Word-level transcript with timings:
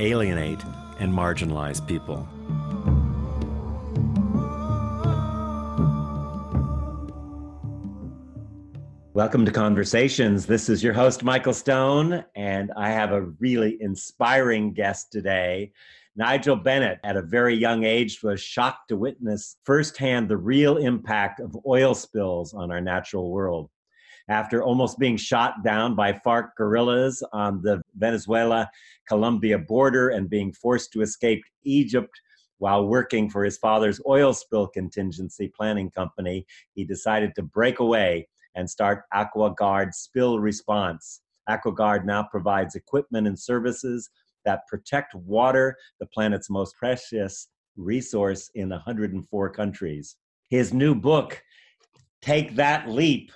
alienate, 0.00 0.62
and 0.98 1.12
marginalize 1.12 1.86
people. 1.86 2.28
Welcome 9.14 9.44
to 9.46 9.52
Conversations. 9.52 10.44
This 10.44 10.68
is 10.68 10.82
your 10.82 10.92
host, 10.92 11.22
Michael 11.22 11.52
Stone, 11.52 12.24
and 12.34 12.72
I 12.76 12.90
have 12.90 13.12
a 13.12 13.22
really 13.38 13.78
inspiring 13.80 14.72
guest 14.72 15.12
today. 15.12 15.70
Nigel 16.16 16.56
Bennett, 16.56 16.98
at 17.04 17.16
a 17.16 17.22
very 17.22 17.54
young 17.54 17.84
age, 17.84 18.22
was 18.24 18.40
shocked 18.40 18.88
to 18.88 18.96
witness 18.96 19.56
firsthand 19.64 20.28
the 20.28 20.36
real 20.36 20.78
impact 20.78 21.38
of 21.38 21.56
oil 21.64 21.94
spills 21.94 22.54
on 22.54 22.72
our 22.72 22.80
natural 22.80 23.30
world. 23.30 23.70
After 24.28 24.64
almost 24.64 24.98
being 24.98 25.16
shot 25.16 25.62
down 25.62 25.94
by 25.94 26.12
FARC 26.12 26.56
guerrillas 26.56 27.22
on 27.32 27.62
the 27.62 27.82
Venezuela 27.94 28.70
Colombia 29.08 29.58
border 29.58 30.10
and 30.10 30.30
being 30.30 30.52
forced 30.52 30.92
to 30.92 31.02
escape 31.02 31.42
Egypt 31.64 32.20
while 32.58 32.86
working 32.86 33.28
for 33.28 33.44
his 33.44 33.58
father's 33.58 34.00
oil 34.06 34.32
spill 34.32 34.66
contingency 34.68 35.52
planning 35.54 35.90
company, 35.90 36.46
he 36.74 36.84
decided 36.84 37.34
to 37.34 37.42
break 37.42 37.80
away 37.80 38.28
and 38.54 38.68
start 38.68 39.02
AquaGuard 39.12 39.92
Spill 39.92 40.38
Response. 40.38 41.20
AquaGuard 41.48 42.04
now 42.04 42.22
provides 42.22 42.74
equipment 42.74 43.26
and 43.26 43.38
services 43.38 44.08
that 44.44 44.66
protect 44.68 45.14
water, 45.14 45.76
the 46.00 46.06
planet's 46.06 46.48
most 46.48 46.76
precious 46.76 47.48
resource 47.76 48.50
in 48.54 48.70
104 48.70 49.50
countries. 49.50 50.16
His 50.48 50.72
new 50.72 50.94
book, 50.94 51.42
Take 52.22 52.54
That 52.56 52.88
Leap 52.88 53.32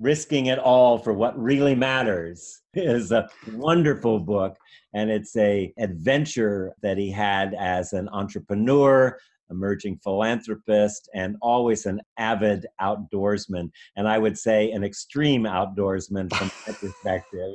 Risking 0.00 0.46
It 0.46 0.58
All 0.58 0.98
for 0.98 1.12
What 1.12 1.38
Really 1.38 1.74
Matters, 1.74 2.62
is 2.74 3.12
a 3.12 3.28
wonderful 3.52 4.18
book. 4.18 4.56
And 4.94 5.10
it's 5.10 5.36
a 5.36 5.72
adventure 5.78 6.72
that 6.82 6.96
he 6.96 7.10
had 7.10 7.54
as 7.54 7.92
an 7.92 8.08
entrepreneur, 8.08 9.16
emerging 9.50 10.00
philanthropist, 10.02 11.08
and 11.14 11.36
always 11.42 11.84
an 11.84 12.00
avid 12.16 12.66
outdoorsman. 12.80 13.70
And 13.96 14.08
I 14.08 14.18
would 14.18 14.38
say 14.38 14.70
an 14.72 14.82
extreme 14.82 15.44
outdoorsman 15.44 16.34
from 16.34 16.50
my 16.66 16.74
perspective. 16.80 17.52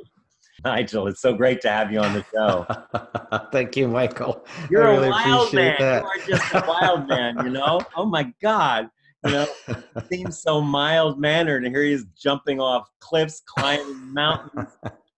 Nigel, 0.63 1.07
it's 1.07 1.21
so 1.21 1.33
great 1.33 1.61
to 1.61 1.69
have 1.69 1.91
you 1.91 1.99
on 1.99 2.13
the 2.13 2.25
show. 2.33 3.47
Thank 3.51 3.75
you, 3.75 3.87
Michael. 3.87 4.45
You're 4.69 4.83
really 4.83 5.07
a 5.07 5.11
wild 5.11 5.53
man. 5.53 5.75
That. 5.79 6.03
You 6.03 6.07
are 6.07 6.27
just 6.27 6.53
a 6.53 6.63
wild 6.65 7.07
man, 7.09 7.43
you 7.43 7.49
know? 7.49 7.81
Oh 7.97 8.05
my 8.05 8.31
God. 8.41 8.89
You 9.25 9.31
know, 9.31 9.47
seems 10.11 10.41
so 10.41 10.61
mild 10.61 11.19
mannered, 11.19 11.65
and 11.65 11.75
here 11.75 11.83
he 11.83 11.93
is 11.93 12.05
jumping 12.15 12.59
off 12.59 12.87
cliffs, 12.99 13.41
climbing 13.45 14.13
mountains, 14.13 14.69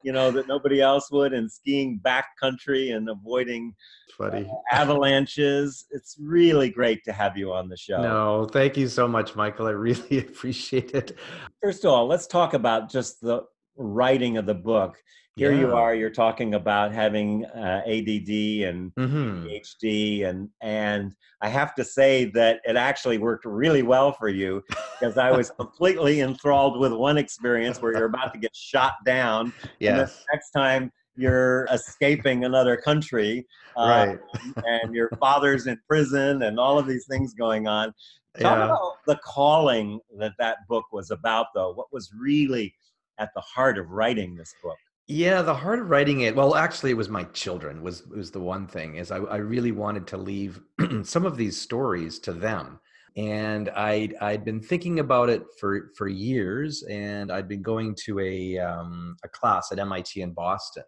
you 0.03 0.11
know, 0.13 0.31
that 0.31 0.47
nobody 0.47 0.81
else 0.81 1.11
would, 1.11 1.33
and 1.33 1.51
skiing 1.51 1.99
backcountry 2.03 2.95
and 2.95 3.09
avoiding 3.09 3.75
funny. 4.17 4.45
Uh, 4.45 4.75
avalanches. 4.75 5.85
It's 5.91 6.17
really 6.19 6.69
great 6.69 7.03
to 7.05 7.13
have 7.13 7.37
you 7.37 7.53
on 7.53 7.69
the 7.69 7.77
show. 7.77 8.01
No, 8.01 8.47
thank 8.51 8.77
you 8.77 8.87
so 8.87 9.07
much, 9.07 9.35
Michael. 9.35 9.67
I 9.67 9.71
really 9.71 10.17
appreciate 10.27 10.91
it. 10.91 11.17
First 11.61 11.85
of 11.85 11.91
all, 11.91 12.07
let's 12.07 12.27
talk 12.27 12.53
about 12.53 12.89
just 12.89 13.21
the 13.21 13.43
writing 13.77 14.37
of 14.37 14.45
the 14.45 14.53
book. 14.53 14.97
Here 15.35 15.51
yeah. 15.51 15.59
you 15.59 15.75
are. 15.75 15.93
You're 15.93 16.09
talking 16.09 16.55
about 16.55 16.91
having 16.91 17.45
uh, 17.45 17.83
ADD 17.85 18.65
and 18.67 18.91
mm-hmm. 18.95 19.45
PhD, 19.45 20.25
and 20.25 20.49
and 20.61 21.15
I 21.41 21.49
have 21.49 21.75
to 21.75 21.83
say 21.83 22.25
that 22.31 22.59
it 22.65 22.75
actually 22.75 23.19
worked 23.19 23.45
really 23.45 23.83
well 23.83 24.11
for 24.11 24.29
you 24.29 24.63
because 24.99 25.19
I 25.19 25.31
was 25.31 25.51
completely 25.59 26.21
enthralled 26.21 26.79
with 26.79 26.91
one 26.91 27.19
experience 27.19 27.79
where 27.81 27.93
you're 27.93 28.05
about 28.05 28.33
to 28.33 28.39
get 28.39 28.55
shot 28.55 28.93
down. 29.05 29.53
Yes. 29.79 30.25
next 30.33 30.49
time 30.51 30.91
you're 31.15 31.67
escaping 31.71 32.45
another 32.45 32.75
country, 32.75 33.45
uh, 33.77 34.15
right? 34.17 34.19
and 34.65 34.95
your 34.95 35.09
father's 35.19 35.67
in 35.67 35.79
prison, 35.87 36.43
and 36.43 36.59
all 36.59 36.79
of 36.79 36.87
these 36.87 37.05
things 37.05 37.35
going 37.35 37.67
on. 37.67 37.93
Talk 38.39 38.57
yeah. 38.57 38.65
about 38.65 38.97
the 39.05 39.19
calling 39.23 39.99
that 40.17 40.33
that 40.39 40.67
book 40.67 40.85
was 40.91 41.11
about, 41.11 41.47
though. 41.53 41.73
What 41.73 41.91
was 41.91 42.11
really 42.19 42.73
at 43.19 43.29
the 43.35 43.41
heart 43.41 43.77
of 43.77 43.89
writing 43.89 44.35
this 44.35 44.53
book? 44.63 44.77
Yeah, 45.07 45.41
the 45.41 45.55
heart 45.55 45.79
of 45.79 45.89
writing 45.89 46.21
it. 46.21 46.35
Well, 46.35 46.55
actually, 46.55 46.91
it 46.91 46.97
was 46.97 47.07
my 47.07 47.23
children. 47.25 47.81
Was 47.81 48.05
was 48.07 48.29
the 48.31 48.41
one 48.41 48.67
thing 48.67 48.95
is 48.95 49.09
I, 49.09 49.17
I 49.17 49.37
really 49.37 49.71
wanted 49.71 50.05
to 50.07 50.17
leave 50.17 50.59
some 51.03 51.25
of 51.25 51.37
these 51.37 51.59
stories 51.59 52.19
to 52.19 52.33
them, 52.33 52.79
and 53.15 53.69
I 53.69 54.09
I'd 54.19 54.43
been 54.43 54.61
thinking 54.61 54.99
about 54.99 55.29
it 55.29 55.43
for 55.61 55.91
for 55.97 56.09
years, 56.09 56.83
and 56.89 57.31
I'd 57.31 57.47
been 57.47 57.61
going 57.61 57.95
to 58.05 58.19
a 58.19 58.57
um, 58.57 59.15
a 59.23 59.29
class 59.29 59.71
at 59.71 59.79
MIT 59.79 60.21
in 60.21 60.33
Boston, 60.33 60.83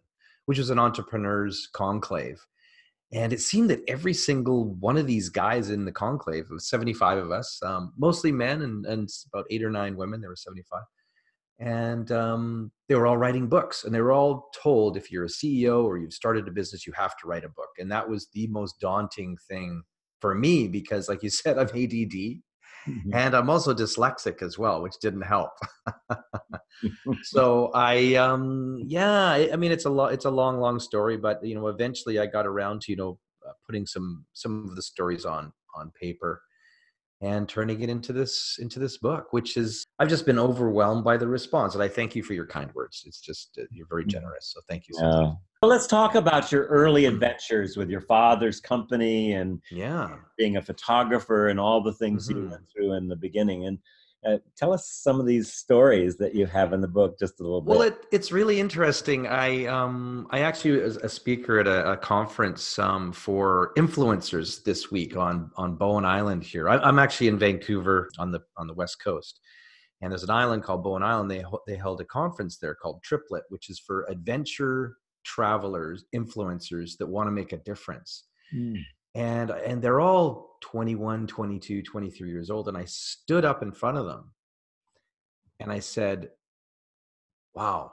which 0.48 0.58
was 0.58 0.70
an 0.70 0.80
entrepreneurs 0.80 1.70
conclave, 1.72 2.46
and 3.14 3.32
it 3.32 3.40
seemed 3.40 3.70
that 3.70 3.84
every 3.88 4.14
single 4.14 4.74
one 4.82 4.98
of 4.98 5.08
these 5.08 5.30
guys 5.30 5.70
in 5.70 5.86
the 5.86 5.94
conclave, 5.94 6.50
seventy 6.58 6.94
five 6.94 7.20
of 7.20 7.32
us, 7.32 7.58
um, 7.64 7.94
mostly 7.98 8.34
men, 8.34 8.64
and 8.64 8.86
and 8.86 9.10
about 9.34 9.46
eight 9.50 9.64
or 9.64 9.72
nine 9.72 9.96
women. 9.96 10.20
There 10.20 10.30
were 10.30 10.36
seventy 10.36 10.64
five 10.70 10.84
and 11.60 12.12
um, 12.12 12.72
they 12.88 12.96
were 12.96 13.06
all 13.06 13.18
writing 13.18 13.48
books 13.48 13.84
and 13.84 13.94
they 13.94 14.02
were 14.02 14.14
all 14.14 14.50
told 14.56 14.96
if 14.96 15.12
you're 15.12 15.26
a 15.26 15.28
ceo 15.28 15.84
or 15.84 15.98
you've 15.98 16.14
started 16.14 16.48
a 16.48 16.52
business 16.52 16.88
you 16.88 16.94
have 16.94 17.18
to 17.18 17.28
write 17.28 17.44
a 17.44 17.50
book. 17.50 17.70
And 17.78 17.92
that 17.92 18.08
was 18.08 18.28
the 18.34 18.48
most 18.48 18.80
daunting 18.80 19.38
thing 19.48 19.84
for 20.20 20.36
me 20.36 20.68
because 20.68 21.08
like 21.08 21.24
you 21.24 21.30
said 21.30 21.58
i'm 21.58 21.68
add 21.68 21.74
mm-hmm. 21.74 23.14
and 23.14 23.36
i'm 23.36 23.50
also 23.50 23.74
dyslexic 23.74 24.42
as 24.42 24.58
well 24.58 24.82
which 24.82 24.96
didn't 25.02 25.22
help. 25.22 25.52
So 27.24 27.72
i 27.74 28.16
um 28.16 28.84
yeah 28.86 29.32
I, 29.32 29.50
I 29.52 29.56
mean 29.58 29.72
it's 29.72 29.86
a 29.86 29.90
lot 29.90 30.14
it's 30.14 30.26
a 30.26 30.32
long 30.32 30.60
long 30.60 30.80
story 30.80 31.18
but 31.18 31.44
you 31.46 31.56
know 31.56 31.68
eventually 31.68 32.20
i 32.20 32.26
got 32.26 32.48
around 32.48 32.82
to 32.82 32.92
you 32.92 32.96
know 32.96 33.20
uh, 33.48 33.52
putting 33.66 33.86
some 33.86 34.26
some 34.34 34.68
of 34.70 34.76
the 34.76 34.82
stories 34.82 35.26
on 35.26 35.52
on 35.76 35.92
paper 36.00 36.42
and 37.22 37.50
turning 37.50 37.82
it 37.82 37.90
into 37.90 38.14
this 38.14 38.58
into 38.60 38.80
this 38.80 38.98
book 38.98 39.32
which 39.32 39.58
is 39.58 39.86
i've 40.00 40.08
just 40.08 40.26
been 40.26 40.40
overwhelmed 40.40 41.04
by 41.04 41.18
the 41.18 41.28
response 41.28 41.74
and 41.74 41.84
i 41.84 41.88
thank 41.88 42.16
you 42.16 42.24
for 42.24 42.34
your 42.34 42.46
kind 42.46 42.72
words 42.74 43.04
it's 43.06 43.20
just 43.20 43.58
uh, 43.60 43.66
you're 43.72 43.88
very 43.88 44.06
mm. 44.06 44.10
generous 44.10 44.54
so 44.54 44.62
thank 44.70 44.88
you 44.88 44.96
so 44.96 45.06
much 45.06 45.36
well, 45.62 45.70
let's 45.70 45.88
talk 45.88 46.16
about 46.16 46.54
your 46.54 46.68
early 46.68 47.04
adventures 47.04 47.76
with 47.76 47.90
your 47.90 48.02
father's 48.02 48.62
company 48.62 49.34
and 49.34 49.62
yeah 49.72 50.16
being 50.38 50.58
a 50.58 50.62
photographer 50.62 51.50
and 51.50 51.60
all 51.60 51.82
the 51.82 51.94
things 51.94 52.30
mm-hmm. 52.30 52.44
you 52.44 52.50
went 52.50 52.64
through 52.74 52.94
in 52.94 53.08
the 53.08 53.16
beginning 53.16 53.66
and 53.66 53.78
uh, 54.26 54.38
tell 54.58 54.74
us 54.74 54.90
some 54.90 55.20
of 55.20 55.26
these 55.26 55.54
stories 55.54 56.18
that 56.18 56.36
you 56.36 56.46
have 56.46 56.74
in 56.74 56.82
the 56.82 56.88
book 56.88 57.18
just 57.18 57.40
a 57.40 57.44
little 57.44 57.62
bit. 57.62 57.70
well 57.70 57.82
it, 57.82 58.06
it's 58.12 58.32
really 58.32 58.60
interesting. 58.60 59.28
I 59.28 59.66
um 59.66 60.28
i 60.32 60.42
actually 60.42 60.82
was 60.82 60.98
a 60.98 61.10
speaker 61.10 61.60
at 61.60 61.68
a, 61.68 61.94
a 61.94 61.98
conference 61.98 62.78
um, 62.80 63.14
for 63.14 63.72
influencers 63.78 64.64
this 64.64 64.92
week 64.92 65.16
on 65.16 65.52
on 65.56 65.76
bowen 65.76 66.06
island 66.06 66.44
here. 66.44 66.68
I, 66.68 66.78
i'm 66.80 67.00
actually 67.00 67.30
in 67.30 67.40
vancouver 67.40 68.10
on 68.20 68.32
the 68.32 68.42
on 68.58 68.68
the 68.68 68.74
west 68.74 69.02
coast. 69.04 69.40
And 70.02 70.12
there's 70.12 70.24
an 70.24 70.30
island 70.30 70.64
called 70.64 70.84
bowen 70.84 71.04
island. 71.04 71.30
They 71.32 71.44
they 71.66 71.76
held 71.76 72.02
a 72.02 72.06
conference 72.06 72.58
there 72.58 72.76
called 72.76 73.02
triplet 73.04 73.44
which 73.50 73.70
is 73.70 73.80
for 73.80 74.06
adventure 74.10 74.98
travelers 75.24 76.06
influencers 76.16 76.98
that 76.98 77.08
want 77.08 77.28
to 77.28 77.32
make 77.32 77.54
a 77.54 77.58
difference. 77.58 78.26
Mm 78.54 78.84
and 79.16 79.50
and 79.50 79.82
they're 79.82 80.00
all 80.00 80.58
21 80.62 81.28
22 81.28 81.82
23 81.82 82.30
years 82.30 82.50
old 82.50 82.68
and 82.68 82.78
i 82.78 82.86
stood 82.86 83.46
up 83.46 83.64
in 83.64 83.72
front 83.72 83.98
of 83.98 84.06
them 84.06 84.32
and 85.60 85.72
i 85.72 85.80
said 85.80 86.30
wow 87.56 87.92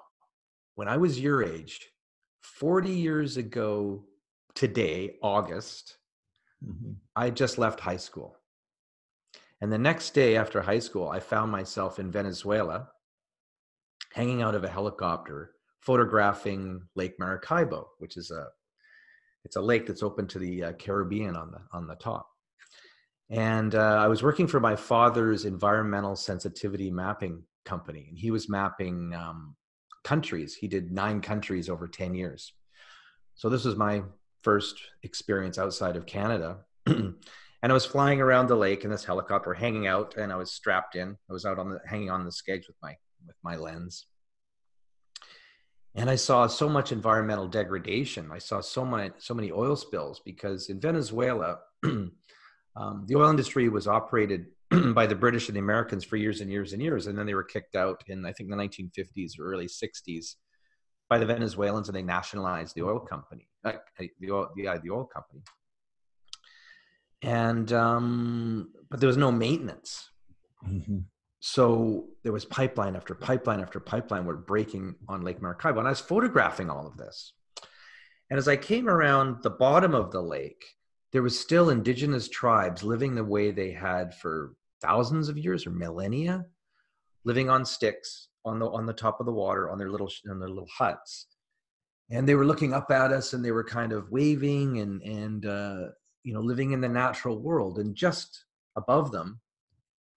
when 0.74 0.88
i 0.88 0.96
was 0.96 1.18
your 1.18 1.42
age 1.42 1.88
40 2.42 2.90
years 2.90 3.36
ago 3.36 4.04
today 4.54 5.16
august 5.22 5.98
mm-hmm. 6.64 6.92
i 7.14 7.30
just 7.30 7.58
left 7.58 7.80
high 7.80 7.96
school 7.96 8.36
and 9.62 9.72
the 9.72 9.78
next 9.78 10.10
day 10.10 10.36
after 10.36 10.60
high 10.60 10.78
school 10.78 11.08
i 11.08 11.20
found 11.20 11.50
myself 11.50 11.98
in 11.98 12.10
venezuela 12.10 12.88
hanging 14.12 14.42
out 14.42 14.54
of 14.54 14.64
a 14.64 14.68
helicopter 14.68 15.52
photographing 15.80 16.82
lake 16.94 17.14
maracaibo 17.18 17.88
which 17.98 18.16
is 18.16 18.30
a 18.30 18.46
it's 19.46 19.54
a 19.54 19.60
lake 19.60 19.86
that's 19.86 20.02
open 20.02 20.26
to 20.26 20.40
the 20.40 20.64
uh, 20.64 20.72
Caribbean 20.72 21.36
on 21.36 21.52
the 21.52 21.60
on 21.72 21.86
the 21.86 21.94
top. 21.94 22.28
And 23.30 23.76
uh, 23.76 23.98
I 24.04 24.08
was 24.08 24.24
working 24.24 24.48
for 24.48 24.58
my 24.58 24.74
father's 24.74 25.44
environmental 25.44 26.16
sensitivity 26.16 26.90
mapping 26.90 27.44
company, 27.64 28.06
and 28.08 28.18
he 28.18 28.32
was 28.32 28.48
mapping 28.48 29.14
um, 29.14 29.54
countries. 30.02 30.56
He 30.56 30.66
did 30.66 30.90
nine 30.90 31.20
countries 31.20 31.68
over 31.68 31.86
ten 31.86 32.12
years. 32.12 32.52
So 33.36 33.48
this 33.48 33.64
was 33.64 33.76
my 33.76 34.02
first 34.42 34.80
experience 35.04 35.58
outside 35.58 35.96
of 35.96 36.06
Canada. 36.06 36.58
and 36.86 37.14
I 37.62 37.72
was 37.72 37.86
flying 37.86 38.20
around 38.20 38.48
the 38.48 38.56
lake 38.56 38.82
in 38.84 38.90
this 38.90 39.04
helicopter, 39.04 39.54
hanging 39.54 39.86
out, 39.86 40.16
and 40.16 40.32
I 40.32 40.36
was 40.36 40.52
strapped 40.52 40.96
in. 40.96 41.16
I 41.30 41.32
was 41.32 41.46
out 41.46 41.60
on 41.60 41.70
the 41.70 41.78
hanging 41.86 42.10
on 42.10 42.24
the 42.24 42.32
skegs 42.32 42.66
with 42.66 42.76
my 42.82 42.96
with 43.24 43.36
my 43.44 43.54
lens. 43.54 44.06
And 45.96 46.10
I 46.10 46.16
saw 46.16 46.46
so 46.46 46.68
much 46.68 46.92
environmental 46.92 47.48
degradation. 47.48 48.30
I 48.30 48.38
saw 48.38 48.60
so 48.60 48.84
many 48.84 49.10
so 49.18 49.32
many 49.32 49.50
oil 49.50 49.76
spills 49.76 50.20
because 50.20 50.68
in 50.68 50.78
Venezuela, 50.78 51.58
um, 51.84 52.12
the 53.06 53.16
oil 53.16 53.30
industry 53.30 53.70
was 53.70 53.88
operated 53.88 54.46
by 54.94 55.06
the 55.06 55.14
British 55.14 55.48
and 55.48 55.56
the 55.56 55.60
Americans 55.60 56.04
for 56.04 56.16
years 56.16 56.42
and 56.42 56.50
years 56.50 56.74
and 56.74 56.82
years, 56.82 57.06
and 57.06 57.18
then 57.18 57.24
they 57.24 57.34
were 57.34 57.44
kicked 57.44 57.76
out 57.76 58.02
in 58.08 58.26
I 58.26 58.32
think 58.32 58.50
the 58.50 58.56
1950s 58.56 59.38
or 59.38 59.44
early 59.50 59.68
60s 59.68 60.34
by 61.08 61.18
the 61.18 61.26
Venezuelans, 61.26 61.88
and 61.88 61.96
they 61.96 62.02
nationalized 62.02 62.74
the 62.74 62.82
oil 62.82 62.98
company, 62.98 63.48
uh, 63.64 63.72
the 63.98 64.30
oil, 64.30 64.50
yeah, 64.56 64.76
the 64.76 64.90
oil 64.90 65.04
company. 65.04 65.40
And 67.22 67.72
um, 67.72 68.70
but 68.90 69.00
there 69.00 69.06
was 69.06 69.16
no 69.16 69.32
maintenance. 69.32 70.10
Mm-hmm. 70.68 70.98
So 71.48 72.08
there 72.24 72.32
was 72.32 72.44
pipeline 72.44 72.96
after 72.96 73.14
pipeline 73.14 73.60
after 73.60 73.78
pipeline 73.78 74.24
were 74.24 74.36
breaking 74.36 74.96
on 75.08 75.22
Lake 75.22 75.40
Maracaibo, 75.40 75.78
and 75.78 75.86
I 75.86 75.92
was 75.92 76.00
photographing 76.00 76.68
all 76.68 76.88
of 76.88 76.96
this. 76.96 77.34
And 78.28 78.36
as 78.36 78.48
I 78.48 78.56
came 78.56 78.88
around 78.88 79.44
the 79.44 79.50
bottom 79.50 79.94
of 79.94 80.10
the 80.10 80.20
lake, 80.20 80.64
there 81.12 81.22
was 81.22 81.38
still 81.38 81.70
indigenous 81.70 82.28
tribes 82.28 82.82
living 82.82 83.14
the 83.14 83.22
way 83.22 83.52
they 83.52 83.70
had 83.70 84.12
for 84.16 84.56
thousands 84.82 85.28
of 85.28 85.38
years 85.38 85.68
or 85.68 85.70
millennia, 85.70 86.46
living 87.24 87.48
on 87.48 87.64
sticks, 87.64 88.26
on 88.44 88.58
the 88.58 88.68
on 88.68 88.84
the 88.84 88.92
top 88.92 89.20
of 89.20 89.26
the 89.26 89.32
water 89.32 89.70
on 89.70 89.78
their 89.78 89.90
little 89.90 90.10
on 90.30 90.38
their 90.38 90.48
little 90.48 90.68
huts 90.72 91.26
and 92.10 92.28
they 92.28 92.36
were 92.36 92.46
looking 92.46 92.72
up 92.72 92.90
at 92.92 93.12
us 93.12 93.32
and 93.32 93.44
they 93.44 93.50
were 93.50 93.64
kind 93.64 93.92
of 93.92 94.10
waving 94.10 94.78
and 94.78 95.02
and 95.02 95.46
uh, 95.46 95.88
you 96.22 96.32
know 96.32 96.40
living 96.40 96.70
in 96.70 96.80
the 96.80 96.88
natural 96.88 97.40
world 97.40 97.78
and 97.78 97.96
just 97.96 98.44
above 98.76 99.10
them 99.10 99.40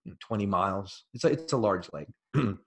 you 0.10 0.14
know, 0.14 0.18
20 0.28 0.46
miles 0.46 1.06
it's 1.14 1.24
a, 1.24 1.28
it's 1.28 1.54
a 1.54 1.58
large 1.58 1.90
lake 1.94 2.08
it 2.36 2.58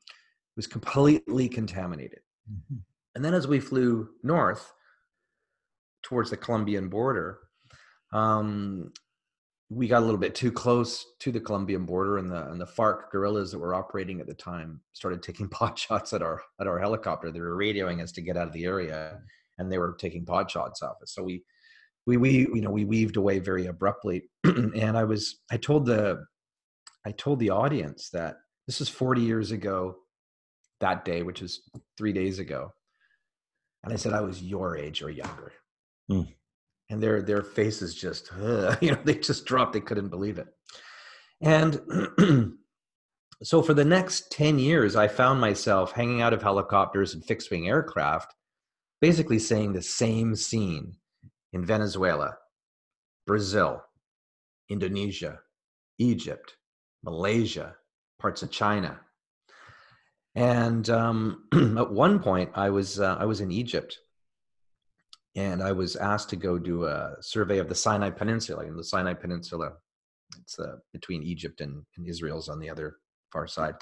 was 0.56 0.66
completely 0.66 1.48
contaminated 1.48 2.20
mm-hmm. 2.50 2.76
and 3.14 3.24
then 3.24 3.34
as 3.34 3.46
we 3.46 3.60
flew 3.60 4.08
north 4.22 4.72
towards 6.02 6.30
the 6.30 6.36
colombian 6.36 6.88
border 6.88 7.38
um, 8.12 8.92
we 9.74 9.88
got 9.88 10.02
a 10.02 10.04
little 10.04 10.20
bit 10.20 10.34
too 10.34 10.52
close 10.52 11.06
to 11.20 11.32
the 11.32 11.40
Colombian 11.40 11.86
border, 11.86 12.18
and 12.18 12.30
the 12.30 12.50
and 12.50 12.60
the 12.60 12.66
FARC 12.66 13.10
guerrillas 13.10 13.50
that 13.52 13.58
were 13.58 13.74
operating 13.74 14.20
at 14.20 14.26
the 14.26 14.34
time 14.34 14.80
started 14.92 15.22
taking 15.22 15.48
pot 15.50 15.78
shots 15.78 16.12
at 16.12 16.22
our 16.22 16.42
at 16.60 16.66
our 16.66 16.78
helicopter. 16.78 17.30
They 17.30 17.40
were 17.40 17.56
radioing 17.56 18.02
us 18.02 18.12
to 18.12 18.20
get 18.20 18.36
out 18.36 18.46
of 18.46 18.52
the 18.52 18.64
area, 18.64 19.18
and 19.58 19.70
they 19.70 19.78
were 19.78 19.96
taking 19.98 20.24
pot 20.24 20.50
shots 20.50 20.82
off 20.82 20.96
us. 21.02 21.14
So 21.14 21.22
we 21.22 21.42
we 22.06 22.16
we 22.16 22.30
you 22.30 22.60
know 22.60 22.70
we 22.70 22.84
weaved 22.84 23.16
away 23.16 23.38
very 23.38 23.66
abruptly. 23.66 24.28
and 24.44 24.96
I 24.96 25.04
was 25.04 25.40
I 25.50 25.56
told 25.56 25.86
the 25.86 26.24
I 27.06 27.12
told 27.12 27.38
the 27.38 27.50
audience 27.50 28.10
that 28.10 28.36
this 28.66 28.80
is 28.80 28.88
40 28.88 29.22
years 29.22 29.50
ago 29.50 29.96
that 30.80 31.04
day, 31.04 31.22
which 31.22 31.42
is 31.42 31.62
three 31.96 32.12
days 32.12 32.38
ago, 32.38 32.72
and 33.84 33.92
I 33.92 33.96
said 33.96 34.12
I 34.12 34.20
was 34.20 34.42
your 34.42 34.76
age 34.76 35.02
or 35.02 35.10
younger. 35.10 35.52
Mm 36.10 36.28
and 36.92 37.02
their 37.02 37.22
their 37.22 37.42
faces 37.42 37.94
just 37.94 38.30
uh, 38.34 38.76
you 38.82 38.90
know 38.90 38.98
they 39.02 39.14
just 39.14 39.46
dropped. 39.46 39.72
They 39.72 39.80
couldn't 39.80 40.10
believe 40.10 40.38
it. 40.38 40.46
And 41.40 41.80
so 43.42 43.62
for 43.62 43.74
the 43.74 43.84
next 43.84 44.30
10 44.30 44.60
years 44.60 44.94
i 44.94 45.08
found 45.08 45.40
myself 45.40 45.90
hanging 45.90 46.22
out 46.22 46.32
of 46.32 46.42
helicopters 46.42 47.14
and 47.14 47.24
fixed 47.24 47.50
wing 47.50 47.66
aircraft 47.66 48.32
basically 49.00 49.40
saying 49.40 49.72
the 49.72 49.82
same 49.82 50.36
scene 50.36 50.92
in 51.52 51.64
venezuela 51.64 52.36
brazil 53.26 53.82
indonesia 54.68 55.40
egypt 55.98 56.54
malaysia 57.04 57.74
parts 58.18 58.42
of 58.42 58.50
china 58.50 58.98
and 60.34 60.88
um, 60.90 61.44
at 61.78 61.92
one 61.92 62.18
point 62.20 62.50
i 62.54 62.70
was 62.70 63.00
uh, 63.00 63.16
i 63.18 63.24
was 63.24 63.40
in 63.40 63.50
egypt 63.50 63.98
and 65.34 65.62
I 65.62 65.72
was 65.72 65.96
asked 65.96 66.28
to 66.30 66.36
go 66.36 66.58
do 66.58 66.84
a 66.84 67.14
survey 67.20 67.58
of 67.58 67.68
the 67.68 67.74
Sinai 67.74 68.10
Peninsula. 68.10 68.70
The 68.70 68.84
Sinai 68.84 69.14
Peninsula, 69.14 69.72
it's 70.40 70.58
uh, 70.58 70.76
between 70.92 71.22
Egypt 71.22 71.60
and, 71.60 71.82
and 71.96 72.06
Israel's 72.06 72.48
on 72.48 72.58
the 72.58 72.68
other 72.68 72.96
far 73.32 73.46
side. 73.46 73.74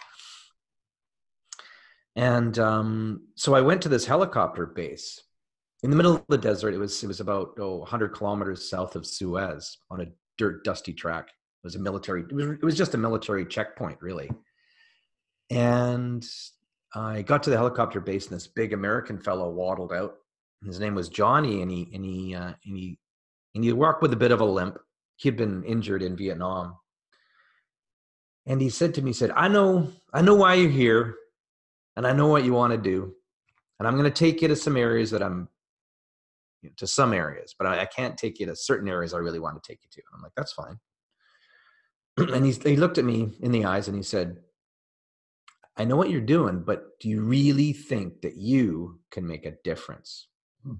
And 2.14 2.58
um, 2.58 3.28
so 3.34 3.54
I 3.54 3.60
went 3.60 3.82
to 3.82 3.88
this 3.88 4.06
helicopter 4.06 4.66
base 4.66 5.20
in 5.82 5.90
the 5.90 5.96
middle 5.96 6.14
of 6.14 6.24
the 6.28 6.38
desert. 6.38 6.74
It 6.74 6.78
was 6.78 7.02
it 7.02 7.06
was 7.06 7.20
about 7.20 7.54
oh, 7.58 7.78
100 7.78 8.14
kilometers 8.14 8.68
south 8.68 8.94
of 8.94 9.06
Suez 9.06 9.78
on 9.90 10.02
a 10.02 10.06
dirt 10.38 10.64
dusty 10.64 10.92
track. 10.92 11.30
Was 11.62 11.74
a 11.74 11.78
military. 11.78 12.22
It 12.22 12.32
was, 12.32 12.44
it 12.46 12.62
was 12.62 12.76
just 12.76 12.94
a 12.94 12.98
military 12.98 13.44
checkpoint, 13.44 13.98
really. 14.00 14.30
And 15.50 16.24
I 16.94 17.22
got 17.22 17.42
to 17.42 17.50
the 17.50 17.56
helicopter 17.56 18.00
base, 18.00 18.26
and 18.26 18.34
this 18.34 18.46
big 18.46 18.72
American 18.72 19.18
fellow 19.18 19.50
waddled 19.50 19.92
out 19.92 20.14
his 20.66 20.80
name 20.80 20.94
was 20.94 21.08
Johnny, 21.08 21.62
and 21.62 21.70
he 21.70 21.90
and 21.94 22.04
he 22.04 22.34
uh, 22.34 22.52
and 22.64 22.76
he 22.76 22.98
and 23.54 23.64
he 23.64 23.72
walked 23.72 24.02
with 24.02 24.12
a 24.12 24.16
bit 24.16 24.30
of 24.30 24.40
a 24.40 24.44
limp. 24.44 24.78
He 25.16 25.28
had 25.28 25.36
been 25.36 25.64
injured 25.64 26.02
in 26.02 26.16
Vietnam, 26.16 26.76
and 28.46 28.60
he 28.60 28.68
said 28.68 28.94
to 28.94 29.02
me, 29.02 29.10
he 29.10 29.14
"said 29.14 29.32
I 29.34 29.48
know, 29.48 29.90
I 30.12 30.20
know 30.22 30.34
why 30.34 30.54
you're 30.54 30.70
here, 30.70 31.16
and 31.96 32.06
I 32.06 32.12
know 32.12 32.28
what 32.28 32.44
you 32.44 32.52
want 32.52 32.72
to 32.72 32.78
do, 32.78 33.14
and 33.78 33.88
I'm 33.88 33.94
going 33.94 34.04
to 34.04 34.10
take 34.10 34.42
you 34.42 34.48
to 34.48 34.56
some 34.56 34.76
areas 34.76 35.10
that 35.12 35.22
I'm 35.22 35.48
to 36.76 36.86
some 36.86 37.14
areas, 37.14 37.54
but 37.58 37.66
I, 37.66 37.80
I, 37.80 37.86
can't 37.86 38.18
take 38.18 38.38
you 38.38 38.44
to 38.44 38.54
certain 38.54 38.86
areas 38.86 39.14
I 39.14 39.18
really 39.18 39.38
want 39.38 39.62
to 39.62 39.66
take 39.66 39.80
you 39.82 39.88
to." 39.92 40.02
And 40.06 40.16
I'm 40.16 40.22
like, 40.22 40.32
"That's 40.36 40.52
fine." 40.52 40.78
and 42.34 42.44
he 42.46 42.52
he 42.52 42.76
looked 42.76 42.98
at 42.98 43.04
me 43.04 43.32
in 43.40 43.52
the 43.52 43.64
eyes 43.64 43.88
and 43.88 43.96
he 43.96 44.02
said, 44.02 44.38
I 45.76 45.84
know 45.84 45.96
what 45.96 46.10
you're 46.10 46.20
doing, 46.20 46.62
but 46.62 46.98
do 47.00 47.08
you 47.08 47.22
really 47.22 47.72
think 47.72 48.22
that 48.22 48.36
you 48.36 49.00
can 49.10 49.26
make 49.26 49.46
a 49.46 49.54
difference? 49.64 50.28
Hmm. 50.64 50.74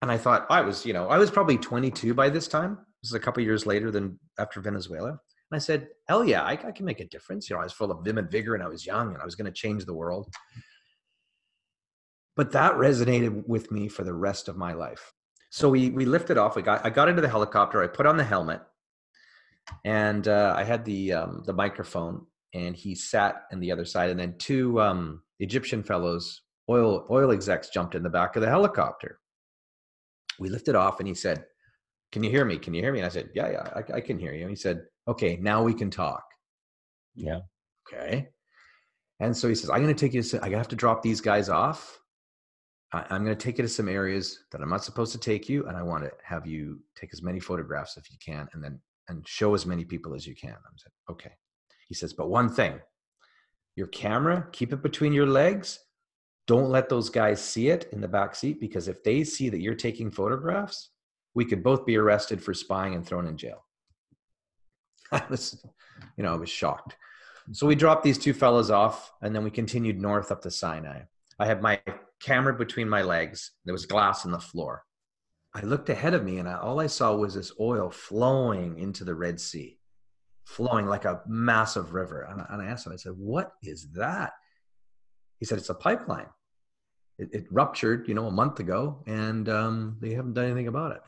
and 0.00 0.10
I 0.10 0.16
thought 0.16 0.46
I 0.48 0.62
was, 0.62 0.86
you 0.86 0.92
know, 0.92 1.08
I 1.08 1.18
was 1.18 1.30
probably 1.30 1.58
22 1.58 2.14
by 2.14 2.30
this 2.30 2.48
time. 2.48 2.78
This 3.02 3.10
is 3.10 3.14
a 3.14 3.20
couple 3.20 3.42
years 3.42 3.66
later 3.66 3.90
than 3.90 4.18
after 4.38 4.60
Venezuela. 4.60 5.10
And 5.10 5.56
I 5.56 5.58
said, 5.58 5.88
hell 6.08 6.24
yeah, 6.24 6.42
I, 6.42 6.52
I, 6.52 6.70
can 6.70 6.84
make 6.84 7.00
a 7.00 7.08
difference. 7.08 7.50
You 7.50 7.56
know, 7.56 7.60
I 7.60 7.64
was 7.64 7.72
full 7.72 7.90
of 7.90 8.04
vim 8.04 8.18
and 8.18 8.30
vigor 8.30 8.54
and 8.54 8.62
I 8.62 8.68
was 8.68 8.86
young 8.86 9.12
and 9.12 9.20
I 9.20 9.24
was 9.24 9.34
going 9.34 9.46
to 9.46 9.52
change 9.52 9.84
the 9.84 9.94
world. 9.94 10.32
But 12.36 12.52
that 12.52 12.74
resonated 12.74 13.46
with 13.46 13.70
me 13.72 13.88
for 13.88 14.04
the 14.04 14.14
rest 14.14 14.48
of 14.48 14.56
my 14.56 14.72
life. 14.72 15.12
So 15.50 15.68
we, 15.68 15.90
we 15.90 16.04
lifted 16.04 16.38
off. 16.38 16.56
We 16.56 16.62
got, 16.62 16.86
I 16.86 16.90
got 16.90 17.08
into 17.08 17.20
the 17.20 17.28
helicopter. 17.28 17.82
I 17.82 17.88
put 17.88 18.06
on 18.06 18.16
the 18.16 18.24
helmet 18.24 18.62
and 19.84 20.26
uh, 20.28 20.54
I 20.56 20.64
had 20.64 20.84
the, 20.84 21.12
um, 21.12 21.42
the 21.46 21.52
microphone 21.52 22.26
and 22.54 22.74
he 22.74 22.94
sat 22.94 23.42
on 23.52 23.60
the 23.60 23.72
other 23.72 23.84
side. 23.84 24.10
And 24.10 24.18
then 24.18 24.36
two 24.38 24.80
um, 24.80 25.22
Egyptian 25.38 25.82
fellows, 25.82 26.42
oil, 26.68 27.06
oil 27.10 27.30
execs 27.30 27.70
jumped 27.70 27.94
in 27.94 28.02
the 28.02 28.10
back 28.10 28.36
of 28.36 28.42
the 28.42 28.48
helicopter 28.48 29.20
we 30.40 30.48
lifted 30.48 30.74
off 30.74 30.98
and 30.98 31.06
he 31.06 31.14
said, 31.14 31.44
Can 32.10 32.24
you 32.24 32.30
hear 32.30 32.44
me? 32.44 32.58
Can 32.58 32.74
you 32.74 32.82
hear 32.82 32.92
me? 32.92 32.98
And 32.98 33.06
I 33.06 33.10
said, 33.10 33.30
Yeah, 33.34 33.50
yeah, 33.50 33.68
I, 33.76 33.98
I 33.98 34.00
can 34.00 34.18
hear 34.18 34.32
you. 34.32 34.40
And 34.40 34.50
he 34.50 34.56
said, 34.56 34.82
Okay, 35.06 35.36
now 35.36 35.62
we 35.62 35.74
can 35.74 35.90
talk. 35.90 36.24
Yeah. 37.14 37.40
Okay. 37.86 38.28
And 39.20 39.36
so 39.36 39.48
he 39.48 39.54
says, 39.54 39.70
I'm 39.70 39.82
going 39.82 39.94
to 39.94 40.00
take 40.00 40.14
you, 40.14 40.22
to, 40.22 40.42
I 40.42 40.48
have 40.50 40.68
to 40.68 40.76
drop 40.76 41.02
these 41.02 41.20
guys 41.20 41.48
off. 41.48 41.98
I'm 42.92 43.24
going 43.24 43.36
to 43.36 43.44
take 43.44 43.58
you 43.58 43.62
to 43.62 43.68
some 43.68 43.88
areas 43.88 44.40
that 44.50 44.60
I'm 44.60 44.70
not 44.70 44.82
supposed 44.82 45.12
to 45.12 45.18
take 45.18 45.48
you. 45.48 45.66
And 45.66 45.76
I 45.76 45.82
want 45.82 46.02
to 46.04 46.10
have 46.24 46.46
you 46.46 46.80
take 46.96 47.10
as 47.12 47.22
many 47.22 47.38
photographs 47.38 47.96
if 47.96 48.10
you 48.10 48.16
can 48.24 48.48
and 48.52 48.64
then 48.64 48.80
and 49.10 49.26
show 49.28 49.54
as 49.54 49.66
many 49.66 49.84
people 49.84 50.14
as 50.14 50.26
you 50.26 50.34
can. 50.34 50.52
I 50.52 50.70
said, 50.76 50.92
Okay. 51.10 51.32
He 51.88 51.94
says, 51.94 52.12
But 52.12 52.30
one 52.30 52.48
thing, 52.48 52.80
your 53.76 53.88
camera, 53.88 54.48
keep 54.52 54.72
it 54.72 54.82
between 54.82 55.12
your 55.12 55.26
legs 55.26 55.80
don't 56.50 56.68
let 56.68 56.88
those 56.88 57.10
guys 57.10 57.40
see 57.40 57.68
it 57.68 57.88
in 57.92 58.00
the 58.00 58.08
back 58.08 58.34
seat 58.34 58.58
because 58.60 58.88
if 58.88 59.04
they 59.04 59.22
see 59.22 59.48
that 59.48 59.60
you're 59.60 59.72
taking 59.72 60.10
photographs, 60.10 60.90
we 61.32 61.44
could 61.44 61.62
both 61.62 61.86
be 61.86 61.96
arrested 61.96 62.42
for 62.42 62.54
spying 62.54 62.96
and 62.96 63.06
thrown 63.06 63.28
in 63.28 63.36
jail. 63.36 63.64
I 65.12 65.22
was, 65.30 65.64
you 66.16 66.24
know, 66.24 66.32
I 66.32 66.36
was 66.36 66.50
shocked. 66.50 66.96
So 67.52 67.68
we 67.68 67.76
dropped 67.76 68.02
these 68.02 68.18
two 68.18 68.32
fellows 68.32 68.68
off 68.68 69.12
and 69.22 69.32
then 69.32 69.44
we 69.44 69.50
continued 69.52 70.00
north 70.00 70.32
up 70.32 70.42
the 70.42 70.50
Sinai. 70.50 71.02
I 71.38 71.46
had 71.46 71.62
my 71.62 71.80
camera 72.20 72.52
between 72.52 72.88
my 72.88 73.02
legs. 73.02 73.52
There 73.64 73.72
was 73.72 73.86
glass 73.86 74.26
on 74.26 74.32
the 74.32 74.40
floor. 74.40 74.82
I 75.54 75.62
looked 75.62 75.88
ahead 75.88 76.14
of 76.14 76.24
me 76.24 76.38
and 76.38 76.48
I, 76.48 76.58
all 76.58 76.80
I 76.80 76.86
saw 76.86 77.14
was 77.14 77.34
this 77.34 77.52
oil 77.58 77.90
flowing 77.90 78.78
into 78.78 79.04
the 79.04 79.14
Red 79.14 79.40
Sea, 79.40 79.78
flowing 80.44 80.86
like 80.86 81.04
a 81.04 81.22
massive 81.26 81.92
river. 81.92 82.22
And, 82.22 82.44
and 82.48 82.62
I 82.62 82.66
asked 82.66 82.86
him, 82.86 82.92
I 82.92 82.96
said, 82.96 83.14
What 83.16 83.52
is 83.62 83.90
that? 83.92 84.32
He 85.38 85.46
said, 85.46 85.58
It's 85.58 85.70
a 85.70 85.74
pipeline 85.74 86.28
it, 87.20 87.28
it 87.32 87.46
ruptured, 87.50 88.08
you 88.08 88.14
know, 88.14 88.26
a 88.26 88.30
month 88.30 88.60
ago, 88.60 89.02
and 89.06 89.48
um, 89.48 89.96
they 90.00 90.14
haven't 90.14 90.32
done 90.32 90.46
anything 90.46 90.68
about 90.68 90.92
it. 90.92 91.02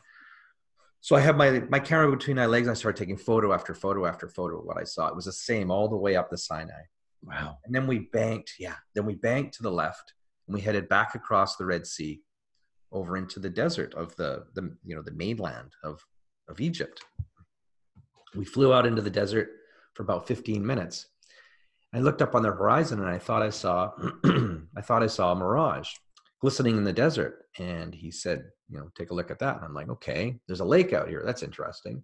So 1.01 1.15
I 1.15 1.19
have 1.21 1.35
my 1.35 1.63
my 1.69 1.79
camera 1.79 2.09
between 2.15 2.37
my 2.37 2.45
legs. 2.45 2.67
I 2.67 2.75
started 2.75 2.97
taking 2.97 3.17
photo 3.17 3.51
after 3.51 3.73
photo 3.73 4.05
after 4.05 4.29
photo 4.29 4.59
of 4.59 4.65
what 4.65 4.77
I 4.77 4.83
saw. 4.83 5.07
It 5.07 5.15
was 5.15 5.25
the 5.25 5.33
same 5.33 5.71
all 5.71 5.89
the 5.89 5.97
way 5.97 6.15
up 6.15 6.29
the 6.29 6.37
Sinai. 6.37 6.83
Wow. 7.23 7.57
And 7.65 7.73
then 7.73 7.87
we 7.87 7.99
banked, 8.13 8.53
yeah. 8.59 8.75
Then 8.93 9.05
we 9.05 9.15
banked 9.15 9.55
to 9.55 9.63
the 9.63 9.71
left 9.71 10.13
and 10.47 10.53
we 10.53 10.61
headed 10.61 10.87
back 10.87 11.15
across 11.15 11.55
the 11.55 11.65
Red 11.65 11.87
Sea 11.87 12.21
over 12.93 13.17
into 13.17 13.39
the 13.39 13.49
desert 13.49 13.93
of 13.95 14.15
the 14.15 14.45
the 14.53 14.75
you 14.85 14.95
know 14.95 15.01
the 15.01 15.11
mainland 15.11 15.73
of 15.83 16.05
of 16.47 16.61
Egypt. 16.61 17.03
We 18.35 18.45
flew 18.45 18.73
out 18.73 18.85
into 18.85 19.01
the 19.01 19.09
desert 19.09 19.49
for 19.93 20.03
about 20.03 20.27
15 20.27 20.65
minutes. 20.65 21.07
I 21.93 21.99
looked 21.99 22.21
up 22.21 22.33
on 22.33 22.41
the 22.41 22.49
horizon 22.49 22.99
and 22.99 23.09
I 23.09 23.19
thought 23.19 23.43
I 23.43 23.49
saw 23.49 23.91
I 24.77 24.81
thought 24.81 25.03
I 25.03 25.07
saw 25.07 25.31
a 25.31 25.35
mirage 25.35 25.89
glistening 26.43 26.75
in 26.75 26.83
the 26.83 26.91
desert. 26.91 27.45
And 27.57 27.95
he 27.95 28.11
said, 28.11 28.43
you 28.67 28.77
know, 28.77 28.89
take 28.97 29.11
a 29.11 29.13
look 29.13 29.31
at 29.31 29.39
that. 29.39 29.55
And 29.55 29.65
I'm 29.65 29.73
like, 29.73 29.87
okay, 29.87 30.37
there's 30.45 30.59
a 30.59 30.65
lake 30.65 30.91
out 30.91 31.07
here. 31.07 31.23
That's 31.25 31.41
interesting. 31.41 32.03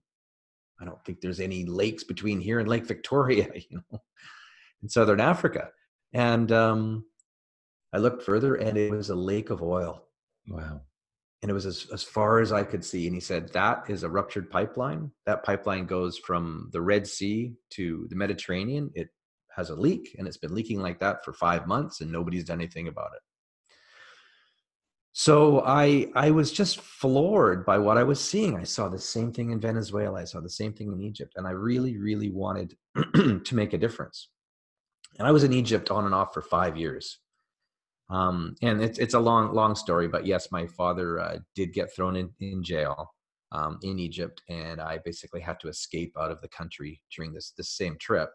I 0.79 0.85
don't 0.85 1.03
think 1.03 1.19
there's 1.19 1.41
any 1.41 1.65
lakes 1.65 2.05
between 2.05 2.39
here 2.39 2.59
and 2.59 2.69
Lake 2.69 2.85
Victoria, 2.85 3.49
you 3.69 3.81
know, 3.91 3.99
in 4.81 4.87
Southern 4.87 5.19
Africa. 5.19 5.71
And 6.13 6.53
um, 6.53 7.03
I 7.91 7.97
looked 7.97 8.23
further 8.23 8.55
and 8.55 8.77
it 8.77 8.91
was 8.91 9.09
a 9.09 9.15
lake 9.15 9.49
of 9.49 9.61
oil. 9.61 10.05
Wow. 10.47 10.81
And 11.41 11.49
it 11.49 11.53
was 11.53 11.65
as, 11.65 11.87
as 11.93 12.03
far 12.03 12.39
as 12.39 12.51
I 12.51 12.63
could 12.63 12.83
see. 12.83 13.05
And 13.05 13.15
he 13.15 13.21
said, 13.21 13.53
that 13.53 13.83
is 13.87 14.03
a 14.03 14.09
ruptured 14.09 14.49
pipeline. 14.49 15.11
That 15.25 15.43
pipeline 15.43 15.85
goes 15.85 16.17
from 16.17 16.69
the 16.73 16.81
Red 16.81 17.07
Sea 17.07 17.53
to 17.71 18.07
the 18.09 18.15
Mediterranean. 18.15 18.91
It 18.93 19.09
has 19.55 19.69
a 19.69 19.75
leak 19.75 20.15
and 20.17 20.27
it's 20.27 20.37
been 20.37 20.53
leaking 20.53 20.81
like 20.81 20.99
that 20.99 21.23
for 21.23 21.33
five 21.33 21.65
months 21.65 22.01
and 22.01 22.11
nobody's 22.11 22.43
done 22.43 22.59
anything 22.59 22.87
about 22.87 23.11
it. 23.15 23.21
So 25.11 25.63
I 25.65 26.07
I 26.15 26.31
was 26.31 26.51
just 26.51 26.79
floored 26.79 27.65
by 27.65 27.77
what 27.77 27.97
I 27.97 28.03
was 28.03 28.21
seeing. 28.21 28.55
I 28.55 28.63
saw 28.63 28.87
the 28.89 28.99
same 28.99 29.33
thing 29.33 29.51
in 29.51 29.59
Venezuela. 29.59 30.21
I 30.21 30.23
saw 30.23 30.39
the 30.39 30.49
same 30.49 30.71
thing 30.71 30.93
in 30.93 31.01
Egypt, 31.01 31.33
and 31.35 31.47
I 31.47 31.51
really, 31.51 31.97
really 31.97 32.29
wanted 32.29 32.75
to 33.13 33.55
make 33.55 33.73
a 33.73 33.77
difference. 33.77 34.29
And 35.17 35.27
I 35.27 35.31
was 35.31 35.43
in 35.43 35.51
Egypt 35.51 35.91
on 35.91 36.05
and 36.05 36.13
off 36.13 36.33
for 36.33 36.41
five 36.41 36.77
years. 36.77 37.19
Um, 38.09 38.55
and 38.61 38.81
it's 38.81 38.97
it's 38.97 39.13
a 39.13 39.19
long 39.19 39.53
long 39.53 39.75
story, 39.75 40.07
but 40.07 40.25
yes, 40.25 40.51
my 40.51 40.65
father 40.65 41.19
uh, 41.19 41.37
did 41.55 41.73
get 41.73 41.93
thrown 41.93 42.15
in 42.15 42.31
in 42.39 42.63
jail 42.63 43.13
um, 43.51 43.79
in 43.83 43.99
Egypt, 43.99 44.41
and 44.49 44.81
I 44.81 44.99
basically 45.05 45.41
had 45.41 45.59
to 45.59 45.67
escape 45.67 46.13
out 46.19 46.31
of 46.31 46.41
the 46.41 46.47
country 46.47 47.01
during 47.15 47.33
this 47.33 47.51
this 47.55 47.71
same 47.71 47.97
trip. 47.99 48.31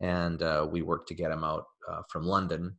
And 0.00 0.42
uh, 0.42 0.66
we 0.70 0.82
worked 0.82 1.08
to 1.08 1.14
get 1.14 1.30
him 1.30 1.44
out 1.44 1.64
uh, 1.88 2.02
from 2.10 2.24
London, 2.24 2.76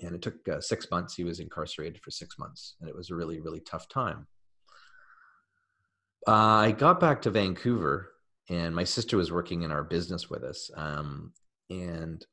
and 0.00 0.14
it 0.14 0.22
took 0.22 0.46
uh, 0.46 0.60
six 0.60 0.90
months. 0.90 1.14
He 1.14 1.24
was 1.24 1.40
incarcerated 1.40 2.02
for 2.02 2.10
six 2.10 2.38
months, 2.38 2.76
and 2.80 2.88
it 2.88 2.94
was 2.94 3.10
a 3.10 3.14
really 3.14 3.40
really 3.40 3.60
tough 3.60 3.88
time. 3.88 4.26
I 6.26 6.72
got 6.72 7.00
back 7.00 7.22
to 7.22 7.30
Vancouver, 7.30 8.12
and 8.50 8.74
my 8.74 8.84
sister 8.84 9.16
was 9.16 9.32
working 9.32 9.62
in 9.62 9.72
our 9.72 9.84
business 9.84 10.28
with 10.28 10.42
us, 10.42 10.70
um, 10.76 11.32
and 11.70 12.24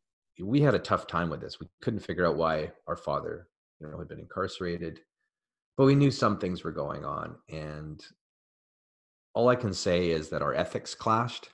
we 0.41 0.61
had 0.61 0.75
a 0.75 0.79
tough 0.79 1.07
time 1.07 1.29
with 1.29 1.41
this. 1.41 1.59
We 1.59 1.67
couldn't 1.81 1.99
figure 1.99 2.27
out 2.27 2.35
why 2.35 2.71
our 2.87 2.95
father, 2.95 3.47
you 3.79 3.87
know, 3.87 3.97
had 3.97 4.07
been 4.07 4.19
incarcerated, 4.19 4.99
but 5.77 5.85
we 5.85 5.95
knew 5.95 6.11
some 6.11 6.37
things 6.37 6.63
were 6.63 6.71
going 6.71 7.05
on. 7.05 7.35
And 7.49 8.03
all 9.33 9.49
I 9.49 9.55
can 9.55 9.73
say 9.73 10.09
is 10.09 10.29
that 10.29 10.41
our 10.41 10.53
ethics 10.53 10.95
clashed. 10.95 11.49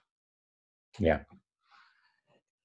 Yeah. 1.00 1.20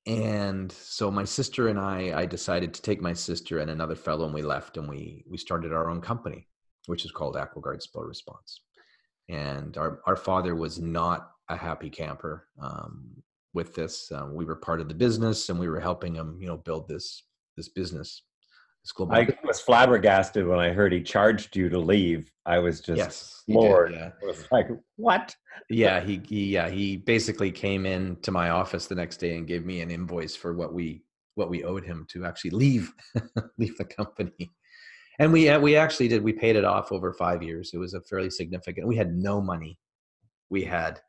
And 0.07 0.73
so 0.73 1.11
my 1.11 1.25
sister 1.25 1.69
and 1.69 1.79
I, 1.79 2.13
I 2.21 2.27
decided 2.27 2.75
to 2.75 2.83
take 2.83 3.01
my 3.01 3.13
sister 3.13 3.61
and 3.61 3.71
another 3.71 3.95
fellow, 3.95 4.25
and 4.25 4.35
we 4.35 4.43
left, 4.43 4.77
and 4.77 4.89
we 4.89 5.25
we 5.29 5.39
started 5.39 5.73
our 5.73 5.89
own 5.89 6.01
company, 6.01 6.49
which 6.87 7.05
is 7.05 7.13
called 7.13 7.37
AquaGuard 7.37 7.83
Spill 7.83 8.03
Response. 8.03 8.63
And 9.29 9.77
our 9.77 10.01
our 10.07 10.17
father 10.17 10.57
was 10.57 10.81
not 10.81 11.31
a 11.49 11.57
happy 11.57 11.89
camper. 11.89 12.49
Um, 12.61 13.23
with 13.55 13.75
this. 13.75 14.11
Um, 14.13 14.35
we 14.35 14.45
were 14.45 14.57
part 14.57 14.81
of 14.81 14.89
the 14.89 14.95
business, 14.95 15.49
and 15.49 15.59
we 15.59 15.69
were 15.69 15.81
helping 15.81 16.15
him, 16.15 16.37
you 16.41 16.47
know, 16.47 16.57
build 16.57 16.89
this 16.89 17.25
this 17.57 17.69
business. 17.69 18.23
This 18.83 18.93
global. 18.93 19.15
I 19.15 19.29
was 19.45 19.61
flabbergasted 19.61 20.47
when 20.47 20.59
I 20.59 20.71
heard 20.71 20.93
he 20.93 21.03
charged 21.03 21.55
you 21.55 21.69
to 21.69 21.79
leave. 21.79 22.31
I 22.47 22.59
was 22.59 22.81
just 22.81 22.99
yes, 22.99 23.43
floored. 23.47 23.93
yeah. 23.93 24.11
I 24.23 24.27
was 24.27 24.45
like, 24.51 24.69
what? 24.97 25.35
Yeah, 25.71 26.01
he, 26.01 26.21
he 26.27 26.47
yeah 26.47 26.69
he 26.69 26.97
basically 26.97 27.51
came 27.51 27.87
in 27.87 28.17
to 28.23 28.31
my 28.31 28.51
office 28.51 28.87
the 28.87 28.95
next 28.95 29.19
day 29.19 29.37
and 29.37 29.47
gave 29.47 29.65
me 29.65 29.81
an 29.81 29.91
invoice 29.91 30.35
for 30.35 30.55
what 30.55 30.75
we 30.75 31.03
what 31.35 31.49
we 31.49 31.65
owed 31.65 31.85
him 31.85 32.07
to 32.11 32.25
actually 32.25 32.51
leave 32.51 32.93
leave 33.59 33.77
the 33.79 33.85
company. 33.85 34.51
And 35.19 35.33
we 35.33 35.57
we 35.59 35.77
actually 35.77 36.09
did. 36.09 36.23
We 36.23 36.33
paid 36.33 36.57
it 36.57 36.65
off 36.65 36.91
over 36.91 37.13
five 37.13 37.43
years. 37.43 37.71
It 37.75 37.79
was 37.79 37.95
a 37.95 38.01
fairly 38.01 38.31
significant. 38.31 38.89
We 38.89 38.97
had 38.97 39.15
no 39.15 39.41
money. 39.41 39.79
We 40.51 40.65
had 40.65 41.01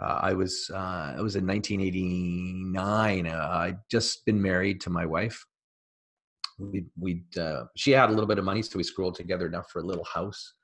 uh, 0.00 0.20
I 0.22 0.34
was 0.34 0.70
uh, 0.72 1.14
I 1.16 1.20
was 1.20 1.36
in 1.36 1.46
1989. 1.46 3.26
Uh, 3.26 3.48
I'd 3.52 3.78
just 3.90 4.24
been 4.26 4.40
married 4.40 4.80
to 4.82 4.90
my 4.90 5.06
wife. 5.06 5.42
We 6.58 6.84
we 6.98 7.22
uh, 7.38 7.64
she 7.76 7.92
had 7.92 8.10
a 8.10 8.12
little 8.12 8.26
bit 8.26 8.38
of 8.38 8.44
money, 8.44 8.62
so 8.62 8.76
we 8.76 8.82
scrolled 8.82 9.14
together 9.14 9.46
enough 9.46 9.70
for 9.70 9.80
a 9.80 9.86
little 9.86 10.04
house, 10.04 10.54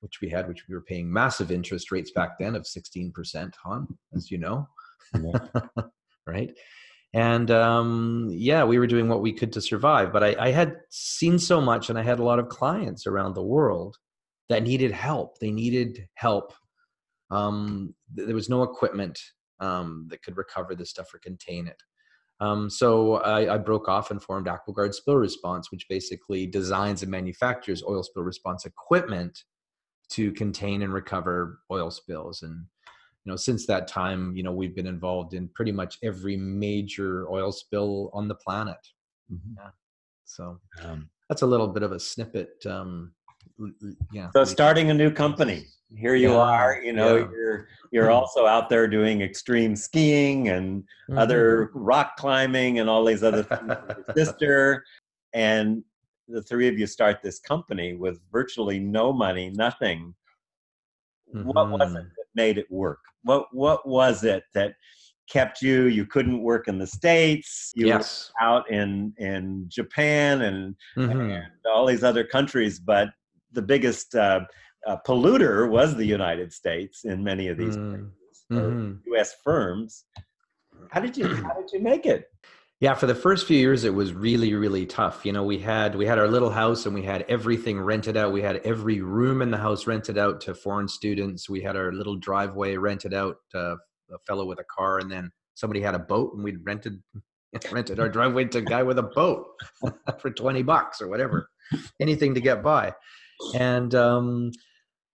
which 0.00 0.20
we 0.22 0.30
had, 0.30 0.48
which 0.48 0.64
we 0.68 0.74
were 0.74 0.82
paying 0.82 1.12
massive 1.12 1.50
interest 1.50 1.92
rates 1.92 2.12
back 2.12 2.38
then 2.38 2.54
of 2.54 2.66
16 2.66 3.12
percent 3.12 3.54
on, 3.64 3.86
as 4.14 4.30
you 4.30 4.38
know, 4.38 4.66
yeah. 5.14 5.82
right? 6.26 6.50
And 7.14 7.50
um, 7.50 8.28
yeah, 8.30 8.64
we 8.64 8.78
were 8.78 8.86
doing 8.86 9.08
what 9.08 9.22
we 9.22 9.32
could 9.32 9.52
to 9.52 9.60
survive. 9.60 10.12
But 10.12 10.24
I, 10.24 10.36
I 10.38 10.50
had 10.50 10.76
seen 10.90 11.38
so 11.38 11.60
much, 11.60 11.90
and 11.90 11.98
I 11.98 12.02
had 12.02 12.20
a 12.20 12.24
lot 12.24 12.38
of 12.38 12.48
clients 12.48 13.06
around 13.06 13.34
the 13.34 13.42
world 13.42 13.96
that 14.48 14.62
needed 14.62 14.92
help. 14.92 15.38
They 15.38 15.50
needed 15.50 16.08
help 16.14 16.54
um, 17.30 17.94
there 18.12 18.34
was 18.34 18.48
no 18.48 18.62
equipment 18.62 19.18
um, 19.60 20.06
that 20.10 20.22
could 20.22 20.36
recover 20.36 20.74
this 20.74 20.90
stuff 20.90 21.12
or 21.12 21.18
contain 21.18 21.66
it. 21.66 21.80
Um, 22.40 22.70
so 22.70 23.16
I, 23.16 23.54
I, 23.54 23.58
broke 23.58 23.88
off 23.88 24.12
and 24.12 24.22
formed 24.22 24.46
AquaGuard 24.46 24.94
Spill 24.94 25.16
Response, 25.16 25.72
which 25.72 25.88
basically 25.88 26.46
designs 26.46 27.02
and 27.02 27.10
manufactures 27.10 27.82
oil 27.82 28.04
spill 28.04 28.22
response 28.22 28.64
equipment 28.64 29.36
to 30.10 30.30
contain 30.32 30.82
and 30.82 30.92
recover 30.92 31.58
oil 31.68 31.90
spills. 31.90 32.42
And 32.42 32.64
you 33.24 33.32
know, 33.32 33.36
since 33.36 33.66
that 33.66 33.88
time, 33.88 34.36
you 34.36 34.44
know, 34.44 34.52
we've 34.52 34.76
been 34.76 34.86
involved 34.86 35.34
in 35.34 35.48
pretty 35.48 35.72
much 35.72 35.98
every 36.04 36.36
major 36.36 37.28
oil 37.28 37.50
spill 37.50 38.10
on 38.14 38.28
the 38.28 38.36
planet. 38.36 38.78
Mm-hmm. 39.32 39.54
Yeah. 39.56 39.70
So 40.24 40.60
um, 40.84 41.10
that's 41.28 41.42
a 41.42 41.46
little 41.46 41.68
bit 41.68 41.82
of 41.82 41.90
a 41.90 41.98
snippet. 41.98 42.64
Um, 42.66 43.12
yeah. 44.12 44.30
So 44.34 44.44
starting 44.44 44.90
a 44.90 44.94
new 44.94 45.10
company 45.10 45.66
here 45.96 46.14
you 46.14 46.32
yeah, 46.32 46.38
are 46.38 46.80
you 46.82 46.92
know 46.92 47.16
yeah. 47.16 47.26
you're 47.30 47.68
you're 47.90 48.10
also 48.10 48.46
out 48.46 48.68
there 48.68 48.86
doing 48.86 49.22
extreme 49.22 49.74
skiing 49.74 50.48
and 50.48 50.82
mm-hmm. 50.82 51.18
other 51.18 51.70
rock 51.74 52.16
climbing 52.16 52.78
and 52.78 52.90
all 52.90 53.04
these 53.04 53.22
other 53.22 53.42
things 53.42 53.62
with 53.66 53.96
your 53.96 54.14
sister 54.26 54.84
and 55.32 55.82
the 56.28 56.42
three 56.42 56.68
of 56.68 56.78
you 56.78 56.86
start 56.86 57.22
this 57.22 57.38
company 57.38 57.94
with 57.94 58.20
virtually 58.30 58.78
no 58.78 59.12
money 59.12 59.50
nothing 59.50 60.14
mm-hmm. 61.34 61.48
what 61.48 61.70
was 61.70 61.92
it 61.92 61.94
mm-hmm. 61.94 61.94
that 61.94 62.26
made 62.34 62.58
it 62.58 62.70
work 62.70 63.00
what 63.22 63.46
what 63.52 63.86
was 63.88 64.24
it 64.24 64.44
that 64.54 64.74
kept 65.30 65.60
you 65.62 65.84
you 65.84 66.06
couldn't 66.06 66.42
work 66.42 66.68
in 66.68 66.78
the 66.78 66.86
states 66.86 67.72
you 67.74 67.86
yes. 67.86 68.30
were 68.40 68.46
out 68.46 68.70
in 68.70 69.12
in 69.18 69.64
japan 69.68 70.42
and, 70.42 70.74
mm-hmm. 70.96 71.20
and 71.20 71.46
all 71.70 71.86
these 71.86 72.04
other 72.04 72.24
countries 72.24 72.78
but 72.78 73.08
the 73.52 73.62
biggest 73.62 74.14
uh, 74.14 74.40
uh, 74.86 74.96
polluter 75.06 75.68
was 75.68 75.96
the 75.96 76.04
United 76.04 76.52
States 76.52 77.04
in 77.04 77.22
many 77.22 77.48
of 77.48 77.58
these 77.58 77.76
mm. 77.76 78.10
mm-hmm. 78.52 78.92
U.S. 79.06 79.34
firms. 79.44 80.04
How 80.90 81.00
did 81.00 81.16
you 81.16 81.28
How 81.36 81.54
did 81.54 81.70
you 81.72 81.80
make 81.80 82.06
it? 82.06 82.26
Yeah, 82.80 82.94
for 82.94 83.06
the 83.06 83.14
first 83.14 83.48
few 83.48 83.58
years, 83.58 83.82
it 83.82 83.92
was 83.92 84.12
really, 84.12 84.54
really 84.54 84.86
tough. 84.86 85.26
You 85.26 85.32
know, 85.32 85.42
we 85.42 85.58
had 85.58 85.96
we 85.96 86.06
had 86.06 86.18
our 86.18 86.28
little 86.28 86.50
house 86.50 86.86
and 86.86 86.94
we 86.94 87.02
had 87.02 87.24
everything 87.28 87.80
rented 87.80 88.16
out. 88.16 88.32
We 88.32 88.42
had 88.42 88.56
every 88.58 89.00
room 89.00 89.42
in 89.42 89.50
the 89.50 89.56
house 89.56 89.88
rented 89.88 90.16
out 90.16 90.40
to 90.42 90.54
foreign 90.54 90.86
students. 90.86 91.48
We 91.48 91.60
had 91.60 91.74
our 91.74 91.92
little 91.92 92.16
driveway 92.16 92.76
rented 92.76 93.14
out 93.14 93.36
to 93.50 93.76
a 94.12 94.18
fellow 94.28 94.46
with 94.46 94.60
a 94.60 94.64
car, 94.64 95.00
and 95.00 95.10
then 95.10 95.32
somebody 95.54 95.80
had 95.80 95.96
a 95.96 95.98
boat, 95.98 96.34
and 96.34 96.44
we'd 96.44 96.64
rented 96.64 97.02
rented 97.72 97.98
our 97.98 98.08
driveway 98.08 98.44
to 98.44 98.58
a 98.58 98.62
guy 98.62 98.84
with 98.84 98.98
a 98.98 99.02
boat 99.02 99.46
for 100.20 100.30
twenty 100.30 100.62
bucks 100.62 101.02
or 101.02 101.08
whatever, 101.08 101.50
anything 102.00 102.32
to 102.34 102.40
get 102.40 102.62
by. 102.62 102.94
And 103.54 103.94
um, 103.94 104.52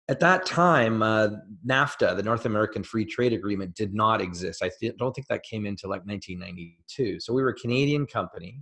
at 0.08 0.20
that 0.20 0.46
time, 0.46 1.02
uh, 1.02 1.30
NAFTA, 1.66 2.16
the 2.16 2.24
North 2.24 2.46
American 2.46 2.84
Free 2.84 3.06
Trade 3.06 3.34
Agreement, 3.34 3.76
did 3.76 3.94
not 3.94 4.22
exist. 4.22 4.64
I 4.64 4.70
th- 4.80 4.98
don't 4.98 5.14
think 5.14 5.28
that 5.28 5.44
came 5.44 5.66
into 5.66 5.88
like 5.88 6.06
1992. 6.06 7.20
So 7.20 7.34
we 7.34 7.42
were 7.42 7.50
a 7.50 7.56
Canadian 7.56 8.06
company. 8.06 8.62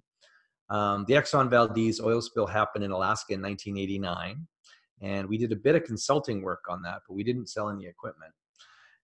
Um, 0.70 1.06
the 1.08 1.16
Exxon 1.16 1.50
Valdez 1.50 2.00
oil 2.00 2.22
spill 2.22 2.46
happened 2.46 2.84
in 2.84 2.92
Alaska 2.92 3.34
in 3.34 3.42
1989, 3.42 4.48
and 5.02 5.28
we 5.28 5.38
did 5.38 5.52
a 5.52 5.56
bit 5.56 5.76
of 5.76 5.84
consulting 5.84 6.44
work 6.44 6.66
on 6.70 6.84
that, 6.84 7.02
but 7.08 7.16
we 7.16 7.24
didn't 7.24 7.50
sell 7.50 7.70
any 7.70 7.88
equipment. 7.88 8.32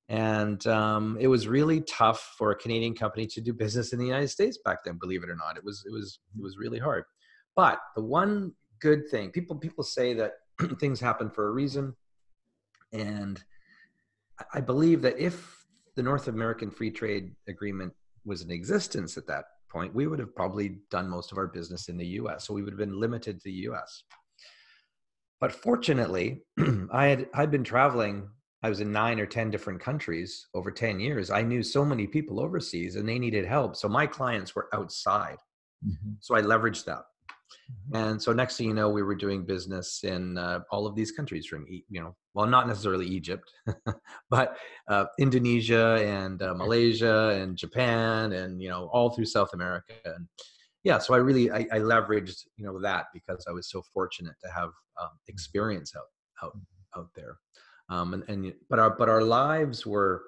And 0.07 0.65
um, 0.67 1.17
it 1.19 1.27
was 1.27 1.47
really 1.47 1.81
tough 1.81 2.35
for 2.37 2.51
a 2.51 2.55
Canadian 2.55 2.93
company 2.93 3.25
to 3.25 3.41
do 3.41 3.53
business 3.53 3.91
in 3.91 3.97
the 3.97 4.05
United 4.05 4.27
States 4.27 4.59
back 4.63 4.83
then. 4.85 4.99
Believe 5.01 5.23
it 5.23 5.29
or 5.29 5.35
not, 5.35 5.57
it 5.57 5.63
was 5.63 5.83
it 5.87 5.91
was 5.91 6.19
it 6.37 6.43
was 6.43 6.57
really 6.59 6.77
hard. 6.77 7.05
But 7.55 7.79
the 7.95 8.03
one 8.03 8.53
good 8.79 9.09
thing 9.09 9.31
people 9.31 9.55
people 9.55 9.83
say 9.83 10.13
that 10.13 10.33
things 10.79 10.99
happen 10.99 11.29
for 11.29 11.47
a 11.47 11.51
reason 11.51 11.95
and 12.93 13.43
I 14.53 14.61
believe 14.61 15.01
that 15.01 15.17
if 15.17 15.65
the 15.95 16.03
North 16.03 16.27
American 16.27 16.69
Free 16.69 16.91
Trade 16.91 17.35
Agreement 17.47 17.93
was 18.25 18.41
in 18.41 18.51
existence 18.51 19.17
at 19.17 19.27
that 19.27 19.45
point, 19.69 19.93
we 19.93 20.07
would 20.07 20.19
have 20.19 20.35
probably 20.35 20.79
done 20.91 21.09
most 21.09 21.31
of 21.31 21.37
our 21.37 21.47
business 21.47 21.89
in 21.89 21.97
the 21.97 22.07
US. 22.19 22.45
So 22.45 22.53
we 22.53 22.63
would 22.63 22.73
have 22.73 22.79
been 22.79 22.99
limited 22.99 23.37
to 23.37 23.43
the 23.45 23.69
US. 23.69 24.03
but 25.39 25.51
fortunately, 25.51 26.43
I 26.91 27.07
had 27.07 27.27
I'd 27.33 27.51
been 27.51 27.63
traveling. 27.63 28.29
I 28.63 28.69
was 28.69 28.79
in 28.79 28.91
nine 28.91 29.19
or 29.19 29.27
ten 29.27 29.51
different 29.51 29.79
countries 29.79 30.47
over 30.53 30.71
ten 30.71 30.99
years. 30.99 31.29
I 31.29 31.43
knew 31.43 31.61
so 31.61 31.85
many 31.85 32.07
people 32.07 32.39
overseas, 32.39 32.95
and 32.95 33.07
they 33.07 33.19
needed 33.19 33.45
help. 33.45 33.75
So 33.75 33.87
my 33.87 34.07
clients 34.07 34.55
were 34.55 34.69
outside. 34.73 35.37
Mm-hmm. 35.85 36.13
So 36.19 36.35
I 36.35 36.41
leveraged 36.41 36.85
that. 36.85 37.03
Mm-hmm. 37.71 37.95
And 37.95 38.21
so 38.21 38.33
next 38.33 38.57
thing 38.57 38.67
you 38.67 38.73
know, 38.73 38.89
we 38.89 39.03
were 39.03 39.15
doing 39.15 39.45
business 39.45 40.03
in 40.03 40.37
uh, 40.37 40.59
all 40.71 40.85
of 40.85 40.95
these 40.95 41.11
countries 41.11 41.45
from, 41.45 41.65
you 41.67 42.01
know, 42.01 42.15
well, 42.33 42.47
not 42.47 42.67
necessarily 42.67 43.07
Egypt, 43.07 43.51
but 44.29 44.57
uh, 44.87 45.05
Indonesia 45.19 45.95
and 46.05 46.41
uh, 46.41 46.53
Malaysia 46.53 47.29
and 47.29 47.57
Japan 47.57 48.33
and, 48.33 48.61
you 48.61 48.69
know, 48.69 48.89
all 48.91 49.09
through 49.09 49.25
South 49.25 49.53
America. 49.53 49.93
And 50.05 50.27
yeah, 50.83 50.97
so 50.99 51.13
I 51.13 51.17
really, 51.17 51.51
I, 51.51 51.67
I 51.71 51.79
leveraged, 51.79 52.43
you 52.57 52.65
know, 52.65 52.79
that 52.81 53.05
because 53.13 53.45
I 53.49 53.51
was 53.51 53.69
so 53.69 53.81
fortunate 53.93 54.35
to 54.43 54.51
have 54.51 54.69
um, 55.01 55.09
experience 55.27 55.93
out, 55.95 56.09
out, 56.43 56.57
out 56.97 57.09
there. 57.15 57.37
Um, 57.89 58.13
and, 58.13 58.23
and, 58.27 58.53
but 58.69 58.79
our, 58.79 58.95
but 58.95 59.09
our 59.09 59.23
lives 59.23 59.85
were, 59.85 60.23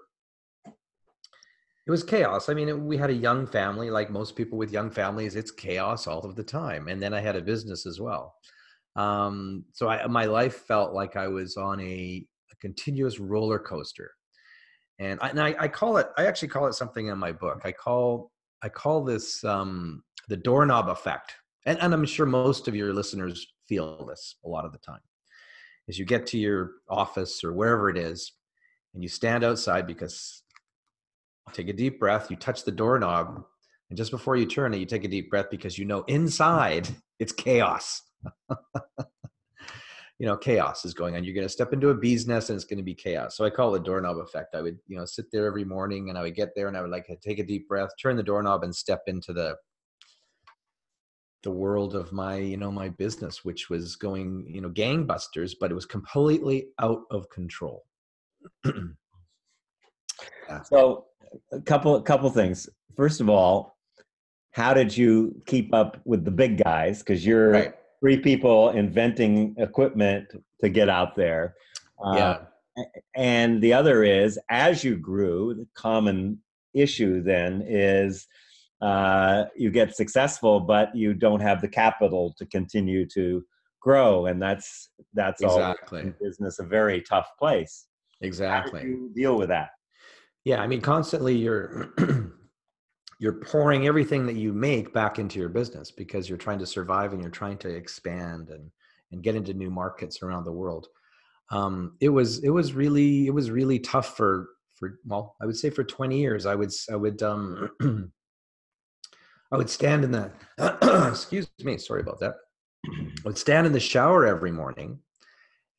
it 1.88 1.92
was 1.92 2.04
chaos. 2.04 2.50
I 2.50 2.54
mean, 2.54 2.68
it, 2.68 2.78
we 2.78 2.98
had 2.98 3.10
a 3.10 3.14
young 3.14 3.48
family, 3.48 3.90
like 3.90 4.10
most 4.10 4.36
people 4.36 4.58
with 4.58 4.74
young 4.74 4.92
families. 4.92 5.38
It's 5.38 5.52
chaos 5.52 6.06
all 6.06 6.20
of 6.20 6.36
the 6.36 6.44
time. 6.44 6.90
And 6.90 7.02
then 7.02 7.14
I 7.14 7.22
had 7.22 7.38
a 7.38 7.42
business 7.42 7.86
as 7.86 8.02
well. 8.02 8.36
Um, 8.98 9.64
so 9.72 9.88
I, 9.88 10.06
my 10.08 10.26
life 10.26 10.66
felt 10.68 10.94
like 10.94 11.16
I 11.16 11.30
was 11.30 11.56
on 11.56 11.80
a, 11.80 12.26
a 12.52 12.56
continuous 12.60 13.20
roller 13.20 13.58
coaster. 13.58 14.12
And 15.00 15.18
I, 15.22 15.30
and 15.30 15.40
I, 15.40 15.56
I, 15.58 15.68
call 15.70 15.96
it. 15.96 16.10
I 16.18 16.26
actually 16.26 16.50
call 16.50 16.68
it 16.68 16.74
something 16.74 17.08
in 17.08 17.18
my 17.18 17.32
book. 17.32 17.62
I 17.64 17.72
call 17.72 18.32
I 18.62 18.68
call 18.68 19.04
this 19.06 19.44
um, 19.46 20.04
the 20.28 20.36
doorknob 20.36 20.90
effect. 20.90 21.36
And, 21.66 21.80
and 21.80 21.94
I'm 21.94 22.06
sure 22.06 22.26
most 22.26 22.68
of 22.68 22.76
your 22.76 22.94
listeners 22.94 23.48
feel 23.70 24.06
this 24.06 24.36
a 24.44 24.50
lot 24.50 24.66
of 24.66 24.74
the 24.74 24.80
time. 24.80 25.00
As 25.88 25.98
you 25.98 26.04
get 26.04 26.26
to 26.28 26.38
your 26.38 26.72
office 26.90 27.46
or 27.46 27.54
wherever 27.54 27.90
it 27.90 27.98
is, 27.98 28.34
and 28.94 29.04
you 29.04 29.10
stand 29.10 29.44
outside 29.44 29.86
because 29.86 30.42
take 31.54 31.70
a 31.70 31.74
deep 31.74 32.00
breath, 32.00 32.30
you 32.30 32.38
touch 32.38 32.64
the 32.64 32.72
doorknob, 32.72 33.44
and 33.90 33.98
just 33.98 34.12
before 34.12 34.36
you 34.36 34.46
turn 34.46 34.74
it, 34.74 34.78
you 34.78 34.86
take 34.86 35.06
a 35.06 35.10
deep 35.10 35.30
breath 35.30 35.48
because 35.50 35.78
you 35.78 35.86
know 35.86 36.04
inside 36.04 36.88
it's 37.20 37.32
chaos. 37.32 38.02
you 40.20 40.26
know, 40.26 40.36
chaos 40.36 40.84
is 40.84 40.94
going 40.94 41.16
on. 41.16 41.24
You're 41.24 41.36
going 41.36 41.46
to 41.46 41.54
step 41.54 41.74
into 41.74 41.90
a 41.90 41.96
bee's 41.96 42.28
nest 42.28 42.50
and 42.50 42.56
it's 42.56 42.66
going 42.66 42.78
to 42.78 42.84
be 42.84 42.96
chaos. 42.96 43.38
So 43.38 43.46
I 43.46 43.50
call 43.50 43.76
it 43.76 43.84
doorknob 43.84 44.18
effect. 44.18 44.56
I 44.56 44.62
would, 44.62 44.80
you 44.88 44.98
know, 44.98 45.06
sit 45.06 45.26
there 45.32 45.46
every 45.46 45.64
morning 45.64 46.10
and 46.10 46.18
I 46.18 46.24
would 46.24 46.36
get 46.36 46.54
there 46.56 46.68
and 46.68 46.76
I 46.76 46.82
would 46.82 46.90
like 46.90 47.08
take 47.22 47.40
a 47.40 47.44
deep 47.44 47.68
breath, 47.68 47.90
turn 48.02 48.18
the 48.18 48.24
doorknob 48.24 48.64
and 48.64 48.76
step 48.76 49.04
into 49.08 49.34
the 49.34 49.56
the 51.44 51.52
world 51.52 51.96
of 51.96 52.12
my, 52.12 52.38
you 52.38 52.58
know, 52.58 52.72
my 52.72 52.90
business, 52.90 53.46
which 53.46 53.70
was 53.70 53.96
going, 53.96 54.46
you 54.50 54.60
know, 54.60 54.70
gangbusters, 54.70 55.54
but 55.58 55.72
it 55.72 55.76
was 55.76 55.86
completely 55.86 56.70
out 56.80 57.04
of 57.12 57.30
control. 57.30 57.86
yeah. 58.66 60.64
So 60.64 61.06
a 61.52 61.62
couple 61.62 61.96
a 61.96 62.02
couple 62.02 62.30
things. 62.30 62.70
First 62.96 63.22
of 63.22 63.30
all, 63.30 63.78
how 64.52 64.74
did 64.74 64.96
you 64.96 65.40
keep 65.46 65.74
up 65.74 66.00
with 66.06 66.26
the 66.26 66.32
big 66.32 66.64
guys? 66.64 67.00
Because 67.00 67.26
you're 67.26 67.52
right. 67.52 67.74
three 68.00 68.18
people 68.20 68.70
inventing 68.70 69.56
equipment 69.58 70.28
to 70.62 70.70
get 70.70 70.90
out 70.90 71.16
there. 71.16 71.56
Uh, 72.04 72.16
yeah. 72.16 72.38
Uh, 72.78 72.84
and 73.16 73.62
the 73.62 73.74
other 73.74 74.04
is, 74.04 74.40
as 74.50 74.84
you 74.84 74.96
grew, 74.96 75.54
the 75.54 75.68
common 75.76 76.40
issue 76.74 77.22
then 77.24 77.64
is 77.68 78.28
uh, 78.82 79.46
you 79.56 79.72
get 79.72 79.96
successful, 79.96 80.60
but 80.60 80.96
you 80.96 81.14
don't 81.14 81.40
have 81.40 81.62
the 81.62 81.68
capital 81.68 82.34
to 82.38 82.46
continue 82.46 83.08
to 83.08 83.44
grow, 83.82 84.26
and 84.28 84.42
that's 84.42 84.90
that's 85.14 85.42
exactly. 85.42 86.04
all 86.04 86.14
business 86.22 86.60
a 86.60 86.64
very 86.64 87.02
tough 87.02 87.30
place. 87.40 87.88
Exactly. 88.22 88.96
deal 89.16 89.38
with 89.38 89.50
that? 89.50 89.70
Yeah, 90.48 90.62
I 90.62 90.68
mean, 90.68 90.80
constantly 90.80 91.36
you're 91.36 91.90
you're 93.20 93.34
pouring 93.34 93.86
everything 93.86 94.26
that 94.28 94.38
you 94.38 94.54
make 94.54 94.94
back 94.94 95.20
into 95.20 95.40
your 95.40 95.50
business 95.50 95.92
because 95.92 96.30
you're 96.30 96.38
trying 96.38 96.60
to 96.60 96.66
survive 96.66 97.12
and 97.12 97.22
you're 97.22 97.30
trying 97.30 97.58
to 97.58 97.70
expand 97.70 98.48
and 98.50 98.72
and 99.12 99.22
get 99.22 99.36
into 99.36 99.54
new 99.54 99.70
markets 99.70 100.24
around 100.24 100.46
the 100.46 100.54
world. 100.54 100.88
Um, 101.52 101.98
it 102.00 102.08
was 102.08 102.46
it 102.46 102.50
was 102.50 102.72
really 102.72 103.28
it 103.28 103.34
was 103.34 103.52
really 103.52 103.78
tough 103.78 104.16
for 104.16 104.48
for 104.74 105.02
well 105.06 105.36
I 105.42 105.46
would 105.46 105.58
say 105.58 105.70
for 105.70 105.84
20 105.84 106.18
years 106.18 106.46
I 106.46 106.56
would 106.56 106.72
I 106.90 106.96
would 106.96 107.22
um 107.22 107.70
I 109.52 109.58
would 109.58 109.70
stand 109.70 110.06
in 110.06 110.12
the 110.12 110.32
excuse 111.12 111.50
me 111.62 111.78
sorry 111.78 112.00
about 112.00 112.22
that 112.22 112.36
I 112.90 113.26
would 113.26 113.38
stand 113.38 113.68
in 113.68 113.74
the 113.74 113.82
shower 113.82 114.26
every 114.26 114.54
morning 114.54 115.00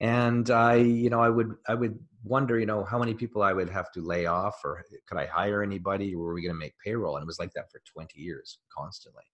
and 0.01 0.51
I 0.51 0.77
you 0.77 1.11
know 1.11 1.21
I 1.21 1.29
would 1.29 1.55
I 1.67 1.75
would 1.75 1.99
wonder, 2.25 2.59
you 2.59 2.67
know, 2.67 2.85
how 2.85 2.99
many 2.99 3.15
people 3.15 3.43
I 3.43 3.53
would 3.53 3.71
have 3.71 3.91
to 3.93 4.01
lay 4.01 4.27
off 4.27 4.61
or 4.65 4.85
could 5.09 5.19
I 5.19 5.27
hire 5.27 5.63
anybody? 5.63 6.15
Or 6.15 6.25
were 6.25 6.35
we 6.35 6.43
going 6.43 6.55
to 6.55 6.59
make 6.59 6.75
payroll? 6.85 7.17
And 7.17 7.23
it 7.23 7.27
was 7.27 7.39
like 7.39 7.53
that 7.55 7.71
for 7.71 7.81
20 7.93 8.21
years 8.21 8.59
constantly. 8.77 9.25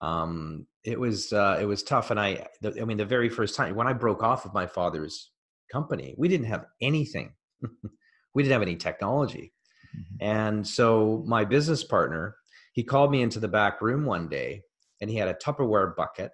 Um, 0.00 0.66
it 0.84 0.98
was, 0.98 1.32
uh, 1.32 1.58
it 1.60 1.66
was 1.66 1.82
tough. 1.82 2.10
And 2.10 2.18
I, 2.18 2.46
the, 2.62 2.80
I 2.80 2.84
mean, 2.84 2.96
the 2.96 3.04
very 3.04 3.28
first 3.28 3.54
time 3.54 3.74
when 3.74 3.86
I 3.86 3.92
broke 3.92 4.22
off 4.22 4.44
of 4.44 4.54
my 4.54 4.66
father's 4.66 5.30
company, 5.70 6.14
we 6.16 6.28
didn't 6.28 6.46
have 6.46 6.66
anything. 6.80 7.34
we 8.34 8.42
didn't 8.42 8.52
have 8.52 8.62
any 8.62 8.76
technology. 8.76 9.52
Mm-hmm. 9.96 10.26
And 10.26 10.66
so 10.66 11.22
my 11.26 11.44
business 11.44 11.84
partner, 11.84 12.36
he 12.72 12.82
called 12.82 13.10
me 13.10 13.22
into 13.22 13.40
the 13.40 13.48
back 13.48 13.82
room 13.82 14.04
one 14.04 14.28
day 14.28 14.62
and 15.00 15.10
he 15.10 15.16
had 15.16 15.28
a 15.28 15.34
Tupperware 15.34 15.94
bucket 15.94 16.32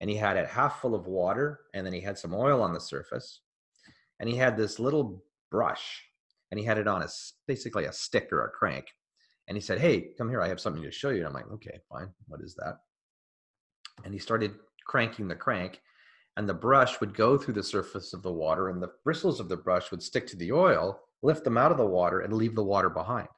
and 0.00 0.08
he 0.08 0.16
had 0.16 0.36
it 0.36 0.46
half 0.46 0.80
full 0.80 0.94
of 0.94 1.06
water 1.06 1.60
and 1.74 1.84
then 1.84 1.92
he 1.92 2.00
had 2.00 2.18
some 2.18 2.34
oil 2.34 2.62
on 2.62 2.72
the 2.72 2.80
surface 2.80 3.40
and 4.20 4.28
he 4.28 4.36
had 4.36 4.56
this 4.56 4.78
little 4.78 5.22
brush 5.50 6.02
and 6.50 6.58
he 6.58 6.66
had 6.66 6.78
it 6.78 6.88
on 6.88 7.02
a 7.02 7.08
basically 7.46 7.84
a 7.84 7.92
stick 7.92 8.32
or 8.32 8.44
a 8.44 8.50
crank 8.50 8.86
and 9.48 9.56
he 9.56 9.60
said 9.60 9.80
hey 9.80 10.10
come 10.16 10.28
here 10.28 10.42
i 10.42 10.48
have 10.48 10.60
something 10.60 10.82
to 10.82 10.90
show 10.90 11.10
you 11.10 11.18
and 11.18 11.26
i'm 11.26 11.32
like 11.32 11.50
okay 11.50 11.78
fine 11.90 12.08
what 12.26 12.40
is 12.40 12.54
that? 12.54 12.78
And 14.04 14.14
he 14.14 14.20
started 14.20 14.54
cranking 14.86 15.26
the 15.26 15.34
crank 15.34 15.80
and 16.36 16.48
the 16.48 16.54
brush 16.54 17.00
would 17.00 17.14
go 17.14 17.36
through 17.36 17.54
the 17.54 17.62
surface 17.62 18.12
of 18.14 18.22
the 18.22 18.32
water 18.32 18.68
and 18.68 18.80
the 18.80 18.92
bristles 19.04 19.40
of 19.40 19.48
the 19.48 19.56
brush 19.56 19.90
would 19.90 20.02
stick 20.02 20.26
to 20.28 20.36
the 20.36 20.52
oil 20.52 21.00
lift 21.22 21.42
them 21.42 21.58
out 21.58 21.72
of 21.72 21.78
the 21.78 21.86
water 21.86 22.20
and 22.20 22.32
leave 22.32 22.54
the 22.54 22.62
water 22.62 22.88
behind. 22.88 23.28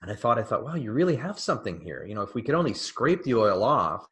And 0.00 0.12
i 0.12 0.14
thought 0.14 0.38
i 0.38 0.42
thought 0.42 0.64
wow 0.64 0.76
you 0.76 0.92
really 0.92 1.16
have 1.16 1.38
something 1.38 1.80
here. 1.80 2.04
You 2.06 2.14
know 2.14 2.22
if 2.22 2.34
we 2.34 2.42
could 2.42 2.54
only 2.54 2.74
scrape 2.74 3.24
the 3.24 3.34
oil 3.34 3.64
off 3.64 4.06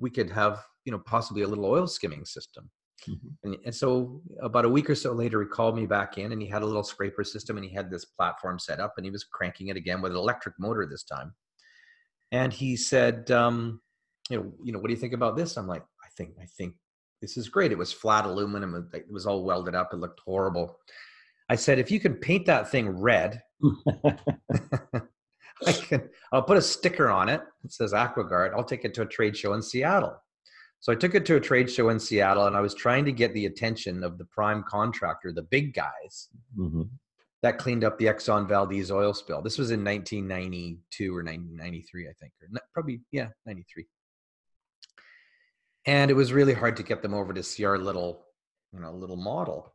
we 0.00 0.10
could 0.10 0.30
have 0.30 0.64
you 0.84 0.92
know 0.92 0.98
possibly 0.98 1.42
a 1.42 1.48
little 1.48 1.66
oil 1.66 1.86
skimming 1.86 2.24
system 2.24 2.70
Mm-hmm. 3.08 3.28
And, 3.44 3.56
and, 3.64 3.74
so 3.74 4.20
about 4.42 4.64
a 4.64 4.68
week 4.68 4.90
or 4.90 4.94
so 4.94 5.12
later, 5.12 5.40
he 5.40 5.48
called 5.48 5.76
me 5.76 5.86
back 5.86 6.18
in 6.18 6.32
and 6.32 6.42
he 6.42 6.48
had 6.48 6.62
a 6.62 6.66
little 6.66 6.82
scraper 6.82 7.24
system 7.24 7.56
and 7.56 7.64
he 7.64 7.72
had 7.72 7.90
this 7.90 8.04
platform 8.04 8.58
set 8.58 8.80
up 8.80 8.94
and 8.96 9.04
he 9.04 9.10
was 9.10 9.24
cranking 9.24 9.68
it 9.68 9.76
again 9.76 10.02
with 10.02 10.12
an 10.12 10.18
electric 10.18 10.54
motor 10.58 10.86
this 10.86 11.04
time. 11.04 11.34
And 12.32 12.52
he 12.52 12.76
said, 12.76 13.30
um, 13.30 13.80
you 14.28 14.36
know, 14.36 14.52
you 14.62 14.72
know, 14.72 14.78
what 14.78 14.88
do 14.88 14.94
you 14.94 15.00
think 15.00 15.14
about 15.14 15.36
this? 15.36 15.56
I'm 15.56 15.66
like, 15.66 15.82
I 15.82 16.08
think, 16.16 16.34
I 16.40 16.46
think 16.46 16.74
this 17.20 17.36
is 17.36 17.48
great. 17.48 17.72
It 17.72 17.78
was 17.78 17.92
flat 17.92 18.26
aluminum. 18.26 18.88
It 18.92 19.10
was 19.10 19.26
all 19.26 19.44
welded 19.44 19.74
up. 19.74 19.92
It 19.92 19.96
looked 19.96 20.20
horrible. 20.20 20.78
I 21.48 21.56
said, 21.56 21.78
if 21.78 21.90
you 21.90 21.98
can 21.98 22.14
paint 22.14 22.46
that 22.46 22.70
thing 22.70 22.88
red, 22.88 23.42
I 25.66 25.72
can, 25.72 26.08
I'll 26.32 26.42
put 26.42 26.56
a 26.56 26.62
sticker 26.62 27.10
on 27.10 27.28
it. 27.28 27.42
It 27.64 27.72
says 27.72 27.92
AquaGuard. 27.92 28.52
I'll 28.54 28.64
take 28.64 28.84
it 28.84 28.94
to 28.94 29.02
a 29.02 29.06
trade 29.06 29.36
show 29.36 29.52
in 29.54 29.62
Seattle. 29.62 30.16
So 30.80 30.90
I 30.90 30.94
took 30.94 31.14
it 31.14 31.26
to 31.26 31.36
a 31.36 31.40
trade 31.40 31.70
show 31.70 31.90
in 31.90 32.00
Seattle 32.00 32.46
and 32.46 32.56
I 32.56 32.60
was 32.60 32.74
trying 32.74 33.04
to 33.04 33.12
get 33.12 33.34
the 33.34 33.44
attention 33.46 34.02
of 34.02 34.16
the 34.16 34.24
prime 34.24 34.64
contractor, 34.66 35.30
the 35.30 35.42
big 35.42 35.74
guys 35.74 36.28
mm-hmm. 36.58 36.82
that 37.42 37.58
cleaned 37.58 37.84
up 37.84 37.98
the 37.98 38.06
Exxon 38.06 38.48
Valdez 38.48 38.90
oil 38.90 39.12
spill. 39.12 39.42
This 39.42 39.58
was 39.58 39.72
in 39.72 39.84
1992 39.84 41.14
or 41.14 41.22
1993, 41.22 42.08
I 42.08 42.12
think, 42.18 42.32
or 42.40 42.48
probably, 42.72 43.02
yeah, 43.12 43.28
93. 43.44 43.84
And 45.84 46.10
it 46.10 46.14
was 46.14 46.32
really 46.32 46.54
hard 46.54 46.76
to 46.78 46.82
get 46.82 47.02
them 47.02 47.12
over 47.12 47.34
to 47.34 47.42
see 47.42 47.64
our 47.64 47.78
little, 47.78 48.24
you 48.72 48.80
know, 48.80 48.92
little 48.92 49.16
model. 49.16 49.74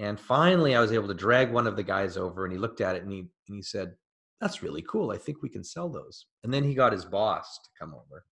And 0.00 0.18
finally, 0.18 0.74
I 0.74 0.80
was 0.80 0.92
able 0.92 1.08
to 1.08 1.14
drag 1.14 1.52
one 1.52 1.68
of 1.68 1.76
the 1.76 1.82
guys 1.84 2.16
over 2.16 2.44
and 2.44 2.52
he 2.52 2.58
looked 2.58 2.80
at 2.80 2.96
it 2.96 3.04
and 3.04 3.12
he, 3.12 3.18
and 3.20 3.56
he 3.56 3.62
said, 3.62 3.94
That's 4.40 4.62
really 4.62 4.82
cool. 4.82 5.10
I 5.10 5.18
think 5.18 5.42
we 5.42 5.48
can 5.48 5.62
sell 5.64 5.88
those. 5.88 6.26
And 6.44 6.52
then 6.52 6.64
he 6.64 6.74
got 6.74 6.92
his 6.92 7.04
boss 7.04 7.58
to 7.62 7.70
come 7.78 7.94
over 7.94 8.24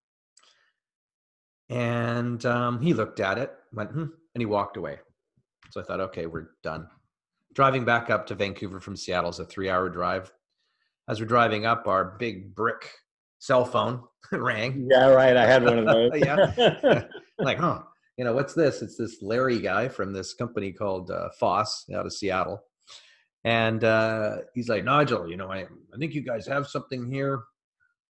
and 1.70 2.44
um, 2.46 2.80
he 2.80 2.94
looked 2.94 3.20
at 3.20 3.38
it, 3.38 3.52
went, 3.72 3.90
hmm, 3.90 4.02
and 4.02 4.40
he 4.40 4.46
walked 4.46 4.76
away. 4.76 4.98
So 5.70 5.80
I 5.80 5.84
thought, 5.84 6.00
okay, 6.00 6.26
we're 6.26 6.50
done. 6.62 6.88
Driving 7.54 7.84
back 7.84 8.10
up 8.10 8.26
to 8.26 8.34
Vancouver 8.34 8.80
from 8.80 8.96
Seattle 8.96 9.30
is 9.30 9.38
a 9.38 9.44
three 9.44 9.68
hour 9.68 9.88
drive. 9.88 10.32
As 11.08 11.20
we're 11.20 11.26
driving 11.26 11.66
up, 11.66 11.86
our 11.86 12.16
big 12.18 12.54
brick 12.54 12.90
cell 13.38 13.64
phone 13.64 14.02
rang. 14.32 14.88
Yeah, 14.90 15.08
right. 15.08 15.36
I 15.36 15.46
had 15.46 15.64
one 15.64 15.78
of 15.78 15.86
those. 15.86 16.10
yeah. 16.14 17.04
like, 17.38 17.58
huh, 17.58 17.82
you 18.16 18.24
know, 18.24 18.32
what's 18.32 18.54
this? 18.54 18.82
It's 18.82 18.96
this 18.96 19.18
Larry 19.22 19.60
guy 19.60 19.88
from 19.88 20.12
this 20.12 20.34
company 20.34 20.72
called 20.72 21.10
uh, 21.10 21.28
Foss 21.38 21.84
out 21.94 22.06
of 22.06 22.12
Seattle. 22.12 22.62
And 23.48 23.82
uh, 23.82 24.40
he's 24.52 24.68
like, 24.68 24.84
Nigel, 24.84 25.26
you 25.26 25.38
know, 25.38 25.50
I, 25.50 25.60
I 25.60 25.96
think 25.98 26.12
you 26.12 26.20
guys 26.20 26.46
have 26.46 26.66
something 26.66 27.10
here. 27.10 27.44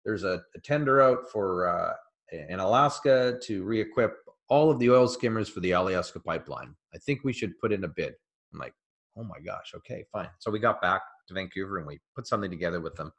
There's 0.05 0.24
a, 0.24 0.42
a 0.57 0.61
tender 0.64 1.01
out 1.01 1.31
for 1.31 1.68
uh, 1.68 1.92
in 2.33 2.59
Alaska 2.59 3.38
to 3.44 3.62
re-equip 3.62 4.16
all 4.48 4.68
of 4.68 4.81
the 4.81 4.90
oil 4.90 5.07
skimmers 5.07 5.48
for 5.48 5.61
the 5.61 5.70
Alaska 5.70 6.18
pipeline. 6.18 6.74
I 6.92 6.98
think 6.98 7.20
we 7.22 7.33
should 7.33 7.57
put 7.61 7.72
in 7.72 7.85
a 7.85 7.88
bid. 7.88 8.14
I'm 8.53 8.59
like, 8.59 8.74
oh 9.16 9.22
my 9.22 9.38
gosh, 9.38 9.74
okay, 9.77 10.05
fine. 10.12 10.29
So 10.40 10.51
we 10.51 10.59
got 10.59 10.83
back 10.83 11.03
to 11.29 11.35
Vancouver 11.35 11.79
and 11.79 11.87
we 11.87 12.01
put 12.16 12.27
something 12.27 12.51
together 12.51 12.81
with 12.81 12.96
them. 12.96 13.12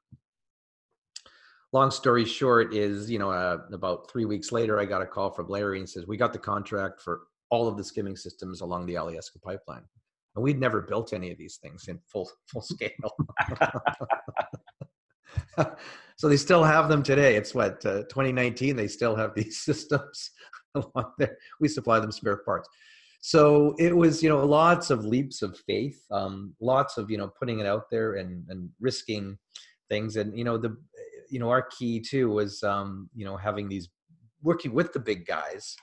Long 1.72 1.90
story 1.90 2.26
short 2.26 2.74
is, 2.74 3.10
you 3.10 3.20
know, 3.20 3.32
uh, 3.32 3.60
about 3.72 4.12
three 4.12 4.26
weeks 4.26 4.52
later, 4.52 4.78
I 4.78 4.84
got 4.84 5.02
a 5.02 5.06
call 5.06 5.32
from 5.32 5.48
Larry 5.48 5.80
and 5.80 5.90
says, 5.90 6.06
we 6.06 6.18
got 6.18 6.34
the 6.34 6.40
contract 6.40 7.02
for 7.02 7.22
all 7.50 7.70
of 7.70 7.78
the 7.78 7.84
skimming 7.86 8.18
systems 8.18 8.60
along 8.60 8.88
the 8.88 8.96
Alaska 8.96 9.40
pipeline. 9.40 9.86
And 10.36 10.44
we'd 10.44 10.60
never 10.60 10.82
built 10.82 11.14
any 11.14 11.32
of 11.32 11.38
these 11.38 11.58
things 11.58 11.88
in 11.88 12.00
full 12.06 12.30
full 12.48 12.62
scale. 12.62 13.16
so 16.16 16.30
they 16.30 16.38
still 16.38 16.64
have 16.64 16.90
them 16.90 17.04
today. 17.04 17.36
It's 17.36 17.54
what 17.54 17.86
uh, 17.86 18.04
2019. 18.04 18.76
They 18.76 18.88
still 18.88 19.16
have 19.16 19.34
these 19.36 19.60
systems 19.64 20.32
along 20.76 21.14
there. 21.18 21.38
We 21.60 21.68
supply 21.68 22.00
them 22.00 22.12
spare 22.12 22.38
parts. 22.38 22.70
So 23.22 23.76
it 23.78 23.96
was, 23.96 24.24
you 24.24 24.30
know, 24.30 24.46
lots 24.46 24.90
of 24.90 25.04
leaps 25.04 25.42
of 25.42 25.58
faith, 25.68 26.02
um, 26.10 26.56
lots 26.62 26.98
of, 26.98 27.12
you 27.12 27.18
know, 27.18 27.30
putting 27.38 27.60
it 27.60 27.66
out 27.66 27.90
there 27.92 28.14
and, 28.14 28.46
and 28.48 28.70
risking 28.80 29.38
things. 29.90 30.16
And, 30.16 30.38
you 30.38 30.46
know, 30.46 30.58
the, 30.58 30.78
you 31.30 31.38
know, 31.38 31.50
our 31.50 31.64
key 31.64 32.00
too 32.00 32.30
was, 32.30 32.64
um, 32.64 33.10
you 33.14 33.26
know, 33.26 33.36
having 33.36 33.68
these, 33.68 33.90
working 34.42 34.74
with 34.74 34.94
the 34.94 35.00
big 35.00 35.26
guys 35.26 35.76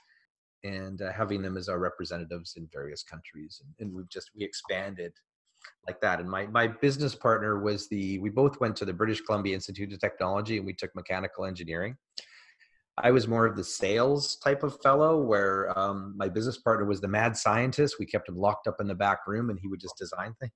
and 0.67 1.01
uh, 1.01 1.11
having 1.11 1.41
them 1.41 1.57
as 1.57 1.69
our 1.69 1.79
representatives 1.79 2.55
in 2.57 2.67
various 2.71 3.03
countries. 3.03 3.61
And, 3.63 3.73
and 3.79 3.95
we've 3.95 4.09
just, 4.09 4.31
we 4.35 4.43
expanded 4.43 5.13
like 5.87 6.01
that. 6.01 6.19
And 6.19 6.29
my, 6.29 6.47
my 6.47 6.67
business 6.67 7.15
partner 7.15 7.59
was 7.59 7.87
the, 7.87 8.19
we 8.19 8.29
both 8.29 8.59
went 8.59 8.75
to 8.77 8.85
the 8.85 8.93
British 8.93 9.21
Columbia 9.21 9.55
Institute 9.55 9.93
of 9.93 9.99
Technology 9.99 10.57
and 10.57 10.65
we 10.65 10.73
took 10.73 10.93
mechanical 10.95 11.45
engineering. 11.45 11.95
I 12.97 13.11
was 13.11 13.27
more 13.27 13.45
of 13.45 13.55
the 13.55 13.63
sales 13.63 14.37
type 14.37 14.63
of 14.63 14.81
fellow 14.81 15.21
where 15.21 15.77
um, 15.77 16.15
my 16.17 16.27
business 16.27 16.57
partner 16.57 16.85
was 16.85 16.99
the 16.99 17.07
mad 17.07 17.37
scientist. 17.37 17.97
We 17.99 18.07
kept 18.07 18.27
him 18.27 18.35
locked 18.35 18.67
up 18.67 18.77
in 18.79 18.87
the 18.87 18.95
back 18.95 19.19
room 19.27 19.49
and 19.49 19.59
he 19.59 19.67
would 19.67 19.79
just 19.79 19.97
design 19.97 20.33
things. 20.39 20.51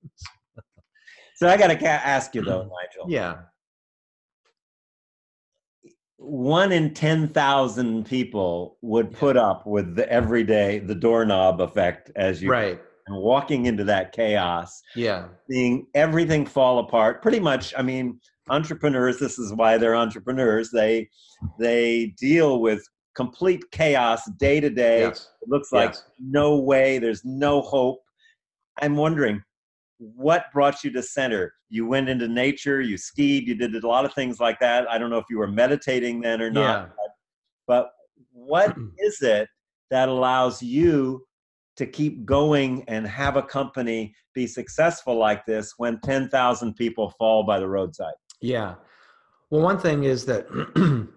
so 1.36 1.48
I 1.48 1.56
got 1.56 1.68
to 1.68 1.88
ask 1.88 2.34
you 2.34 2.42
though, 2.42 2.62
Nigel. 2.62 3.08
Yeah. 3.08 3.42
One 6.22 6.72
in 6.72 6.94
10,000 6.94 8.06
people 8.06 8.78
would 8.80 9.12
put 9.12 9.36
up 9.36 9.66
with 9.66 9.96
the 9.96 10.10
everyday, 10.10 10.78
the 10.78 10.94
doorknob 10.94 11.60
effect 11.60 12.10
as 12.16 12.42
you 12.42 12.50
right. 12.50 12.80
and 13.06 13.16
walking 13.16 13.66
into 13.66 13.84
that 13.84 14.12
chaos 14.12 14.82
yeah. 14.94 15.28
seeing 15.50 15.86
everything 15.94 16.46
fall 16.46 16.78
apart. 16.78 17.22
Pretty 17.22 17.40
much 17.40 17.74
i 17.76 17.82
mean 17.82 18.20
entrepreneurs 18.48 19.18
this 19.18 19.38
is 19.38 19.52
why 19.52 19.78
they're 19.78 19.96
entrepreneurs. 19.96 20.70
They 20.70 21.08
they 21.58 22.14
deal 22.18 22.60
with 22.60 22.86
complete 23.14 23.62
chaos 23.70 24.30
day 24.38 24.60
to 24.60 24.70
day. 24.70 25.04
It 25.04 25.20
looks 25.46 25.72
like 25.72 25.90
yes. 25.90 26.04
no 26.20 26.56
way 26.58 26.98
there's 26.98 27.24
no 27.24 27.60
hope. 27.60 28.02
I'm 28.80 28.96
wondering 28.96 29.42
what 30.16 30.46
brought 30.52 30.82
you 30.82 30.90
to 30.90 31.02
center 31.02 31.54
you 31.68 31.86
went 31.86 32.08
into 32.08 32.26
nature 32.26 32.80
you 32.80 32.96
skied 32.96 33.46
you 33.46 33.54
did 33.54 33.74
a 33.74 33.86
lot 33.86 34.04
of 34.04 34.12
things 34.14 34.40
like 34.40 34.58
that 34.58 34.90
i 34.90 34.98
don't 34.98 35.10
know 35.10 35.18
if 35.18 35.26
you 35.30 35.38
were 35.38 35.46
meditating 35.46 36.20
then 36.20 36.42
or 36.42 36.50
not 36.50 36.88
yeah. 36.88 37.04
but 37.66 37.92
what 38.32 38.76
is 38.98 39.22
it 39.22 39.48
that 39.90 40.08
allows 40.08 40.62
you 40.62 41.24
to 41.76 41.86
keep 41.86 42.24
going 42.24 42.84
and 42.88 43.06
have 43.06 43.36
a 43.36 43.42
company 43.42 44.14
be 44.34 44.46
successful 44.46 45.16
like 45.16 45.44
this 45.46 45.74
when 45.76 46.00
10,000 46.00 46.74
people 46.74 47.10
fall 47.18 47.44
by 47.44 47.58
the 47.58 47.68
roadside? 47.68 48.14
Yeah. 48.40 48.74
Well, 49.50 49.62
one 49.62 49.78
thing 49.78 50.04
is 50.04 50.24
that 50.26 50.46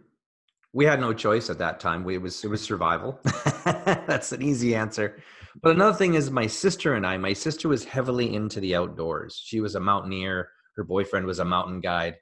we 0.73 0.85
had 0.85 0.99
no 0.99 1.13
choice 1.13 1.49
at 1.49 1.57
that 1.59 1.79
time. 1.79 2.03
We, 2.03 2.15
it 2.15 2.21
was 2.21 2.43
it 2.43 2.49
was 2.49 2.61
survival. 2.61 3.19
That's 3.65 4.33
an 4.33 4.41
easy 4.41 4.75
answer. 4.75 5.21
But 5.61 5.75
another 5.75 5.97
thing 5.97 6.15
is 6.15 6.31
my 6.31 6.47
sister 6.47 6.95
and 6.95 7.05
I. 7.05 7.17
My 7.17 7.33
sister 7.33 7.69
was 7.69 7.85
heavily 7.85 8.33
into 8.33 8.59
the 8.59 8.75
outdoors. 8.75 9.41
She 9.43 9.61
was 9.61 9.75
a 9.75 9.79
mountaineer. 9.79 10.49
Her 10.75 10.83
boyfriend 10.83 11.25
was 11.25 11.39
a 11.39 11.45
mountain 11.45 11.79
guide, 11.79 12.15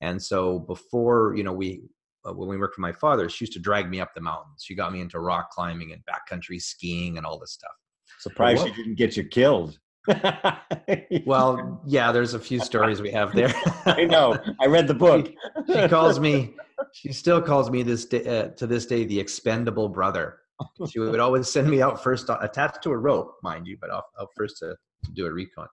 and 0.00 0.22
so 0.22 0.58
before 0.58 1.34
you 1.36 1.42
know 1.42 1.52
we 1.52 1.82
uh, 2.26 2.32
when 2.32 2.48
we 2.48 2.58
worked 2.58 2.74
for 2.74 2.82
my 2.82 2.92
father, 2.92 3.28
she 3.28 3.44
used 3.44 3.54
to 3.54 3.58
drag 3.58 3.88
me 3.88 4.00
up 4.00 4.14
the 4.14 4.20
mountains. 4.20 4.62
She 4.64 4.74
got 4.74 4.92
me 4.92 5.00
into 5.00 5.20
rock 5.20 5.50
climbing 5.50 5.92
and 5.92 6.02
backcountry 6.04 6.60
skiing 6.60 7.16
and 7.16 7.26
all 7.26 7.38
this 7.38 7.52
stuff. 7.52 7.72
Surprised 8.18 8.66
she 8.66 8.72
didn't 8.72 8.96
get 8.96 9.16
you 9.16 9.24
killed. 9.24 9.78
well, 11.26 11.82
yeah, 11.86 12.12
there's 12.12 12.34
a 12.34 12.38
few 12.38 12.60
stories 12.60 13.02
we 13.02 13.10
have 13.10 13.34
there. 13.34 13.52
I 13.86 14.04
know. 14.04 14.38
I 14.60 14.66
read 14.66 14.86
the 14.86 14.94
book. 15.06 15.32
she, 15.66 15.72
she 15.72 15.88
calls 15.88 16.20
me. 16.20 16.54
She 16.92 17.12
still 17.12 17.40
calls 17.40 17.70
me 17.70 17.82
this 17.82 18.04
day, 18.04 18.24
uh, 18.26 18.48
to 18.50 18.66
this 18.66 18.86
day 18.86 19.04
the 19.04 19.18
expendable 19.18 19.88
brother. 19.88 20.40
She 20.90 20.98
would 20.98 21.20
always 21.20 21.48
send 21.48 21.68
me 21.68 21.82
out 21.82 22.02
first, 22.02 22.30
attached 22.40 22.82
to 22.82 22.90
a 22.90 22.96
rope, 22.96 23.36
mind 23.42 23.66
you, 23.66 23.76
but 23.80 23.90
out, 23.90 24.04
out 24.20 24.28
first 24.36 24.58
to, 24.58 24.74
to 25.04 25.12
do 25.12 25.26
a 25.26 25.32
recon. 25.32 25.68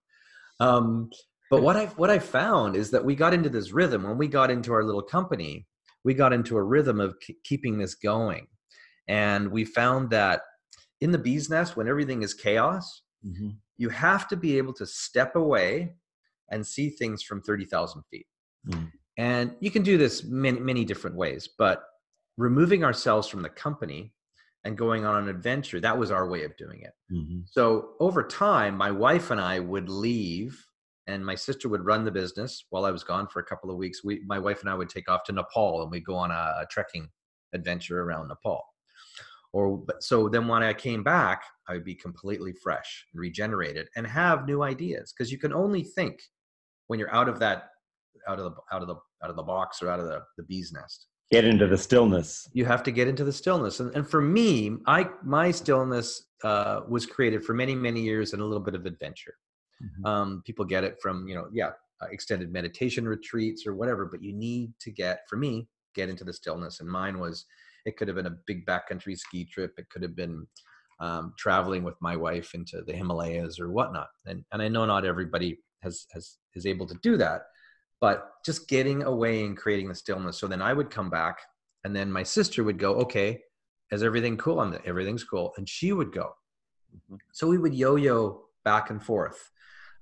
Um, 0.60 1.10
but 1.50 1.62
what 1.62 1.76
I 1.78 1.86
what 1.98 2.10
I 2.10 2.20
found 2.20 2.76
is 2.76 2.90
that 2.92 3.04
we 3.04 3.16
got 3.16 3.34
into 3.34 3.50
this 3.50 3.72
rhythm 3.72 4.04
when 4.04 4.18
we 4.18 4.28
got 4.28 4.50
into 4.50 4.74
our 4.74 4.84
little 4.84 5.02
company. 5.02 5.68
We 6.04 6.14
got 6.14 6.34
into 6.34 6.58
a 6.58 6.64
rhythm 6.64 7.00
of 7.00 7.16
k- 7.20 7.36
keeping 7.44 7.78
this 7.78 7.96
going, 7.96 8.48
and 9.08 9.52
we 9.52 9.64
found 9.64 10.10
that 10.10 10.42
in 11.00 11.12
the 11.12 11.18
bee's 11.18 11.50
nest, 11.50 11.78
when 11.78 11.88
everything 11.88 12.24
is 12.24 12.34
chaos, 12.34 13.04
mm-hmm 13.26 13.50
you 13.78 13.90
have 13.90 14.28
to 14.30 14.36
be 14.36 14.58
able 14.58 14.74
to 14.74 14.86
step 14.86 15.36
away 15.36 15.94
and 16.52 16.66
see 16.66 16.90
things 16.90 17.24
from 17.24 17.42
30,000 17.42 18.04
feet. 18.10 18.28
Mm. 18.70 18.92
And 19.18 19.56
you 19.60 19.72
can 19.72 19.84
do 19.84 19.98
this 19.98 20.24
many, 20.24 20.60
many 20.60 20.86
different 20.86 21.16
ways, 21.16 21.50
but 21.58 21.84
removing 22.38 22.84
ourselves 22.84 23.28
from 23.28 23.42
the 23.42 23.50
company 23.50 24.14
and 24.66 24.78
going 24.78 25.06
on 25.06 25.24
an 25.24 25.30
adventure, 25.30 25.80
that 25.80 25.98
was 25.98 26.12
our 26.12 26.28
way 26.28 26.44
of 26.44 26.56
doing 26.58 26.82
it. 26.82 26.94
Mm-hmm. 27.12 27.40
So 27.46 27.92
over 28.00 28.24
time, 28.24 28.78
my 28.78 28.92
wife 28.92 29.32
and 29.32 29.42
I 29.42 29.60
would 29.60 29.90
leave 29.90 30.66
and 31.08 31.26
my 31.26 31.36
sister 31.36 31.68
would 31.68 31.86
run 31.86 32.06
the 32.06 32.12
business 32.12 32.66
while 32.70 32.86
I 32.86 32.92
was 32.92 33.04
gone 33.04 33.28
for 33.28 33.40
a 33.40 33.46
couple 33.46 33.70
of 33.70 33.76
weeks. 33.76 34.04
We, 34.04 34.22
my 34.26 34.40
wife 34.40 34.62
and 34.62 34.70
I 34.70 34.76
would 34.76 34.88
take 34.88 35.10
off 35.10 35.26
to 35.26 35.34
Nepal 35.34 35.82
and 35.82 35.92
we'd 35.92 36.06
go 36.06 36.16
on 36.16 36.32
a, 36.32 36.56
a 36.62 36.68
trekking 36.70 37.10
adventure 37.54 38.02
around 38.02 38.30
Nepal 38.30 38.64
or 39.54 39.84
so 40.00 40.28
then 40.28 40.48
when 40.48 40.64
i 40.64 40.74
came 40.74 41.04
back 41.04 41.44
i 41.70 41.74
would 41.74 41.86
be 41.86 41.96
completely 41.96 42.52
fresh 42.52 43.06
regenerated 43.14 43.88
and 43.96 44.06
have 44.06 44.46
new 44.46 44.64
ideas 44.64 45.14
because 45.14 45.32
you 45.32 45.38
can 45.38 45.54
only 45.54 45.84
think 45.84 46.22
when 46.88 47.00
you're 47.00 47.14
out 47.14 47.30
of 47.30 47.40
that 47.40 47.70
out 48.28 48.40
of 48.40 48.46
the 48.46 48.76
out 48.76 48.82
of 48.82 48.88
the 48.88 48.96
out 49.24 49.30
of 49.30 49.36
the 49.36 49.44
box 49.44 49.82
or 49.82 49.90
out 49.90 50.00
of 50.00 50.08
the, 50.08 50.22
the 50.38 50.44
bee's 50.44 50.74
nest 50.74 51.08
get 51.34 51.46
into 51.46 51.68
the 51.68 51.78
stillness 51.78 52.48
you 52.54 52.66
have 52.66 52.84
to 52.84 52.92
get 52.92 53.08
into 53.08 53.24
the 53.24 53.34
stillness 53.34 53.80
and, 53.80 53.94
and 53.96 54.10
for 54.10 54.22
me 54.22 54.78
i 54.88 55.08
my 55.24 55.52
stillness 55.52 56.28
uh, 56.44 56.82
was 56.90 57.06
created 57.06 57.44
for 57.44 57.54
many 57.54 57.74
many 57.74 58.02
years 58.02 58.34
and 58.34 58.42
a 58.42 58.46
little 58.46 58.64
bit 58.64 58.76
of 58.76 58.86
adventure 58.86 59.36
mm-hmm. 59.82 60.06
um, 60.06 60.44
people 60.46 60.66
get 60.66 60.84
it 60.84 60.98
from 61.02 61.28
you 61.28 61.36
know 61.36 61.48
yeah 61.54 61.72
uh, 62.02 62.08
extended 62.12 62.52
meditation 62.52 63.08
retreats 63.08 63.66
or 63.66 63.74
whatever 63.76 64.06
but 64.06 64.22
you 64.22 64.34
need 64.34 64.74
to 64.80 64.92
get 64.92 65.20
for 65.30 65.38
me 65.38 65.68
get 65.96 66.10
into 66.10 66.24
the 66.24 66.34
stillness 66.34 66.80
and 66.82 66.90
mine 66.90 67.18
was 67.20 67.46
it 67.86 67.98
could 67.98 68.08
have 68.08 68.16
been 68.16 68.28
a 68.28 68.38
big 68.48 68.66
backcountry 68.66 69.18
ski 69.18 69.46
trip. 69.46 69.74
It 69.78 69.90
could 69.90 70.04
have 70.04 70.16
been 70.16 70.48
um, 71.00 71.34
traveling 71.38 71.84
with 71.84 71.96
my 72.02 72.16
wife 72.16 72.54
into 72.54 72.82
the 72.86 72.94
Himalayas 72.94 73.60
or 73.60 73.72
whatnot. 73.72 74.08
And 74.26 74.44
and 74.52 74.62
I 74.62 74.68
know 74.68 74.86
not 74.86 75.06
everybody 75.06 75.60
has 75.82 76.06
has 76.12 76.38
is 76.56 76.66
able 76.66 76.88
to 76.88 76.98
do 77.02 77.18
that, 77.18 77.44
but 78.04 78.32
just 78.44 78.68
getting 78.68 79.04
away 79.04 79.46
and 79.46 79.56
creating 79.56 79.88
the 79.88 79.96
stillness. 79.96 80.38
So 80.38 80.46
then 80.46 80.62
I 80.62 80.74
would 80.74 80.90
come 80.90 81.10
back, 81.10 81.38
and 81.86 81.96
then 81.96 82.12
my 82.12 82.24
sister 82.24 82.62
would 82.62 82.78
go, 82.78 82.96
"Okay, 82.96 83.40
is 83.94 84.04
everything 84.04 84.36
cool?" 84.36 84.60
Everything's 84.84 85.24
cool, 85.24 85.54
and 85.56 85.70
she 85.70 85.94
would 85.94 86.12
go. 86.12 86.36
Mm-hmm. 86.94 87.16
So 87.32 87.48
we 87.48 87.58
would 87.58 87.74
yo-yo 87.74 88.42
back 88.66 88.90
and 88.90 89.02
forth 89.02 89.50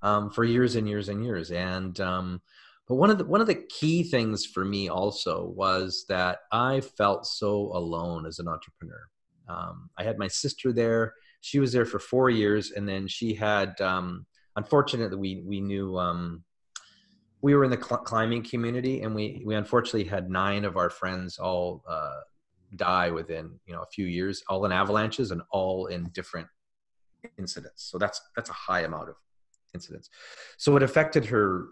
um, 0.02 0.30
for 0.30 0.42
years 0.42 0.74
and 0.74 0.88
years 0.88 1.08
and 1.08 1.24
years, 1.24 1.52
and 1.52 2.00
um, 2.00 2.42
but 2.88 2.96
one 2.96 3.08
of 3.08 3.18
the 3.18 3.24
one 3.24 3.40
of 3.40 3.46
the 3.46 3.62
key 3.78 4.02
things 4.02 4.46
for 4.46 4.64
me 4.64 4.88
also 4.88 5.52
was 5.54 6.04
that 6.08 6.38
I 6.50 6.80
felt 6.80 7.24
so 7.24 7.70
alone 7.72 8.26
as 8.26 8.40
an 8.40 8.48
entrepreneur. 8.48 9.04
Um, 9.48 9.90
I 9.96 10.02
had 10.02 10.18
my 10.18 10.26
sister 10.26 10.72
there; 10.72 11.14
she 11.40 11.60
was 11.60 11.70
there 11.70 11.86
for 11.86 12.00
four 12.00 12.30
years, 12.30 12.72
and 12.72 12.88
then 12.88 13.06
she 13.06 13.32
had. 13.32 13.80
Um, 13.80 14.26
unfortunately, 14.56 15.16
we 15.16 15.44
we 15.46 15.60
knew 15.60 15.96
um, 15.98 16.42
we 17.42 17.54
were 17.54 17.64
in 17.64 17.70
the 17.70 17.82
cl- 17.82 18.00
climbing 18.00 18.42
community, 18.42 19.02
and 19.02 19.14
we 19.14 19.42
we 19.44 19.54
unfortunately 19.54 20.04
had 20.04 20.30
nine 20.30 20.64
of 20.64 20.76
our 20.76 20.88
friends 20.88 21.38
all 21.38 21.84
uh, 21.88 22.20
die 22.76 23.10
within 23.10 23.58
you 23.66 23.74
know 23.74 23.82
a 23.82 23.86
few 23.92 24.06
years, 24.06 24.42
all 24.48 24.64
in 24.64 24.72
avalanches 24.72 25.32
and 25.32 25.42
all 25.50 25.86
in 25.86 26.04
different 26.14 26.48
incidents. 27.38 27.84
So 27.90 27.98
that's 27.98 28.20
that's 28.36 28.48
a 28.48 28.54
high 28.54 28.82
amount 28.82 29.10
of 29.10 29.16
incidents. 29.74 30.08
So 30.56 30.76
it 30.76 30.82
affected 30.82 31.26
her 31.26 31.66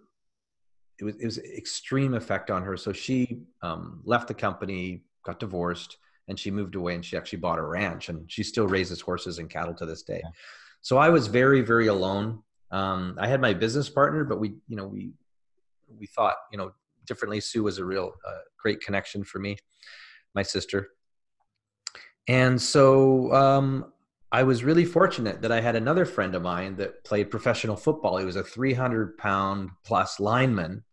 it 1.01 1.05
was 1.05 1.15
it 1.17 1.25
was 1.25 1.39
extreme 1.39 2.15
effect 2.15 2.51
on 2.51 2.63
her. 2.63 2.77
So 2.77 2.93
she 2.93 3.43
um, 3.63 4.03
left 4.05 4.29
the 4.29 4.35
company, 4.35 5.05
got 5.25 5.41
divorced, 5.41 5.97
and 6.29 6.39
she 6.39 6.51
moved 6.51 6.75
away. 6.75 6.95
And 6.95 7.05
she 7.05 7.17
actually 7.17 7.39
bought 7.39 7.59
a 7.59 7.63
ranch, 7.63 8.09
and 8.09 8.31
she 8.31 8.43
still 8.43 8.67
raises 8.67 9.01
horses 9.01 9.39
and 9.39 9.49
cattle 9.49 9.75
to 9.75 9.87
this 9.87 10.03
day. 10.03 10.21
Yeah. 10.23 10.31
So 10.83 10.99
I 10.99 11.09
was 11.09 11.27
very 11.27 11.63
very 11.63 11.87
alone. 11.87 12.43
Um, 12.71 13.17
I 13.21 13.27
had 13.27 13.41
my 13.41 13.55
business 13.55 13.89
partner, 13.89 14.25
but 14.25 14.39
we 14.39 14.55
you 14.69 14.77
know 14.77 14.87
we 14.87 15.13
we 15.99 16.07
thought 16.07 16.37
you 16.53 16.59
know 16.59 16.73
differently. 17.07 17.41
Sue 17.41 17.63
was 17.63 17.79
a 17.79 17.85
real 17.85 18.13
uh, 18.27 18.39
great 18.59 18.81
connection 18.81 19.25
for 19.25 19.39
me, 19.39 19.57
my 20.35 20.43
sister. 20.43 20.89
And 22.29 22.61
so 22.61 23.33
um, 23.33 23.93
I 24.31 24.45
was 24.45 24.63
really 24.63 24.85
fortunate 24.85 25.43
that 25.43 25.51
I 25.51 25.61
had 25.61 25.75
another 25.75 26.05
friend 26.05 26.35
of 26.35 26.43
mine 26.43 26.77
that 26.77 27.05
played 27.05 27.31
professional 27.31 27.77
football. 27.77 28.19
He 28.19 28.25
was 28.25 28.37
a 28.37 28.45
300 28.45 29.19
pound 29.19 29.71
plus 29.85 30.21
lineman 30.21 30.85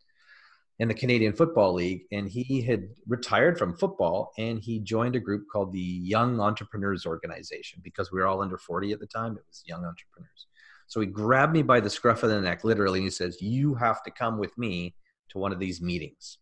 in 0.79 0.88
the 0.88 0.93
Canadian 0.93 1.33
Football 1.33 1.73
League, 1.73 2.03
and 2.12 2.29
he 2.29 2.62
had 2.62 2.88
retired 3.07 3.57
from 3.57 3.75
football 3.75 4.31
and 4.38 4.60
he 4.60 4.79
joined 4.79 5.15
a 5.15 5.19
group 5.19 5.45
called 5.51 5.71
the 5.73 5.79
Young 5.79 6.39
Entrepreneurs 6.39 7.05
Organization 7.05 7.81
because 7.83 8.12
we 8.12 8.19
were 8.19 8.27
all 8.27 8.41
under 8.41 8.57
40 8.57 8.91
at 8.91 8.99
the 8.99 9.07
time. 9.07 9.33
It 9.38 9.43
was 9.47 9.63
Young 9.65 9.86
Entrepreneurs. 9.86 10.47
So 10.88 11.02
he 11.02 11.06
grabbed 11.06 11.54
me 11.54 11.62
by 11.62 11.80
the 11.80 11.89
scruff 11.89 12.23
of 12.23 12.30
the 12.30 12.41
neck, 12.41 12.63
literally, 12.63 13.00
and 13.00 13.06
he 13.06 13.12
says, 13.12 13.41
You 13.41 13.76
have 13.76 14.02
to 14.04 14.12
come 14.12 14.38
with 14.38 14.58
me 14.58 14.95
to 15.30 15.38
one 15.38 15.52
of 15.52 15.60
these 15.60 15.82
meetings. 15.82 16.39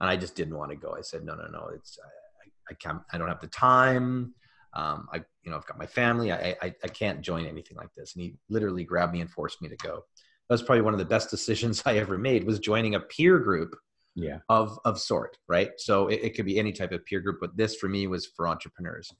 And 0.00 0.10
I 0.10 0.16
just 0.16 0.36
didn't 0.36 0.56
want 0.56 0.70
to 0.70 0.76
go. 0.76 0.94
I 0.96 1.00
said, 1.00 1.24
No, 1.24 1.34
no, 1.34 1.46
no. 1.46 1.70
It's, 1.74 1.98
I, 2.02 2.72
I 2.72 2.74
can't, 2.74 3.00
I 3.12 3.18
don't 3.18 3.28
have 3.28 3.40
the 3.40 3.46
time. 3.48 4.34
Um, 4.74 5.08
I, 5.12 5.18
you 5.42 5.50
know, 5.50 5.56
I've 5.56 5.66
got 5.66 5.78
my 5.78 5.86
family. 5.86 6.32
I, 6.32 6.56
I, 6.60 6.74
I 6.82 6.88
can't 6.88 7.20
join 7.20 7.46
anything 7.46 7.76
like 7.76 7.94
this. 7.96 8.14
And 8.14 8.24
he 8.24 8.34
literally 8.50 8.84
grabbed 8.84 9.12
me 9.12 9.20
and 9.20 9.30
forced 9.30 9.62
me 9.62 9.68
to 9.68 9.76
go. 9.76 10.04
That 10.48 10.54
was 10.54 10.62
probably 10.62 10.82
one 10.82 10.94
of 10.94 10.98
the 10.98 11.06
best 11.06 11.30
decisions 11.30 11.82
I 11.86 11.96
ever 11.96 12.18
made 12.18 12.44
was 12.44 12.58
joining 12.58 12.96
a 12.96 13.00
peer 13.00 13.38
group 13.38 13.74
yeah. 14.14 14.38
of, 14.48 14.78
of 14.84 15.00
sort, 15.00 15.38
right? 15.48 15.70
So 15.78 16.08
it, 16.08 16.20
it 16.22 16.34
could 16.34 16.44
be 16.44 16.58
any 16.58 16.72
type 16.72 16.92
of 16.92 17.04
peer 17.06 17.20
group, 17.20 17.38
but 17.40 17.56
this 17.56 17.76
for 17.76 17.88
me 17.88 18.06
was 18.06 18.26
for 18.26 18.46
entrepreneurs. 18.46 19.10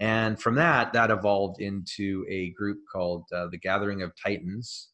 And 0.00 0.40
from 0.40 0.54
that, 0.54 0.92
that 0.94 1.10
evolved 1.10 1.60
into 1.60 2.24
a 2.28 2.50
group 2.50 2.78
called 2.90 3.24
uh, 3.34 3.48
the 3.50 3.58
Gathering 3.58 4.02
of 4.02 4.12
Titans. 4.20 4.88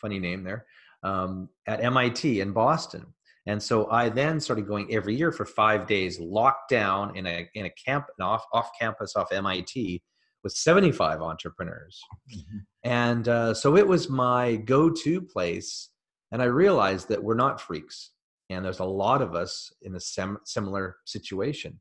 Funny 0.00 0.18
name 0.18 0.42
there. 0.42 0.64
Um, 1.02 1.48
at 1.66 1.84
MIT 1.84 2.40
in 2.40 2.52
Boston. 2.52 3.06
And 3.46 3.62
so 3.62 3.90
I 3.90 4.08
then 4.08 4.38
started 4.38 4.66
going 4.66 4.92
every 4.92 5.14
year 5.14 5.32
for 5.32 5.44
five 5.44 5.86
days, 5.86 6.20
locked 6.20 6.70
down 6.70 7.16
in 7.16 7.26
a 7.26 7.48
in 7.54 7.66
a 7.66 7.70
camp, 7.70 8.06
an 8.18 8.24
off 8.24 8.44
off 8.52 8.70
campus 8.78 9.16
off 9.16 9.32
MIT, 9.32 10.02
with 10.42 10.52
75 10.52 11.20
entrepreneurs. 11.20 12.00
Mm-hmm. 12.34 12.58
And 12.84 13.28
uh, 13.28 13.54
so 13.54 13.76
it 13.76 13.86
was 13.86 14.08
my 14.08 14.56
go 14.56 14.90
to 14.90 15.20
place. 15.20 15.90
And 16.32 16.40
I 16.40 16.46
realized 16.46 17.08
that 17.08 17.22
we're 17.22 17.34
not 17.34 17.60
freaks, 17.60 18.12
and 18.50 18.64
there's 18.64 18.78
a 18.78 18.84
lot 18.84 19.20
of 19.20 19.34
us 19.34 19.72
in 19.82 19.96
a 19.96 20.00
sem- 20.00 20.38
similar 20.44 20.98
situation. 21.04 21.80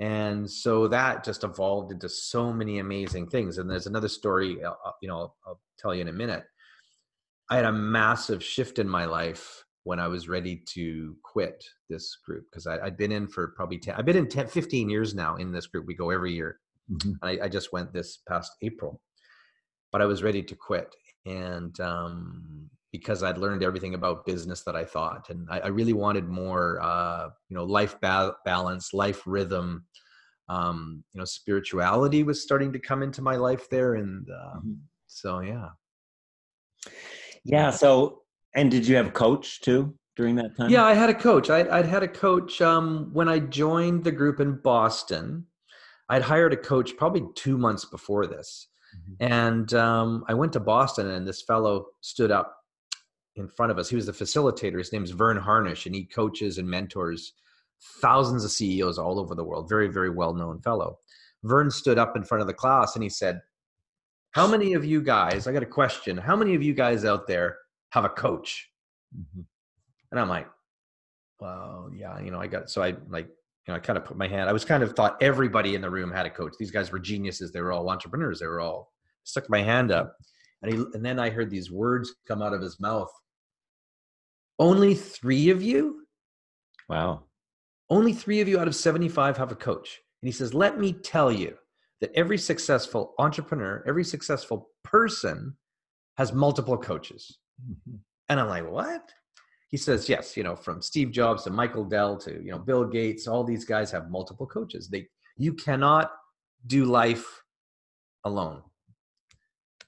And 0.00 0.50
so 0.50 0.88
that 0.88 1.24
just 1.24 1.44
evolved 1.44 1.92
into 1.92 2.08
so 2.08 2.52
many 2.52 2.78
amazing 2.78 3.28
things. 3.28 3.58
And 3.58 3.70
there's 3.70 3.86
another 3.86 4.08
story, 4.08 4.64
uh, 4.64 4.70
uh, 4.84 4.92
you 5.02 5.08
know, 5.08 5.18
I'll, 5.18 5.36
I'll 5.46 5.60
tell 5.78 5.94
you 5.94 6.00
in 6.00 6.08
a 6.08 6.12
minute. 6.12 6.44
I 7.50 7.56
had 7.56 7.66
a 7.66 7.72
massive 7.72 8.42
shift 8.42 8.78
in 8.78 8.88
my 8.88 9.04
life 9.04 9.64
when 9.84 9.98
I 9.98 10.08
was 10.08 10.28
ready 10.28 10.62
to 10.68 11.16
quit 11.22 11.62
this 11.90 12.16
group 12.24 12.46
because 12.50 12.66
I'd 12.66 12.96
been 12.96 13.12
in 13.12 13.28
for 13.28 13.48
probably 13.48 13.78
10, 13.78 13.94
I've 13.96 14.06
been 14.06 14.16
in 14.16 14.28
10, 14.28 14.46
15 14.46 14.88
years 14.88 15.14
now 15.14 15.36
in 15.36 15.52
this 15.52 15.66
group. 15.66 15.86
We 15.86 15.94
go 15.94 16.10
every 16.10 16.32
year. 16.32 16.60
Mm-hmm. 16.90 17.12
I, 17.22 17.38
I, 17.44 17.48
just 17.48 17.72
went 17.72 17.92
this 17.92 18.18
past 18.28 18.52
April, 18.62 19.00
but 19.92 20.02
I 20.02 20.06
was 20.06 20.22
ready 20.22 20.42
to 20.42 20.54
quit. 20.56 20.94
And 21.24 21.78
um, 21.80 22.70
because 22.92 23.22
I'd 23.22 23.38
learned 23.38 23.62
everything 23.62 23.94
about 23.94 24.26
business 24.26 24.62
that 24.62 24.76
I 24.76 24.84
thought, 24.84 25.30
and 25.30 25.48
I, 25.50 25.60
I 25.60 25.66
really 25.68 25.92
wanted 25.92 26.28
more, 26.28 26.80
uh, 26.82 27.28
you 27.48 27.56
know, 27.56 27.64
life 27.64 28.00
ba- 28.00 28.34
balance, 28.44 28.92
life 28.92 29.22
rhythm. 29.26 29.84
Um, 30.48 31.04
you 31.12 31.18
know, 31.18 31.24
spirituality 31.24 32.24
was 32.24 32.42
starting 32.42 32.72
to 32.72 32.80
come 32.80 33.04
into 33.04 33.22
my 33.22 33.36
life 33.36 33.70
there, 33.70 33.94
and 33.94 34.28
uh, 34.28 34.56
mm-hmm. 34.56 34.72
so 35.06 35.40
yeah. 35.40 35.68
Yeah. 37.44 37.70
So, 37.70 38.22
and 38.54 38.70
did 38.70 38.86
you 38.86 38.96
have 38.96 39.06
a 39.06 39.12
coach 39.12 39.60
too 39.60 39.94
during 40.16 40.34
that 40.36 40.56
time? 40.56 40.70
Yeah, 40.70 40.84
I 40.84 40.94
had 40.94 41.10
a 41.10 41.14
coach. 41.14 41.50
I'd, 41.50 41.68
I'd 41.68 41.86
had 41.86 42.02
a 42.02 42.08
coach 42.08 42.60
um, 42.60 43.10
when 43.12 43.28
I 43.28 43.38
joined 43.38 44.04
the 44.04 44.12
group 44.12 44.40
in 44.40 44.60
Boston. 44.60 45.46
I'd 46.08 46.22
hired 46.22 46.52
a 46.52 46.56
coach 46.56 46.96
probably 46.96 47.24
two 47.34 47.56
months 47.56 47.84
before 47.84 48.26
this. 48.26 48.68
Mm-hmm. 48.96 49.32
And 49.32 49.74
um, 49.74 50.24
I 50.28 50.34
went 50.34 50.52
to 50.54 50.60
Boston, 50.60 51.08
and 51.08 51.26
this 51.26 51.42
fellow 51.42 51.86
stood 52.00 52.32
up 52.32 52.56
in 53.36 53.48
front 53.48 53.72
of 53.72 53.78
us. 53.78 53.88
He 53.88 53.96
was 53.96 54.06
the 54.06 54.12
facilitator. 54.12 54.78
His 54.78 54.92
name's 54.92 55.10
Verne 55.10 55.36
Harnish, 55.36 55.86
and 55.86 55.94
he 55.94 56.04
coaches 56.04 56.58
and 56.58 56.68
mentors 56.68 57.34
thousands 58.00 58.44
of 58.44 58.50
CEOs 58.50 58.98
all 58.98 59.18
over 59.18 59.34
the 59.34 59.44
world. 59.44 59.68
Very, 59.68 59.88
very 59.88 60.10
well 60.10 60.34
known 60.34 60.60
fellow. 60.60 60.98
Verne 61.44 61.70
stood 61.70 61.98
up 61.98 62.16
in 62.16 62.24
front 62.24 62.42
of 62.42 62.46
the 62.46 62.54
class 62.54 62.94
and 62.94 63.02
he 63.02 63.08
said, 63.08 63.40
How 64.32 64.46
many 64.46 64.74
of 64.74 64.84
you 64.84 65.02
guys, 65.02 65.46
I 65.46 65.52
got 65.52 65.62
a 65.62 65.66
question, 65.66 66.16
how 66.16 66.36
many 66.36 66.54
of 66.54 66.62
you 66.62 66.74
guys 66.74 67.04
out 67.04 67.26
there 67.26 67.56
have 67.90 68.04
a 68.04 68.10
coach? 68.10 68.70
Mm-hmm. 69.18 69.40
And 70.10 70.20
I'm 70.20 70.28
like, 70.28 70.48
Well, 71.40 71.90
yeah, 71.94 72.20
you 72.20 72.30
know, 72.30 72.40
I 72.40 72.46
got, 72.46 72.68
so 72.68 72.82
I 72.82 72.94
like, 73.08 73.26
you 73.26 73.72
know, 73.72 73.74
I 73.74 73.78
kind 73.78 73.96
of 73.96 74.04
put 74.04 74.18
my 74.18 74.28
hand, 74.28 74.48
I 74.48 74.52
was 74.52 74.64
kind 74.64 74.82
of 74.82 74.94
thought 74.94 75.22
everybody 75.22 75.74
in 75.74 75.80
the 75.80 75.90
room 75.90 76.12
had 76.12 76.26
a 76.26 76.30
coach. 76.30 76.52
These 76.58 76.70
guys 76.70 76.92
were 76.92 76.98
geniuses. 76.98 77.52
They 77.52 77.62
were 77.62 77.72
all 77.72 77.88
entrepreneurs. 77.88 78.40
They 78.40 78.46
were 78.46 78.60
all, 78.60 78.92
stuck 79.24 79.48
my 79.48 79.62
hand 79.62 79.92
up. 79.92 80.16
And, 80.62 80.72
he, 80.72 80.84
and 80.94 81.04
then 81.04 81.18
I 81.18 81.30
heard 81.30 81.50
these 81.50 81.70
words 81.70 82.14
come 82.26 82.42
out 82.42 82.52
of 82.52 82.60
his 82.60 82.80
mouth. 82.80 83.10
Only 84.58 84.94
three 84.94 85.50
of 85.50 85.62
you? 85.62 86.06
Wow. 86.88 87.24
Only 87.88 88.12
three 88.12 88.40
of 88.40 88.48
you 88.48 88.60
out 88.60 88.68
of 88.68 88.74
75 88.74 89.36
have 89.38 89.52
a 89.52 89.56
coach. 89.56 90.00
And 90.22 90.28
he 90.28 90.32
says, 90.32 90.52
Let 90.52 90.78
me 90.78 90.92
tell 90.92 91.32
you 91.32 91.56
that 92.00 92.12
every 92.14 92.38
successful 92.38 93.14
entrepreneur, 93.18 93.82
every 93.86 94.04
successful 94.04 94.68
person 94.84 95.56
has 96.18 96.32
multiple 96.32 96.76
coaches. 96.76 97.38
Mm-hmm. 97.62 97.96
And 98.28 98.38
I'm 98.38 98.48
like, 98.48 98.70
What? 98.70 99.10
He 99.70 99.76
says, 99.76 100.08
Yes, 100.08 100.36
you 100.36 100.44
know, 100.44 100.54
from 100.54 100.82
Steve 100.82 101.10
Jobs 101.10 101.44
to 101.44 101.50
Michael 101.50 101.84
Dell 101.84 102.16
to, 102.18 102.32
you 102.32 102.52
know, 102.52 102.58
Bill 102.58 102.84
Gates, 102.84 103.26
all 103.26 103.42
these 103.42 103.64
guys 103.64 103.90
have 103.90 104.10
multiple 104.10 104.46
coaches. 104.46 104.88
They, 104.88 105.08
you 105.36 105.54
cannot 105.54 106.12
do 106.66 106.84
life 106.84 107.26
alone 108.24 108.62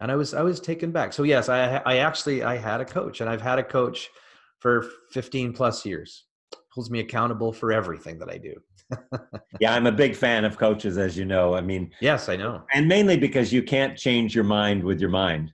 and 0.02 0.10
I 0.10 0.16
was 0.16 0.34
I 0.34 0.42
was 0.42 0.60
taken 0.60 0.90
back. 0.90 1.12
So 1.12 1.22
yes, 1.22 1.48
I 1.48 1.80
I 1.86 1.98
actually 1.98 2.42
I 2.42 2.56
had 2.56 2.80
a 2.80 2.84
coach, 2.84 3.20
and 3.20 3.30
I've 3.30 3.40
had 3.40 3.58
a 3.58 3.62
coach 3.62 4.10
for 4.58 4.86
15 5.10 5.52
plus 5.52 5.86
years. 5.86 6.24
Holds 6.70 6.90
me 6.90 7.00
accountable 7.00 7.52
for 7.52 7.72
everything 7.72 8.18
that 8.18 8.28
I 8.28 8.38
do. 8.38 8.54
yeah, 9.60 9.74
I'm 9.74 9.86
a 9.86 9.92
big 9.92 10.16
fan 10.16 10.44
of 10.44 10.58
coaches, 10.58 10.98
as 10.98 11.16
you 11.16 11.24
know. 11.24 11.54
I 11.54 11.60
mean, 11.60 11.92
yes, 12.00 12.28
I 12.28 12.36
know, 12.36 12.62
and 12.74 12.88
mainly 12.88 13.16
because 13.16 13.52
you 13.52 13.62
can't 13.62 13.96
change 13.96 14.34
your 14.34 14.44
mind 14.44 14.82
with 14.82 15.00
your 15.00 15.10
mind. 15.10 15.52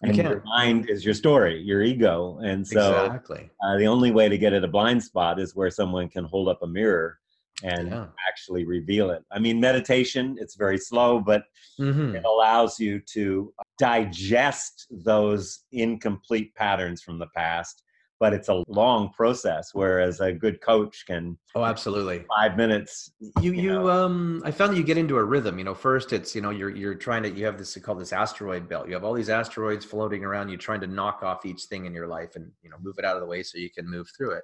And 0.00 0.16
you 0.16 0.22
your 0.22 0.44
mind 0.44 0.88
is 0.88 1.04
your 1.04 1.14
story, 1.14 1.60
your 1.60 1.82
ego, 1.82 2.38
and 2.40 2.64
so 2.64 3.04
exactly. 3.04 3.50
uh, 3.64 3.76
the 3.78 3.88
only 3.88 4.12
way 4.12 4.28
to 4.28 4.38
get 4.38 4.52
at 4.52 4.62
a 4.62 4.68
blind 4.68 5.02
spot 5.02 5.40
is 5.40 5.56
where 5.56 5.72
someone 5.72 6.08
can 6.08 6.22
hold 6.22 6.48
up 6.48 6.62
a 6.62 6.68
mirror 6.68 7.18
and 7.64 7.88
yeah. 7.88 8.06
actually 8.28 8.64
reveal 8.64 9.10
it. 9.10 9.24
I 9.32 9.40
mean, 9.40 9.58
meditation, 9.58 10.36
it's 10.38 10.54
very 10.54 10.78
slow, 10.78 11.18
but 11.18 11.42
mm-hmm. 11.80 12.14
it 12.14 12.24
allows 12.24 12.78
you 12.78 13.00
to 13.00 13.52
digest 13.78 14.86
those 14.90 15.60
incomplete 15.72 16.54
patterns 16.54 17.02
from 17.02 17.18
the 17.18 17.28
past. 17.34 17.82
But 18.20 18.34
it's 18.34 18.48
a 18.48 18.64
long 18.66 19.12
process, 19.12 19.70
whereas 19.74 20.18
a 20.18 20.32
good 20.32 20.60
coach 20.60 21.04
can. 21.06 21.38
Oh, 21.54 21.64
absolutely. 21.64 22.24
Five 22.36 22.56
minutes. 22.56 23.12
You, 23.40 23.52
you, 23.52 23.62
you 23.62 23.90
um, 23.90 24.42
I 24.44 24.50
found 24.50 24.72
that 24.72 24.76
you 24.76 24.82
get 24.82 24.98
into 24.98 25.18
a 25.18 25.24
rhythm. 25.24 25.56
You 25.56 25.64
know, 25.64 25.74
first 25.74 26.12
it's, 26.12 26.34
you 26.34 26.40
know, 26.40 26.50
you're, 26.50 26.74
you're 26.74 26.96
trying 26.96 27.22
to, 27.22 27.30
you 27.30 27.44
have 27.44 27.58
this 27.58 27.76
called 27.76 28.00
this 28.00 28.12
asteroid 28.12 28.68
belt. 28.68 28.88
You 28.88 28.94
have 28.94 29.04
all 29.04 29.14
these 29.14 29.30
asteroids 29.30 29.84
floating 29.84 30.24
around. 30.24 30.48
You're 30.48 30.58
trying 30.58 30.80
to 30.80 30.88
knock 30.88 31.22
off 31.22 31.46
each 31.46 31.62
thing 31.64 31.86
in 31.86 31.94
your 31.94 32.08
life 32.08 32.34
and, 32.34 32.50
you 32.60 32.70
know, 32.70 32.76
move 32.82 32.96
it 32.98 33.04
out 33.04 33.14
of 33.14 33.22
the 33.22 33.28
way 33.28 33.44
so 33.44 33.56
you 33.56 33.70
can 33.70 33.88
move 33.88 34.08
through 34.16 34.32
it 34.32 34.42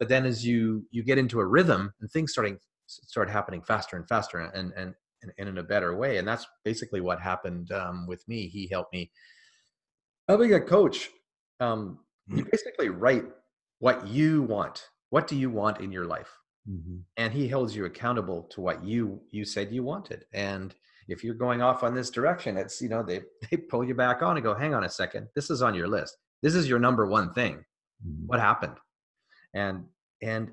but 0.00 0.08
then 0.08 0.26
as 0.26 0.44
you 0.44 0.84
you 0.90 1.04
get 1.04 1.18
into 1.18 1.38
a 1.38 1.46
rhythm 1.46 1.92
and 2.00 2.10
things 2.10 2.32
starting 2.32 2.58
start 2.86 3.30
happening 3.30 3.62
faster 3.62 3.96
and 3.96 4.08
faster 4.08 4.40
and 4.40 4.72
and 4.72 4.94
and, 5.22 5.32
and 5.38 5.48
in 5.48 5.58
a 5.58 5.62
better 5.62 5.96
way 5.96 6.18
and 6.18 6.26
that's 6.26 6.46
basically 6.64 7.00
what 7.00 7.20
happened 7.20 7.70
um, 7.72 8.06
with 8.06 8.26
me 8.28 8.46
he 8.46 8.66
helped 8.68 8.92
me 8.92 9.10
having 10.28 10.54
a 10.54 10.60
coach 10.60 11.10
um, 11.60 11.98
you 12.28 12.44
mm. 12.44 12.50
basically 12.50 12.88
write 12.88 13.24
what 13.78 14.06
you 14.06 14.42
want 14.42 14.88
what 15.10 15.26
do 15.26 15.36
you 15.36 15.50
want 15.50 15.80
in 15.80 15.92
your 15.92 16.06
life 16.06 16.30
mm-hmm. 16.68 16.98
and 17.16 17.32
he 17.32 17.48
holds 17.48 17.74
you 17.74 17.84
accountable 17.84 18.42
to 18.44 18.60
what 18.60 18.84
you 18.84 19.20
you 19.30 19.44
said 19.44 19.72
you 19.72 19.82
wanted 19.82 20.24
and 20.32 20.74
if 21.08 21.24
you're 21.24 21.34
going 21.34 21.60
off 21.60 21.82
on 21.82 21.94
this 21.94 22.10
direction 22.10 22.56
it's 22.56 22.80
you 22.80 22.88
know 22.88 23.02
they 23.02 23.20
they 23.50 23.56
pull 23.56 23.84
you 23.84 23.94
back 23.94 24.22
on 24.22 24.36
and 24.36 24.44
go 24.44 24.54
hang 24.54 24.74
on 24.74 24.84
a 24.84 24.88
second 24.88 25.26
this 25.34 25.50
is 25.50 25.62
on 25.62 25.74
your 25.74 25.88
list 25.88 26.16
this 26.42 26.54
is 26.54 26.68
your 26.68 26.78
number 26.78 27.06
one 27.06 27.32
thing 27.32 27.56
mm-hmm. 28.06 28.26
what 28.26 28.40
happened 28.40 28.76
and 29.54 29.84
and 30.22 30.50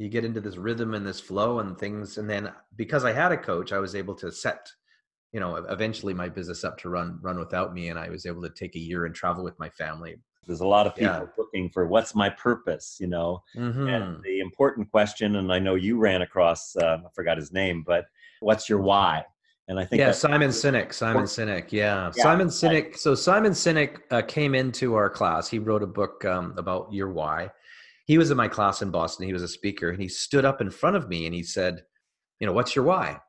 you 0.00 0.08
get 0.08 0.24
into 0.24 0.40
this 0.40 0.56
rhythm 0.56 0.94
and 0.94 1.06
this 1.06 1.20
flow 1.20 1.58
and 1.58 1.78
things 1.78 2.16
and 2.16 2.28
then 2.28 2.50
because 2.76 3.04
i 3.04 3.12
had 3.12 3.32
a 3.32 3.36
coach 3.36 3.72
i 3.72 3.78
was 3.78 3.94
able 3.94 4.14
to 4.14 4.32
set 4.32 4.70
you 5.32 5.38
know 5.38 5.56
eventually 5.56 6.14
my 6.14 6.28
business 6.28 6.64
up 6.64 6.78
to 6.78 6.88
run 6.88 7.18
run 7.20 7.38
without 7.38 7.74
me 7.74 7.90
and 7.90 7.98
i 7.98 8.08
was 8.08 8.24
able 8.24 8.40
to 8.40 8.50
take 8.50 8.74
a 8.76 8.80
year 8.80 9.04
and 9.04 9.14
travel 9.14 9.44
with 9.44 9.58
my 9.58 9.68
family 9.68 10.16
there's 10.46 10.60
a 10.60 10.66
lot 10.66 10.86
of 10.86 10.94
people 10.94 11.12
yeah. 11.12 11.26
looking 11.36 11.68
for 11.68 11.86
what's 11.86 12.14
my 12.14 12.30
purpose 12.30 12.96
you 12.98 13.06
know 13.06 13.42
mm-hmm. 13.54 13.88
and 13.88 14.22
the 14.24 14.40
important 14.40 14.90
question 14.90 15.36
and 15.36 15.52
i 15.52 15.58
know 15.58 15.74
you 15.74 15.98
ran 15.98 16.22
across 16.22 16.74
uh, 16.76 16.96
i 17.04 17.08
forgot 17.14 17.36
his 17.36 17.52
name 17.52 17.84
but 17.86 18.06
what's 18.40 18.68
your 18.68 18.80
why 18.80 19.22
and 19.68 19.78
I 19.78 19.84
think 19.84 20.00
yeah, 20.00 20.10
Simon 20.10 20.50
Sinek. 20.50 20.92
Simon 20.92 21.26
Sinek. 21.26 21.70
Yeah. 21.70 22.10
yeah. 22.16 22.22
Simon 22.24 22.48
Sinek. 22.48 22.96
So 22.96 23.14
Simon 23.14 23.52
Sinek 23.52 23.98
uh, 24.10 24.20
came 24.20 24.56
into 24.56 24.96
our 24.96 25.08
class. 25.08 25.48
He 25.48 25.60
wrote 25.60 25.84
a 25.84 25.86
book 25.86 26.24
um, 26.24 26.54
about 26.56 26.92
your 26.92 27.12
why, 27.12 27.52
he 28.10 28.18
was 28.18 28.32
in 28.32 28.36
my 28.36 28.48
class 28.48 28.82
in 28.82 28.90
Boston. 28.90 29.28
He 29.28 29.32
was 29.32 29.44
a 29.44 29.46
speaker 29.46 29.88
and 29.88 30.02
he 30.02 30.08
stood 30.08 30.44
up 30.44 30.60
in 30.60 30.68
front 30.68 30.96
of 30.96 31.08
me 31.08 31.26
and 31.26 31.34
he 31.34 31.44
said, 31.44 31.84
you 32.40 32.46
know, 32.48 32.52
what's 32.52 32.74
your 32.74 32.84
why? 32.84 33.20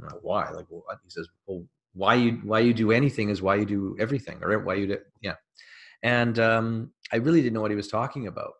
Like, 0.00 0.18
why? 0.20 0.50
Like, 0.50 0.66
what? 0.68 0.98
He 1.04 1.10
says, 1.10 1.28
well, 1.46 1.64
why 1.92 2.14
you 2.14 2.40
why 2.42 2.58
you 2.58 2.74
do 2.74 2.90
anything 2.90 3.28
is 3.28 3.40
why 3.40 3.54
you 3.54 3.64
do 3.64 3.96
everything, 4.00 4.42
or 4.42 4.58
why 4.58 4.74
you 4.74 4.88
do 4.88 4.98
yeah. 5.22 5.36
And 6.02 6.40
um, 6.40 6.90
I 7.12 7.18
really 7.18 7.40
didn't 7.40 7.54
know 7.54 7.60
what 7.60 7.70
he 7.70 7.76
was 7.76 7.86
talking 7.86 8.26
about. 8.26 8.54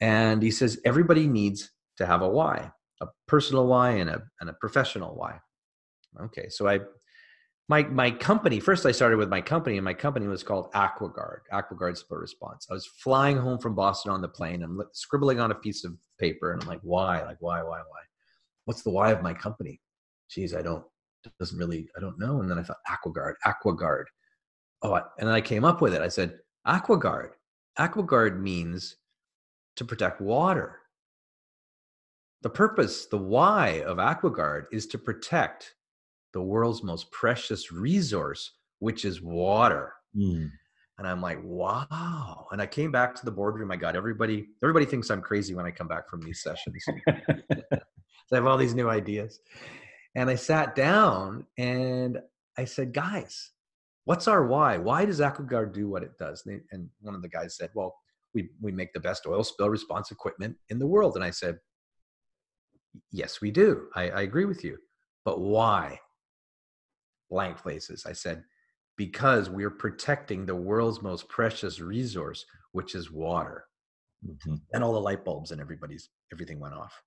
And 0.00 0.40
he 0.40 0.52
says 0.52 0.78
everybody 0.84 1.26
needs 1.26 1.72
to 1.96 2.06
have 2.06 2.22
a 2.22 2.28
why, 2.28 2.70
a 3.00 3.08
personal 3.26 3.66
why 3.66 3.90
and 3.96 4.08
a 4.08 4.22
and 4.40 4.48
a 4.48 4.54
professional 4.60 5.16
why. 5.16 5.40
Okay, 6.26 6.48
so 6.50 6.68
I 6.68 6.78
my 7.68 7.82
my 7.84 8.10
company 8.10 8.60
first 8.60 8.84
i 8.84 8.92
started 8.92 9.16
with 9.16 9.28
my 9.28 9.40
company 9.40 9.76
and 9.76 9.84
my 9.84 9.94
company 9.94 10.26
was 10.26 10.42
called 10.42 10.70
aquaguard 10.72 11.40
aquaguard 11.52 11.96
spill 11.96 12.18
response. 12.18 12.66
I 12.70 12.74
was 12.74 12.86
flying 12.86 13.36
home 13.36 13.58
from 13.58 13.74
boston 13.74 14.12
on 14.12 14.20
the 14.20 14.28
plane 14.28 14.62
i'm 14.62 14.80
scribbling 14.92 15.40
on 15.40 15.50
a 15.50 15.54
piece 15.54 15.84
of 15.84 15.94
paper 16.18 16.52
and 16.52 16.62
i'm 16.62 16.68
like 16.68 16.80
why? 16.82 17.22
Like 17.22 17.38
why 17.40 17.62
why 17.62 17.78
why? 17.78 18.02
What's 18.66 18.82
the 18.82 18.90
why 18.90 19.10
of 19.10 19.22
my 19.22 19.32
company? 19.32 19.80
Geez 20.30 20.54
i 20.54 20.62
don't 20.62 20.84
doesn't 21.38 21.58
really 21.58 21.88
i 21.96 22.00
don't 22.00 22.18
know. 22.18 22.40
And 22.40 22.50
then 22.50 22.58
i 22.58 22.62
thought 22.62 22.76
aquaguard 22.88 23.34
aquaguard. 23.46 24.04
Oh 24.82 24.94
and 24.94 25.28
then 25.28 25.34
i 25.34 25.40
came 25.40 25.64
up 25.64 25.80
with 25.80 25.94
it. 25.94 26.02
I 26.02 26.08
said 26.08 26.38
aquaguard 26.66 27.30
aquaguard 27.78 28.40
means 28.40 28.96
to 29.76 29.84
protect 29.84 30.20
water. 30.20 30.80
The 32.42 32.50
purpose 32.50 33.06
the 33.06 33.16
why 33.16 33.82
of 33.86 33.96
aquaguard 33.96 34.66
is 34.70 34.86
to 34.88 34.98
protect 34.98 35.74
the 36.34 36.42
world's 36.42 36.82
most 36.82 37.10
precious 37.12 37.72
resource, 37.72 38.52
which 38.80 39.04
is 39.04 39.22
water. 39.22 39.94
Mm. 40.14 40.50
And 40.98 41.08
I'm 41.08 41.20
like, 41.20 41.38
wow. 41.42 42.46
And 42.52 42.60
I 42.60 42.66
came 42.66 42.92
back 42.92 43.14
to 43.14 43.24
the 43.24 43.30
boardroom. 43.30 43.70
I 43.70 43.76
got 43.76 43.96
everybody, 43.96 44.48
everybody 44.62 44.84
thinks 44.84 45.10
I'm 45.10 45.22
crazy 45.22 45.54
when 45.54 45.64
I 45.64 45.70
come 45.70 45.88
back 45.88 46.08
from 46.08 46.20
these 46.20 46.42
sessions. 46.42 46.84
so 46.86 48.32
I 48.32 48.34
have 48.34 48.46
all 48.46 48.58
these 48.58 48.74
new 48.74 48.88
ideas. 48.88 49.40
And 50.14 50.28
I 50.28 50.34
sat 50.34 50.74
down 50.74 51.46
and 51.56 52.18
I 52.58 52.64
said, 52.64 52.92
guys, 52.92 53.50
what's 54.04 54.28
our 54.28 54.46
why? 54.46 54.76
Why 54.76 55.04
does 55.04 55.20
AquaGuard 55.20 55.72
do 55.72 55.88
what 55.88 56.02
it 56.02 56.12
does? 56.18 56.44
And, 56.46 56.60
and 56.70 56.88
one 57.00 57.14
of 57.14 57.22
the 57.22 57.28
guys 57.28 57.56
said, 57.56 57.70
well, 57.74 57.96
we, 58.34 58.50
we 58.60 58.70
make 58.70 58.92
the 58.92 59.00
best 59.00 59.26
oil 59.26 59.42
spill 59.42 59.70
response 59.70 60.10
equipment 60.10 60.56
in 60.68 60.78
the 60.78 60.86
world. 60.86 61.16
And 61.16 61.24
I 61.24 61.30
said, 61.30 61.58
yes, 63.10 63.40
we 63.40 63.50
do. 63.50 63.86
I, 63.94 64.10
I 64.10 64.22
agree 64.22 64.44
with 64.44 64.62
you. 64.62 64.78
But 65.24 65.40
why? 65.40 65.98
Blank 67.34 67.56
places. 67.58 68.06
I 68.06 68.12
said, 68.12 68.44
because 68.96 69.50
we're 69.50 69.70
protecting 69.70 70.46
the 70.46 70.54
world's 70.54 71.02
most 71.02 71.28
precious 71.28 71.80
resource, 71.80 72.46
which 72.70 72.94
is 72.94 73.10
water. 73.10 73.64
Mm-hmm. 74.24 74.54
And 74.72 74.84
all 74.84 74.92
the 74.92 75.00
light 75.00 75.24
bulbs 75.24 75.50
and 75.50 75.60
everybody's 75.60 76.10
everything 76.32 76.60
went 76.60 76.74
off. 76.74 77.02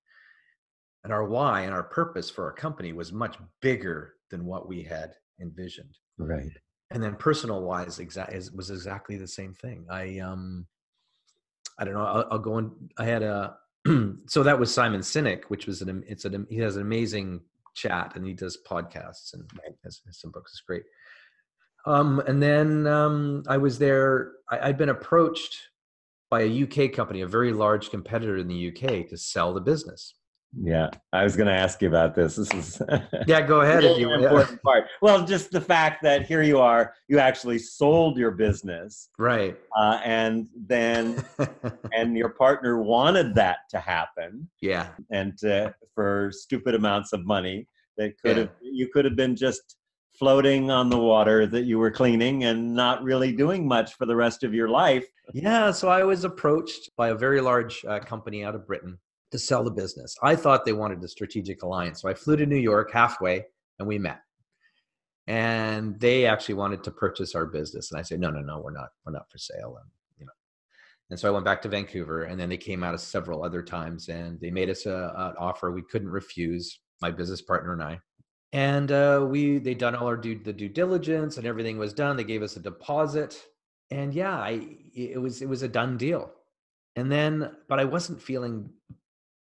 And 1.02 1.14
our 1.14 1.24
why 1.24 1.62
and 1.62 1.72
our 1.72 1.82
purpose 1.82 2.28
for 2.28 2.44
our 2.44 2.52
company 2.52 2.92
was 2.92 3.10
much 3.10 3.36
bigger 3.62 4.16
than 4.30 4.44
what 4.44 4.68
we 4.68 4.82
had 4.82 5.14
envisioned. 5.40 5.96
Right. 6.18 6.52
And 6.90 7.02
then 7.02 7.16
personal 7.16 7.62
wise, 7.62 7.98
exact 7.98 8.34
was 8.54 8.68
exactly 8.70 9.16
the 9.16 9.26
same 9.26 9.54
thing. 9.54 9.86
I 9.90 10.18
um, 10.18 10.66
I 11.78 11.84
don't 11.84 11.94
know. 11.94 12.04
I'll, 12.04 12.28
I'll 12.32 12.38
go 12.38 12.54
on. 12.54 12.72
I 12.98 13.06
had 13.06 13.22
a 13.22 13.56
so 14.26 14.42
that 14.42 14.60
was 14.60 14.72
Simon 14.72 15.00
Sinek, 15.00 15.44
which 15.48 15.66
was 15.66 15.80
an 15.80 16.04
it's 16.06 16.26
an 16.26 16.46
he 16.50 16.58
has 16.58 16.76
an 16.76 16.82
amazing 16.82 17.40
chat 17.78 18.12
and 18.14 18.26
he 18.26 18.32
does 18.32 18.58
podcasts 18.68 19.34
and 19.34 19.48
has, 19.84 20.00
has 20.06 20.20
some 20.20 20.30
books. 20.30 20.52
It's 20.52 20.60
great. 20.60 20.84
Um, 21.86 22.20
and 22.26 22.42
then 22.42 22.86
um, 22.86 23.44
I 23.48 23.56
was 23.56 23.78
there. 23.78 24.32
I, 24.50 24.68
I'd 24.68 24.78
been 24.78 24.88
approached 24.88 25.56
by 26.30 26.42
a 26.42 26.62
UK 26.64 26.92
company, 26.92 27.22
a 27.22 27.26
very 27.26 27.52
large 27.52 27.90
competitor 27.90 28.36
in 28.36 28.48
the 28.48 28.68
UK, 28.68 29.08
to 29.08 29.16
sell 29.16 29.54
the 29.54 29.60
business. 29.60 30.14
Yeah, 30.56 30.90
I 31.12 31.24
was 31.24 31.36
going 31.36 31.46
to 31.46 31.52
ask 31.52 31.82
you 31.82 31.88
about 31.88 32.14
this. 32.14 32.36
This 32.36 32.52
is 32.54 32.82
yeah. 33.26 33.42
Go 33.42 33.60
ahead. 33.60 33.84
if 33.84 33.98
you 33.98 34.12
important 34.12 34.62
part. 34.62 34.84
Well, 35.02 35.24
just 35.24 35.50
the 35.50 35.60
fact 35.60 36.02
that 36.02 36.26
here 36.26 36.42
you 36.42 36.58
are, 36.58 36.94
you 37.08 37.18
actually 37.18 37.58
sold 37.58 38.16
your 38.16 38.30
business, 38.30 39.10
right? 39.18 39.56
Uh, 39.76 40.00
and 40.04 40.48
then, 40.56 41.22
and 41.92 42.16
your 42.16 42.30
partner 42.30 42.82
wanted 42.82 43.34
that 43.34 43.58
to 43.70 43.78
happen. 43.78 44.48
Yeah, 44.62 44.88
and 45.10 45.36
to, 45.38 45.74
for 45.94 46.30
stupid 46.32 46.74
amounts 46.74 47.12
of 47.12 47.26
money 47.26 47.66
that 47.98 48.18
could 48.20 48.36
yeah. 48.36 48.42
have 48.44 48.50
you 48.62 48.88
could 48.88 49.04
have 49.04 49.16
been 49.16 49.36
just 49.36 49.76
floating 50.18 50.70
on 50.70 50.88
the 50.88 50.98
water 50.98 51.46
that 51.46 51.64
you 51.64 51.78
were 51.78 51.90
cleaning 51.90 52.44
and 52.44 52.74
not 52.74 53.02
really 53.04 53.32
doing 53.32 53.68
much 53.68 53.94
for 53.94 54.06
the 54.06 54.16
rest 54.16 54.42
of 54.42 54.52
your 54.52 54.68
life. 54.68 55.06
Yeah, 55.32 55.70
so 55.70 55.88
I 55.88 56.02
was 56.02 56.24
approached 56.24 56.90
by 56.96 57.10
a 57.10 57.14
very 57.14 57.40
large 57.40 57.84
uh, 57.84 58.00
company 58.00 58.44
out 58.44 58.54
of 58.54 58.66
Britain 58.66 58.98
to 59.30 59.38
sell 59.38 59.62
the 59.62 59.70
business. 59.70 60.16
I 60.22 60.36
thought 60.36 60.64
they 60.64 60.72
wanted 60.72 61.02
a 61.02 61.08
strategic 61.08 61.62
alliance. 61.62 62.00
So 62.02 62.08
I 62.08 62.14
flew 62.14 62.36
to 62.36 62.46
New 62.46 62.56
York 62.56 62.90
halfway 62.92 63.44
and 63.78 63.86
we 63.86 63.98
met. 63.98 64.20
And 65.26 66.00
they 66.00 66.24
actually 66.24 66.54
wanted 66.54 66.82
to 66.84 66.90
purchase 66.90 67.34
our 67.34 67.44
business. 67.44 67.90
And 67.90 67.98
I 67.98 68.02
said, 68.02 68.20
no, 68.20 68.30
no, 68.30 68.40
no, 68.40 68.60
we're 68.60 68.72
not, 68.72 68.88
we're 69.04 69.12
not 69.12 69.30
for 69.30 69.36
sale. 69.36 69.76
And, 69.78 69.90
you 70.18 70.24
know, 70.24 70.32
and 71.10 71.20
so 71.20 71.28
I 71.28 71.30
went 71.30 71.44
back 71.44 71.60
to 71.62 71.68
Vancouver 71.68 72.24
and 72.24 72.40
then 72.40 72.48
they 72.48 72.56
came 72.56 72.82
out 72.82 72.94
of 72.94 73.00
several 73.00 73.44
other 73.44 73.62
times 73.62 74.08
and 74.08 74.40
they 74.40 74.50
made 74.50 74.70
us 74.70 74.86
a, 74.86 75.12
an 75.14 75.34
offer 75.38 75.70
we 75.70 75.82
couldn't 75.82 76.08
refuse, 76.08 76.80
my 77.02 77.10
business 77.10 77.42
partner 77.42 77.74
and 77.74 77.82
I. 77.82 78.00
And 78.54 78.90
uh, 78.90 79.26
we, 79.28 79.58
they 79.58 79.74
done 79.74 79.94
all 79.94 80.06
our 80.06 80.16
due, 80.16 80.40
the 80.42 80.54
due 80.54 80.70
diligence 80.70 81.36
and 81.36 81.46
everything 81.46 81.76
was 81.76 81.92
done. 81.92 82.16
They 82.16 82.24
gave 82.24 82.42
us 82.42 82.56
a 82.56 82.60
deposit 82.60 83.38
and 83.90 84.14
yeah, 84.14 84.38
I, 84.38 84.66
it 84.94 85.20
was, 85.20 85.42
it 85.42 85.48
was 85.48 85.62
a 85.62 85.68
done 85.68 85.96
deal. 85.96 86.30
And 86.96 87.12
then, 87.12 87.52
but 87.68 87.78
I 87.78 87.84
wasn't 87.84 88.20
feeling 88.20 88.70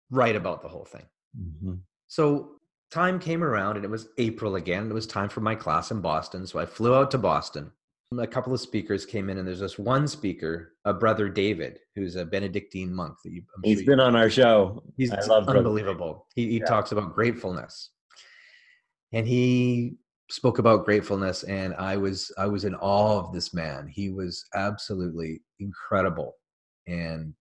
right 0.10 0.36
about 0.36 0.62
the 0.62 0.68
whole 0.68 0.86
thing. 0.86 1.06
Mm-hmm. 1.40 1.76
So 2.08 2.52
time 2.92 3.20
came 3.20 3.44
around 3.44 3.76
and 3.76 3.86
it 3.86 3.92
was 3.92 4.10
April 4.18 4.56
again. 4.56 4.90
It 4.90 4.94
was 4.94 5.08
time 5.08 5.30
for 5.30 5.42
my 5.42 5.56
class 5.56 5.92
in 5.92 6.02
Boston. 6.02 6.46
So 6.48 6.60
I 6.60 6.66
flew 6.66 6.96
out 6.96 7.12
to 7.12 7.18
Boston. 7.18 7.72
A 8.18 8.28
couple 8.28 8.54
of 8.54 8.62
speakers 8.62 9.06
came 9.06 9.30
in, 9.30 9.40
and 9.40 9.48
there's 9.48 9.60
this 9.60 9.80
one 9.80 10.08
speaker, 10.08 10.76
a 10.86 10.94
brother 10.94 11.28
David, 11.28 11.80
who's 11.96 12.16
a 12.16 12.24
Benedictine 12.24 12.94
monk. 12.94 13.16
That 13.26 13.32
you, 13.32 13.42
I'm 13.58 13.64
He's 13.64 13.80
sure 13.80 13.88
been 13.88 14.00
on 14.00 14.16
our 14.16 14.30
show. 14.30 14.84
He's 14.96 15.12
unbelievable. 15.12 16.28
He, 16.36 16.48
he 16.48 16.60
yeah. 16.60 16.66
talks 16.66 16.92
about 16.92 17.16
gratefulness, 17.16 17.90
and 19.12 19.28
he 19.28 19.96
spoke 20.30 20.60
about 20.60 20.86
gratefulness, 20.86 21.44
and 21.44 21.74
I 21.76 21.98
was 21.98 22.32
I 22.38 22.46
was 22.46 22.64
in 22.64 22.76
awe 22.76 23.20
of 23.20 23.34
this 23.34 23.54
man. 23.54 23.88
He 23.88 24.12
was 24.12 24.46
absolutely 24.54 25.42
incredible, 25.60 26.36
and 26.88 27.34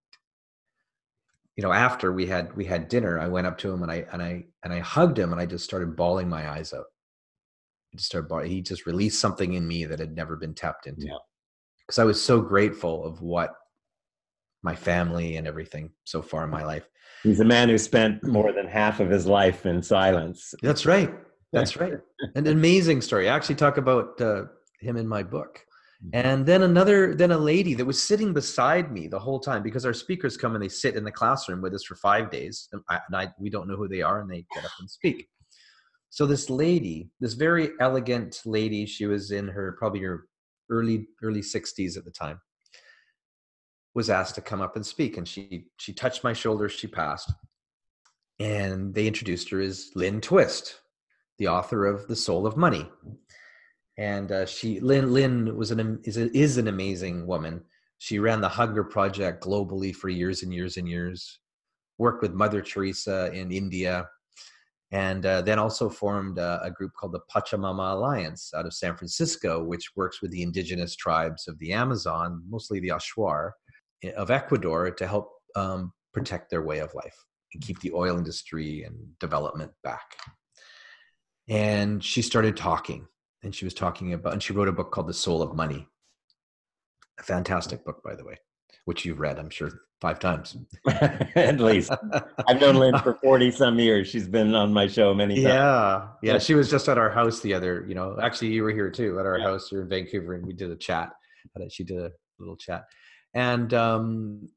you 1.57 1.63
know 1.63 1.73
after 1.73 2.13
we 2.13 2.27
had 2.27 2.55
we 2.57 2.65
had 2.65 2.89
dinner 2.89 3.19
i 3.21 3.29
went 3.29 3.47
up 3.47 3.59
to 3.59 3.73
him 3.73 3.83
and 3.83 3.91
i 3.91 4.05
and 4.13 4.23
i 4.23 4.45
and 4.63 4.73
i 4.73 4.79
hugged 4.81 5.19
him 5.19 5.33
and 5.33 5.41
i 5.41 5.47
just 5.47 5.65
started 5.65 5.97
bawling 5.97 6.29
my 6.29 6.51
eyes 6.51 6.73
out 6.73 6.87
I 7.93 7.97
just 7.97 8.07
started 8.07 8.29
bawling. 8.29 8.51
he 8.51 8.61
just 8.61 8.87
released 8.87 9.21
something 9.21 9.55
in 9.55 9.67
me 9.67 9.85
that 9.85 9.99
had 9.99 10.15
never 10.15 10.37
been 10.37 10.55
tapped 10.55 10.87
into 10.87 11.07
because 11.87 11.99
yeah. 11.99 12.03
i 12.03 12.07
was 12.07 12.23
so 12.23 12.41
grateful 12.41 13.05
of 13.05 13.21
what 13.21 13.55
my 14.63 14.75
family 14.75 15.37
and 15.37 15.47
everything 15.47 15.91
so 16.05 16.23
far 16.23 16.45
in 16.45 16.51
my 16.51 16.65
life 16.65 16.89
he's 17.23 17.41
a 17.41 17.45
man 17.45 17.69
who 17.69 17.79
spent 17.79 18.25
more 18.25 18.53
than 18.53 18.67
half 18.67 19.01
of 19.01 19.11
his 19.11 19.27
life 19.27 19.67
in 19.67 19.83
silence 19.83 20.55
that's 20.63 20.87
right 20.87 21.15
that's 21.53 21.77
right 21.77 21.95
an 22.35 22.47
amazing 22.47 23.01
story 23.01 23.29
i 23.29 23.37
actually 23.37 23.55
talk 23.55 23.77
about 23.77 24.21
uh, 24.21 24.45
him 24.85 24.97
in 24.97 25.09
my 25.09 25.23
book. 25.23 25.65
Mm-hmm. 26.07 26.27
And 26.27 26.47
then 26.47 26.63
another, 26.63 27.15
then 27.15 27.31
a 27.31 27.39
lady 27.39 27.75
that 27.75 27.85
was 27.85 28.03
sitting 28.03 28.33
beside 28.33 28.93
me 28.93 29.09
the 29.09 29.19
whole 29.19 29.41
time 29.41 29.63
because 29.63 29.87
our 29.87 29.95
speakers 29.95 30.37
come 30.37 30.55
and 30.55 30.63
they 30.63 30.69
sit 30.69 30.97
in 30.97 31.05
the 31.05 31.13
classroom 31.13 31.63
with 31.63 31.75
us 31.75 31.85
for 31.85 31.95
five 31.97 32.31
days. 32.31 32.69
And, 32.73 32.83
I, 32.91 33.01
and 33.07 33.17
I, 33.17 33.33
we 33.39 33.51
don't 33.51 33.69
know 33.69 33.77
who 33.77 33.89
they 33.89 34.03
are 34.03 34.21
and 34.21 34.31
they 34.31 34.45
get 34.55 34.65
up 34.65 34.73
and 34.81 34.91
speak. 34.91 35.29
So 36.11 36.27
this 36.27 36.49
lady, 36.49 37.11
this 37.21 37.35
very 37.35 37.71
elegant 37.81 38.41
lady, 38.45 38.87
she 38.87 39.07
was 39.07 39.31
in 39.31 39.49
her 39.49 39.77
probably 39.79 40.01
her 40.03 40.27
early 40.71 41.09
early 41.23 41.41
60s 41.41 41.97
at 41.97 42.05
the 42.05 42.11
time, 42.11 42.41
was 43.95 44.11
asked 44.11 44.37
to 44.37 44.41
come 44.41 44.61
up 44.61 44.77
and 44.77 44.87
speak. 44.87 45.17
And 45.17 45.27
she 45.27 45.67
she 45.79 45.93
touched 45.93 46.23
my 46.23 46.33
shoulder, 46.33 46.69
she 46.69 46.87
passed. 46.87 47.33
And 48.39 48.95
they 48.95 49.07
introduced 49.09 49.51
her 49.51 49.61
as 49.61 49.91
Lynn 49.97 50.21
Twist, 50.21 50.81
the 51.39 51.49
author 51.49 51.87
of 51.87 52.07
The 52.07 52.17
Soul 52.17 52.47
of 52.47 52.57
Money 52.57 52.89
and 53.97 54.33
uh, 54.33 54.47
she 54.47 54.81
Lynn 54.81 55.13
Lynn 55.13 55.57
was 55.57 55.71
an 55.71 56.01
is 56.05 56.17
is 56.17 56.59
an 56.59 56.69
amazing 56.69 57.27
woman. 57.27 57.63
She 57.99 58.19
ran 58.19 58.41
the 58.41 58.49
Hunger 58.49 58.85
Project 58.85 59.45
globally 59.45 59.95
for 59.95 60.09
years 60.09 60.43
and 60.43 60.53
years 60.53 60.77
and 60.77 60.89
years. 60.89 61.39
Worked 61.99 62.23
with 62.23 62.33
Mother 62.33 62.61
Teresa 62.61 63.33
in 63.33 63.53
India, 63.53 64.09
and 64.91 65.25
uh, 65.25 65.43
then 65.43 65.61
also 65.61 65.89
formed 65.89 66.39
a, 66.39 66.61
a, 66.65 66.71
group 66.73 66.93
called 66.99 67.13
the 67.13 67.21
Pachamama 67.33 67.93
Alliance 67.93 68.53
out 68.53 68.67
of 68.67 68.75
San 68.75 68.97
Francisco, 68.97 69.63
which 69.63 69.93
works 69.95 70.21
with 70.21 70.33
the 70.33 70.43
indigenous 70.43 70.97
tribes 70.97 71.47
of 71.47 71.57
the 71.61 71.73
Amazon, 71.73 72.43
mostly 72.49 72.81
the 72.81 72.89
Achuar 72.89 73.53
eh, 74.03 74.11
of 74.13 74.33
Ecuador, 74.33 74.91
to 74.91 75.07
help 75.07 75.31
um, 75.55 75.93
protect 76.13 76.51
their 76.51 76.63
way 76.63 76.81
of 76.81 76.93
life 76.95 77.17
and 77.55 77.63
keep 77.63 77.81
the 77.81 77.93
oil 77.93 78.19
industry 78.19 78.83
and 78.83 78.97
development 79.21 79.71
back. 79.85 80.17
And 81.49 82.03
she 82.03 82.23
started 82.23 82.57
talking 82.57 83.07
and 83.45 83.55
she 83.55 83.65
was 83.65 83.75
talking 83.75 84.13
about, 84.13 84.33
and 84.33 84.43
she 84.43 84.53
wrote 84.53 84.69
a 84.69 84.73
book 84.73 84.91
called 84.91 85.07
The 85.07 85.15
Soul 85.15 85.43
of 85.43 85.55
Money. 85.55 85.87
A 87.21 87.23
fantastic 87.23 87.85
book, 87.85 88.03
by 88.03 88.15
the 88.17 88.25
way. 88.25 88.39
which 88.85 89.05
you've 89.05 89.21
read, 89.21 89.39
I'm 89.39 89.51
sure, 89.51 89.71
five 90.01 90.19
times. 90.19 90.57
At 90.87 91.61
least. 91.61 91.91
I've 92.47 92.61
known 92.61 92.77
Lynn 92.77 92.99
for 92.99 93.15
40 93.23 93.51
some 93.51 93.79
years. 93.79 94.09
She's 94.09 94.29
been 94.29 94.55
on 94.55 94.73
my 94.73 94.87
show 94.87 95.15
many 95.15 95.37
times. 95.37 95.47
Yeah. 95.47 96.09
Yeah. 96.23 96.39
She 96.39 96.55
was 96.55 96.71
just 96.71 96.89
at 96.89 96.99
our 96.99 97.11
house 97.11 97.41
the 97.41 97.55
other, 97.55 97.85
you 97.89 97.95
know, 97.95 98.19
actually, 98.21 98.49
you 98.49 98.63
were 98.63 98.73
here 98.73 98.91
too 98.91 99.19
at 99.19 99.27
our 99.27 99.39
yeah. 99.39 99.45
house 99.45 99.69
here 99.69 99.83
in 99.83 99.89
Vancouver, 99.89 100.35
and 100.35 100.47
we 100.47 100.53
did 100.53 100.71
a 100.71 100.77
chat. 100.77 101.11
She 101.71 101.85
did 101.85 101.99
a 101.99 102.11
little 102.39 102.57
chat. 102.57 102.85
And 103.35 103.73
um, 103.73 104.49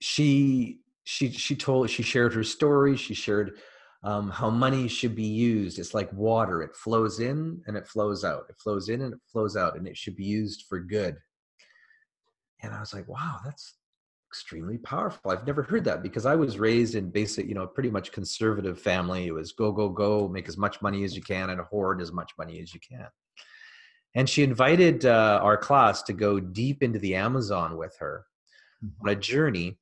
she, 0.00 0.80
she, 1.04 1.30
she 1.30 1.56
told, 1.56 1.90
she 1.90 2.02
shared 2.02 2.34
her 2.34 2.44
story. 2.44 2.96
She 2.96 3.14
shared 3.14 3.58
um, 4.04 4.30
how 4.30 4.50
money 4.50 4.88
should 4.88 5.14
be 5.14 5.26
used. 5.26 5.78
It's 5.78 5.94
like 5.94 6.12
water, 6.12 6.62
it 6.62 6.74
flows 6.74 7.20
in 7.20 7.62
and 7.66 7.76
it 7.76 7.86
flows 7.86 8.24
out. 8.24 8.46
It 8.48 8.56
flows 8.58 8.88
in 8.88 9.02
and 9.02 9.14
it 9.14 9.20
flows 9.30 9.56
out, 9.56 9.76
and 9.76 9.86
it 9.86 9.96
should 9.96 10.16
be 10.16 10.24
used 10.24 10.64
for 10.68 10.80
good. 10.80 11.16
And 12.62 12.72
I 12.72 12.80
was 12.80 12.94
like, 12.94 13.08
wow, 13.08 13.38
that's 13.44 13.74
extremely 14.28 14.78
powerful. 14.78 15.30
I've 15.30 15.46
never 15.46 15.62
heard 15.62 15.84
that 15.84 16.02
because 16.02 16.26
I 16.26 16.36
was 16.36 16.58
raised 16.58 16.94
in 16.94 17.10
basic, 17.10 17.46
you 17.46 17.54
know, 17.54 17.66
pretty 17.66 17.90
much 17.90 18.12
conservative 18.12 18.80
family. 18.80 19.26
It 19.26 19.32
was 19.32 19.52
go, 19.52 19.72
go, 19.72 19.88
go, 19.88 20.26
make 20.26 20.48
as 20.48 20.56
much 20.56 20.80
money 20.80 21.04
as 21.04 21.14
you 21.14 21.22
can 21.22 21.50
and 21.50 21.60
hoard 21.60 22.00
as 22.00 22.12
much 22.12 22.32
money 22.38 22.60
as 22.60 22.72
you 22.72 22.80
can. 22.80 23.06
And 24.14 24.28
she 24.28 24.42
invited 24.42 25.04
uh, 25.04 25.40
our 25.42 25.56
class 25.56 26.02
to 26.04 26.12
go 26.12 26.40
deep 26.40 26.82
into 26.82 26.98
the 26.98 27.14
Amazon 27.14 27.76
with 27.76 27.94
her 27.98 28.24
mm-hmm. 28.84 29.08
on 29.08 29.12
a 29.12 29.16
journey 29.16 29.78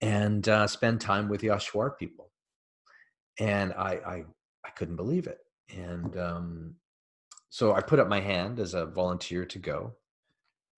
and 0.00 0.48
uh, 0.48 0.66
spend 0.66 1.00
time 1.00 1.28
with 1.28 1.40
the 1.40 1.48
Achuar 1.48 1.96
people. 1.98 2.23
And 3.40 3.72
I, 3.72 3.92
I, 4.06 4.24
I 4.64 4.70
couldn't 4.76 4.96
believe 4.96 5.26
it. 5.26 5.38
And 5.76 6.16
um, 6.18 6.74
so 7.50 7.74
I 7.74 7.80
put 7.80 7.98
up 7.98 8.08
my 8.08 8.20
hand 8.20 8.60
as 8.60 8.74
a 8.74 8.86
volunteer 8.86 9.44
to 9.46 9.58
go 9.58 9.94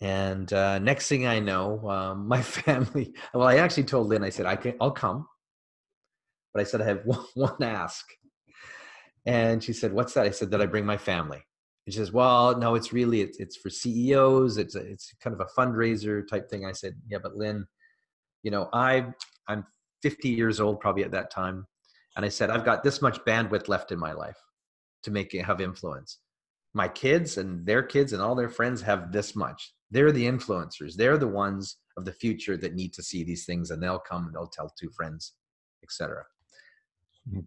and 0.00 0.52
uh, 0.52 0.78
next 0.78 1.08
thing 1.08 1.26
I 1.26 1.38
know, 1.38 1.88
um, 1.88 2.28
my 2.28 2.42
family. 2.42 3.14
Well, 3.32 3.48
I 3.48 3.56
actually 3.56 3.84
told 3.84 4.08
Lynn. 4.08 4.24
I 4.24 4.30
said, 4.30 4.46
"I 4.46 4.56
can, 4.56 4.74
I'll 4.80 4.90
come," 4.90 5.26
but 6.52 6.60
I 6.60 6.64
said 6.64 6.82
I 6.82 6.84
have 6.84 7.02
one, 7.04 7.24
one 7.34 7.62
ask. 7.62 8.04
And 9.24 9.62
she 9.62 9.72
said, 9.72 9.92
"What's 9.92 10.14
that?" 10.14 10.26
I 10.26 10.30
said 10.30 10.50
that 10.50 10.60
I 10.60 10.66
bring 10.66 10.86
my 10.86 10.98
family. 10.98 11.42
And 11.86 11.94
she 11.94 11.98
says, 11.98 12.12
"Well, 12.12 12.58
no, 12.58 12.74
it's 12.74 12.92
really 12.92 13.22
it's, 13.22 13.40
it's 13.40 13.56
for 13.56 13.70
CEOs. 13.70 14.58
It's 14.58 14.74
a, 14.74 14.80
it's 14.80 15.14
kind 15.22 15.34
of 15.34 15.40
a 15.40 15.60
fundraiser 15.60 16.26
type 16.28 16.50
thing." 16.50 16.66
I 16.66 16.72
said, 16.72 16.94
"Yeah, 17.08 17.18
but 17.22 17.34
Lynn, 17.34 17.66
you 18.42 18.50
know, 18.50 18.68
I 18.72 19.06
I'm 19.48 19.64
50 20.02 20.28
years 20.28 20.60
old 20.60 20.80
probably 20.80 21.04
at 21.04 21.12
that 21.12 21.30
time, 21.30 21.66
and 22.16 22.24
I 22.24 22.28
said 22.28 22.50
I've 22.50 22.64
got 22.64 22.82
this 22.82 23.00
much 23.00 23.18
bandwidth 23.24 23.68
left 23.68 23.92
in 23.92 23.98
my 23.98 24.12
life 24.12 24.38
to 25.04 25.10
make 25.10 25.34
it 25.34 25.44
have 25.44 25.60
influence. 25.60 26.18
My 26.74 26.88
kids 26.88 27.38
and 27.38 27.64
their 27.64 27.82
kids 27.82 28.12
and 28.12 28.20
all 28.20 28.34
their 28.34 28.48
friends 28.48 28.82
have 28.82 29.12
this 29.12 29.36
much. 29.36 29.72
They're 29.90 30.12
the 30.12 30.26
influencers. 30.26 30.94
They're 30.94 31.18
the 31.18 31.28
ones 31.28 31.76
of 31.96 32.04
the 32.04 32.12
future 32.12 32.56
that 32.56 32.74
need 32.74 32.92
to 32.94 33.02
see 33.02 33.24
these 33.24 33.44
things 33.46 33.70
and 33.70 33.82
they'll 33.82 33.98
come 33.98 34.26
and 34.26 34.34
they'll 34.34 34.48
tell 34.48 34.72
two 34.78 34.90
friends 34.90 35.34
etc 35.82 36.24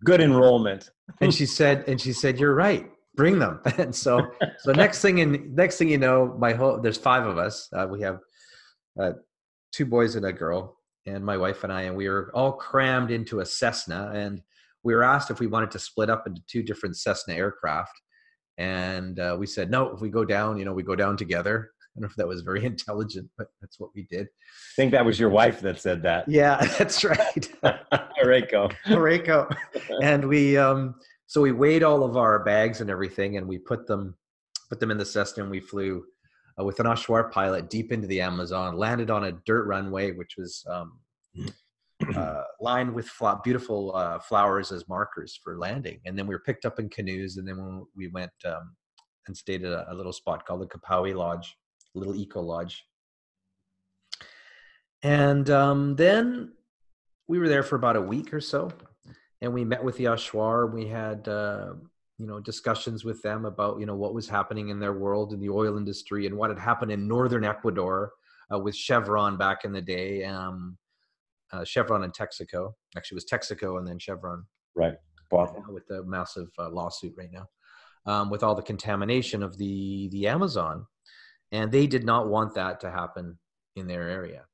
good 0.04 0.22
enrollment. 0.22 0.92
And 1.22 1.34
she 1.34 1.46
said 1.46 1.86
and 1.88 2.00
she 2.00 2.14
said 2.14 2.40
you're 2.40 2.56
right. 2.56 2.90
Bring 3.16 3.40
them. 3.40 3.62
And 3.78 3.96
so 3.96 4.28
so 4.60 4.72
next 4.72 5.02
thing 5.02 5.20
in 5.20 5.56
next 5.56 5.78
thing 5.78 5.90
you 5.90 5.98
know 5.98 6.36
my 6.38 6.54
whole 6.54 6.80
there's 6.80 6.98
five 6.98 7.26
of 7.26 7.38
us 7.38 7.70
uh, 7.74 7.88
we 7.90 8.02
have 8.02 8.20
uh, 9.00 9.14
two 9.72 9.86
boys 9.86 10.16
and 10.16 10.26
a 10.26 10.34
girl 10.34 10.78
and 11.06 11.24
my 11.24 11.38
wife 11.38 11.64
and 11.64 11.72
i 11.72 11.84
and 11.84 11.96
we 11.96 12.10
were 12.10 12.32
all 12.34 12.54
crammed 12.54 13.12
into 13.12 13.40
a 13.40 13.46
cessna 13.46 14.12
and 14.14 14.42
we 14.84 14.94
were 14.94 15.04
asked 15.04 15.32
if 15.32 15.40
we 15.40 15.48
wanted 15.48 15.72
to 15.72 15.80
split 15.80 16.10
up 16.10 16.28
into 16.28 16.42
two 16.48 16.64
different 16.64 16.96
cessna 16.98 17.34
aircraft 17.34 17.94
and 18.58 19.20
uh, 19.20 19.36
we 19.40 19.46
said 19.46 19.70
no 19.70 19.90
if 19.90 20.02
we 20.02 20.10
go 20.10 20.26
down 20.26 20.58
you 20.58 20.66
know 20.66 20.74
we 20.74 20.84
go 20.84 20.96
down 20.96 21.18
together 21.18 21.72
I 21.90 22.00
don't 22.00 22.02
know 22.04 22.12
if 22.12 22.16
that 22.18 22.28
was 22.28 22.42
very 22.42 22.64
intelligent, 22.74 23.30
but 23.38 23.48
that's 23.62 23.80
what 23.80 23.90
we 23.96 24.04
did. 24.04 24.28
I 24.28 24.76
think 24.76 24.92
that 24.92 25.06
was 25.06 25.20
your 25.20 25.30
wife 25.30 25.60
that 25.62 25.80
said 25.80 26.04
that. 26.04 26.26
Yeah, 26.40 26.64
that's 26.78 27.04
right. 27.04 27.50
Reiko. 28.24 28.72
Reiko. 28.86 29.54
And 30.02 30.28
we 30.28 30.58
um 30.58 30.96
so 31.28 31.42
we 31.42 31.52
weighed 31.52 31.84
all 31.84 32.04
of 32.04 32.18
our 32.18 32.44
bags 32.44 32.82
and 32.82 32.90
everything 32.90 33.38
and 33.38 33.48
we 33.48 33.58
put 33.58 33.88
them 33.88 34.16
put 34.70 34.80
them 34.80 34.92
in 34.92 34.98
the 34.98 35.06
Cessna 35.06 35.44
and 35.44 35.52
we 35.52 35.60
flew 35.60 36.06
uh, 36.60 36.64
with 36.64 36.80
an 36.80 36.86
Achuar 36.86 37.32
pilot 37.32 37.70
deep 37.70 37.92
into 37.92 38.08
the 38.08 38.22
Amazon, 38.22 38.78
landed 38.78 39.10
on 39.10 39.26
a 39.26 39.32
dirt 39.46 39.66
runway 39.66 40.12
which 40.12 40.36
was 40.38 40.64
um 40.70 41.00
uh, 42.16 42.44
lined 42.60 42.94
with 42.94 43.10
beautiful 43.44 43.96
uh, 43.96 44.20
flowers 44.20 44.72
as 44.72 44.88
markers 44.88 45.40
for 45.44 45.58
landing. 45.58 46.00
And 46.06 46.18
then 46.18 46.28
we 46.28 46.36
were 46.36 46.44
picked 46.46 46.66
up 46.66 46.80
in 46.80 46.90
canoes, 46.90 47.38
and 47.38 47.48
then 47.48 47.86
we 47.96 48.08
went 48.10 48.32
um, 48.46 48.76
and 49.28 49.36
stayed 49.36 49.64
at 49.64 49.72
a, 49.72 49.92
a, 49.92 49.94
little 49.94 50.14
spot 50.14 50.46
called 50.46 50.62
the 50.62 50.68
Kapawi 50.68 51.16
Lodge 51.16 51.56
little 51.94 52.16
eco 52.16 52.42
lodge. 52.42 52.86
And 55.02 55.50
um, 55.50 55.96
then 55.96 56.54
we 57.28 57.40
were 57.40 57.48
there 57.48 57.64
for 57.64 57.76
about 57.76 57.96
a 57.96 58.02
week 58.02 58.34
or 58.34 58.42
so, 58.42 58.72
and 59.42 59.54
we 59.54 59.64
met 59.64 59.84
with 59.84 59.98
the 59.98 60.06
Achuar. 60.06 60.72
We 60.72 60.88
had 60.88 61.28
uh, 61.28 61.74
you 62.18 62.28
know 62.28 62.40
discussions 62.40 63.06
with 63.06 63.22
them 63.22 63.46
about 63.46 63.80
you 63.80 63.86
know 63.86 63.96
what 63.96 64.14
was 64.14 64.28
happening 64.28 64.70
in 64.70 64.80
their 64.80 64.94
world 64.94 65.32
in 65.32 65.40
the 65.40 65.50
oil 65.50 65.78
industry 65.78 66.26
and 66.26 66.36
what 66.36 66.50
had 66.50 66.60
happened 66.60 66.92
in 66.92 67.08
northern 67.08 67.46
Ecuador 67.46 68.12
uh, 68.54 68.60
with 68.60 68.76
Chevron 68.76 69.38
back 69.38 69.64
in 69.64 69.72
the 69.72 69.82
day. 69.82 70.26
Um, 70.26 70.78
uh, 71.52 71.64
Chevron 71.64 72.04
and 72.04 72.14
Texaco. 72.14 72.74
Actually 72.96 73.16
it 73.16 73.24
was 73.24 73.26
Texaco 73.26 73.78
and 73.78 73.88
then 73.88 74.00
Chevron. 74.00 74.46
Right. 74.76 74.96
With 75.70 75.88
the 75.88 76.04
massive 76.04 76.50
uh, 76.58 76.70
lawsuit 76.70 77.14
right 77.18 77.30
now, 77.32 77.48
um, 78.12 78.30
with 78.30 78.44
all 78.44 78.56
the 78.56 78.62
contamination 78.62 79.44
of 79.44 79.58
the 79.58 80.10
the 80.12 80.28
Amazon. 80.28 80.86
And 81.52 81.72
they 81.72 81.88
did 81.88 82.06
not 82.06 82.30
want 82.30 82.54
that 82.56 82.80
to 82.82 82.92
happen 82.92 83.40
in 83.76 83.88
their 83.88 84.08
area. 84.08 84.46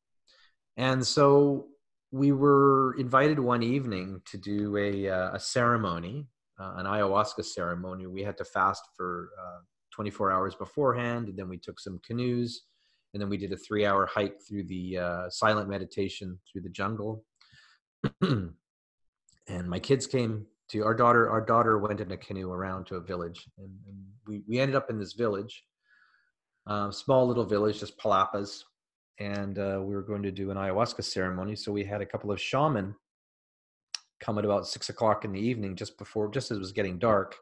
And 0.77 1.05
so 1.05 1.67
we 2.11 2.31
were 2.31 2.95
invited 2.97 3.37
one 3.37 3.63
evening 3.63 4.21
to 4.31 4.37
do 4.37 4.77
a, 4.77 5.09
uh, 5.09 5.31
a 5.33 5.39
ceremony 5.39 6.27
uh, 6.59 6.73
an 6.77 6.85
ayahuasca 6.85 7.43
ceremony. 7.43 8.07
We 8.07 8.23
had 8.23 8.37
to 8.37 8.45
fast 8.45 8.83
for 8.95 9.29
uh, 9.39 9.59
24 9.93 10.31
hours 10.31 10.55
beforehand 10.55 11.27
and 11.27 11.37
then 11.37 11.49
we 11.49 11.57
took 11.57 11.79
some 11.79 11.99
canoes 12.05 12.63
and 13.15 13.21
then 13.21 13.29
we 13.29 13.37
did 13.37 13.51
a 13.51 13.57
three 13.57 13.85
hour 13.85 14.05
hike 14.05 14.35
through 14.47 14.63
the 14.65 14.97
uh, 14.97 15.29
silent 15.29 15.67
meditation 15.67 16.37
through 16.51 16.61
the 16.61 16.69
jungle 16.69 17.23
and 18.21 18.51
my 19.47 19.79
kids 19.79 20.05
came 20.05 20.45
to 20.69 20.83
our 20.83 20.93
daughter 20.93 21.29
our 21.29 21.41
daughter 21.41 21.79
went 21.79 21.99
in 21.99 22.11
a 22.11 22.17
canoe 22.17 22.51
around 22.51 22.85
to 22.85 22.95
a 22.95 23.01
village 23.01 23.49
and, 23.57 23.71
and 23.87 23.97
we, 24.27 24.43
we 24.47 24.59
ended 24.59 24.75
up 24.75 24.91
in 24.91 24.99
this 24.99 25.13
village 25.13 25.63
um, 26.67 26.91
small 26.91 27.27
little 27.27 27.45
village, 27.45 27.79
just 27.79 27.97
palapas. 27.97 28.63
And 29.19 29.57
uh, 29.59 29.79
we 29.81 29.95
were 29.95 30.01
going 30.01 30.23
to 30.23 30.31
do 30.31 30.51
an 30.51 30.57
ayahuasca 30.57 31.03
ceremony. 31.03 31.55
So 31.55 31.71
we 31.71 31.85
had 31.85 32.01
a 32.01 32.05
couple 32.05 32.31
of 32.31 32.41
shaman 32.41 32.95
come 34.19 34.37
at 34.37 34.45
about 34.45 34.67
six 34.67 34.89
o'clock 34.89 35.25
in 35.25 35.31
the 35.31 35.39
evening, 35.39 35.75
just 35.75 35.97
before, 35.97 36.29
just 36.29 36.51
as 36.51 36.57
it 36.57 36.61
was 36.61 36.71
getting 36.71 36.99
dark. 36.99 37.35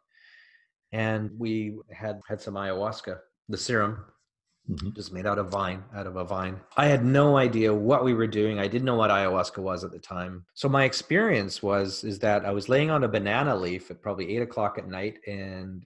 And 0.91 1.32
we 1.38 1.78
had 1.91 2.21
had 2.28 2.41
some 2.41 2.53
ayahuasca, 2.53 3.17
the 3.49 3.57
serum, 3.57 4.05
mm-hmm. 4.70 4.91
just 4.95 5.14
made 5.14 5.26
out 5.26 5.39
of 5.39 5.49
vine, 5.49 5.84
out 5.95 6.07
of 6.07 6.16
a 6.16 6.24
vine. 6.24 6.59
I 6.78 6.88
had 6.88 7.05
no 7.05 7.38
idea 7.38 7.74
what 7.74 8.03
we 8.03 8.14
were 8.14 8.28
doing. 8.28 8.59
I 8.59 8.68
didn't 8.68 8.86
know 8.86 8.95
what 8.95 9.11
ayahuasca 9.11 9.59
was 9.59 9.84
at 9.84 9.91
the 9.91 9.99
time. 9.99 10.45
So 10.53 10.70
my 10.70 10.84
experience 10.86 11.61
was 11.61 12.03
is 12.03 12.20
that 12.20 12.45
I 12.45 12.51
was 12.51 12.70
laying 12.70 12.91
on 12.91 13.03
a 13.03 13.07
banana 13.07 13.55
leaf 13.55 13.91
at 13.91 14.01
probably 14.01 14.36
eight 14.36 14.41
o'clock 14.41 14.78
at 14.78 14.88
night, 14.88 15.20
and, 15.28 15.86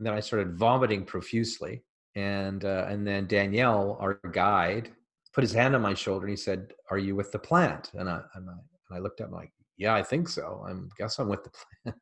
then 0.00 0.14
I 0.14 0.18
started 0.18 0.58
vomiting 0.58 1.04
profusely 1.04 1.84
and 2.14 2.64
uh, 2.64 2.86
and 2.88 3.06
then 3.06 3.26
Danielle, 3.26 3.96
our 4.00 4.18
guide, 4.32 4.90
put 5.32 5.42
his 5.42 5.52
hand 5.52 5.74
on 5.74 5.82
my 5.82 5.94
shoulder 5.94 6.26
and 6.26 6.30
he 6.30 6.36
said, 6.36 6.72
"Are 6.90 6.98
you 6.98 7.14
with 7.16 7.32
the 7.32 7.38
plant?" 7.38 7.90
And 7.94 8.08
I 8.08 8.20
and 8.34 8.48
I, 8.48 8.52
and 8.52 8.96
I 8.96 8.98
looked 8.98 9.20
up, 9.20 9.28
I'm 9.28 9.34
like, 9.34 9.52
"Yeah, 9.76 9.94
I 9.94 10.02
think 10.02 10.28
so. 10.28 10.64
I 10.68 10.74
guess 10.98 11.18
I'm 11.18 11.28
with 11.28 11.44
the 11.44 11.50
plant." 11.84 11.98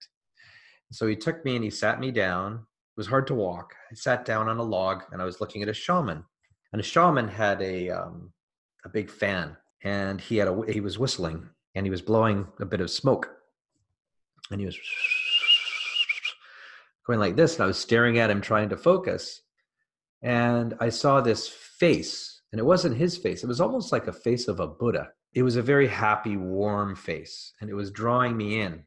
so 0.92 1.06
he 1.06 1.16
took 1.16 1.44
me 1.44 1.54
and 1.56 1.64
he 1.64 1.70
sat 1.70 2.00
me 2.00 2.10
down. 2.10 2.66
Was 3.00 3.06
hard 3.06 3.26
to 3.28 3.34
walk. 3.34 3.74
I 3.90 3.94
sat 3.94 4.26
down 4.26 4.48
on 4.48 4.58
a 4.58 4.62
log 4.62 5.04
and 5.10 5.22
I 5.22 5.24
was 5.24 5.40
looking 5.40 5.62
at 5.62 5.70
a 5.70 5.74
shaman, 5.74 6.22
and 6.72 6.80
a 6.80 6.84
shaman 6.84 7.28
had 7.28 7.62
a 7.62 7.88
um, 7.88 8.32
a 8.84 8.88
big 8.88 9.10
fan, 9.10 9.56
and 9.82 10.20
he 10.20 10.36
had 10.36 10.48
a 10.48 10.62
he 10.68 10.80
was 10.80 10.98
whistling 10.98 11.48
and 11.74 11.86
he 11.86 11.90
was 11.90 12.02
blowing 12.02 12.46
a 12.60 12.66
bit 12.66 12.82
of 12.82 12.90
smoke, 12.90 13.30
and 14.50 14.60
he 14.60 14.66
was 14.66 14.78
going 17.06 17.18
like 17.18 17.36
this, 17.36 17.54
and 17.54 17.64
I 17.64 17.66
was 17.66 17.78
staring 17.78 18.18
at 18.18 18.30
him 18.30 18.40
trying 18.40 18.68
to 18.68 18.76
focus 18.76 19.40
and 20.22 20.74
I 20.80 20.90
saw 20.90 21.20
this 21.20 21.48
face, 21.48 22.42
and 22.52 22.58
it 22.58 22.64
wasn't 22.64 22.96
his 22.96 23.16
face. 23.16 23.42
It 23.42 23.46
was 23.48 23.60
almost 23.60 23.92
like 23.92 24.06
a 24.06 24.12
face 24.12 24.48
of 24.48 24.60
a 24.60 24.66
Buddha. 24.66 25.10
It 25.32 25.42
was 25.42 25.56
a 25.56 25.62
very 25.62 25.88
happy, 25.88 26.36
warm 26.36 26.94
face, 26.94 27.54
and 27.60 27.70
it 27.70 27.74
was 27.74 27.90
drawing 27.90 28.36
me 28.36 28.60
in. 28.60 28.84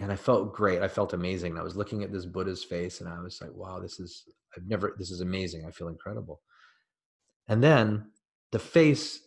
And 0.00 0.10
I 0.10 0.16
felt 0.16 0.54
great. 0.54 0.82
I 0.82 0.88
felt 0.88 1.12
amazing. 1.12 1.58
I 1.58 1.62
was 1.62 1.76
looking 1.76 2.02
at 2.02 2.12
this 2.12 2.26
Buddha's 2.26 2.64
face, 2.64 3.00
and 3.00 3.08
I 3.08 3.20
was 3.20 3.40
like, 3.40 3.52
wow, 3.52 3.78
this 3.80 4.00
is, 4.00 4.24
I've 4.56 4.66
never, 4.66 4.94
this 4.98 5.10
is 5.10 5.20
amazing. 5.20 5.66
I 5.66 5.70
feel 5.70 5.88
incredible. 5.88 6.40
And 7.48 7.62
then 7.62 8.10
the 8.52 8.58
face 8.58 9.20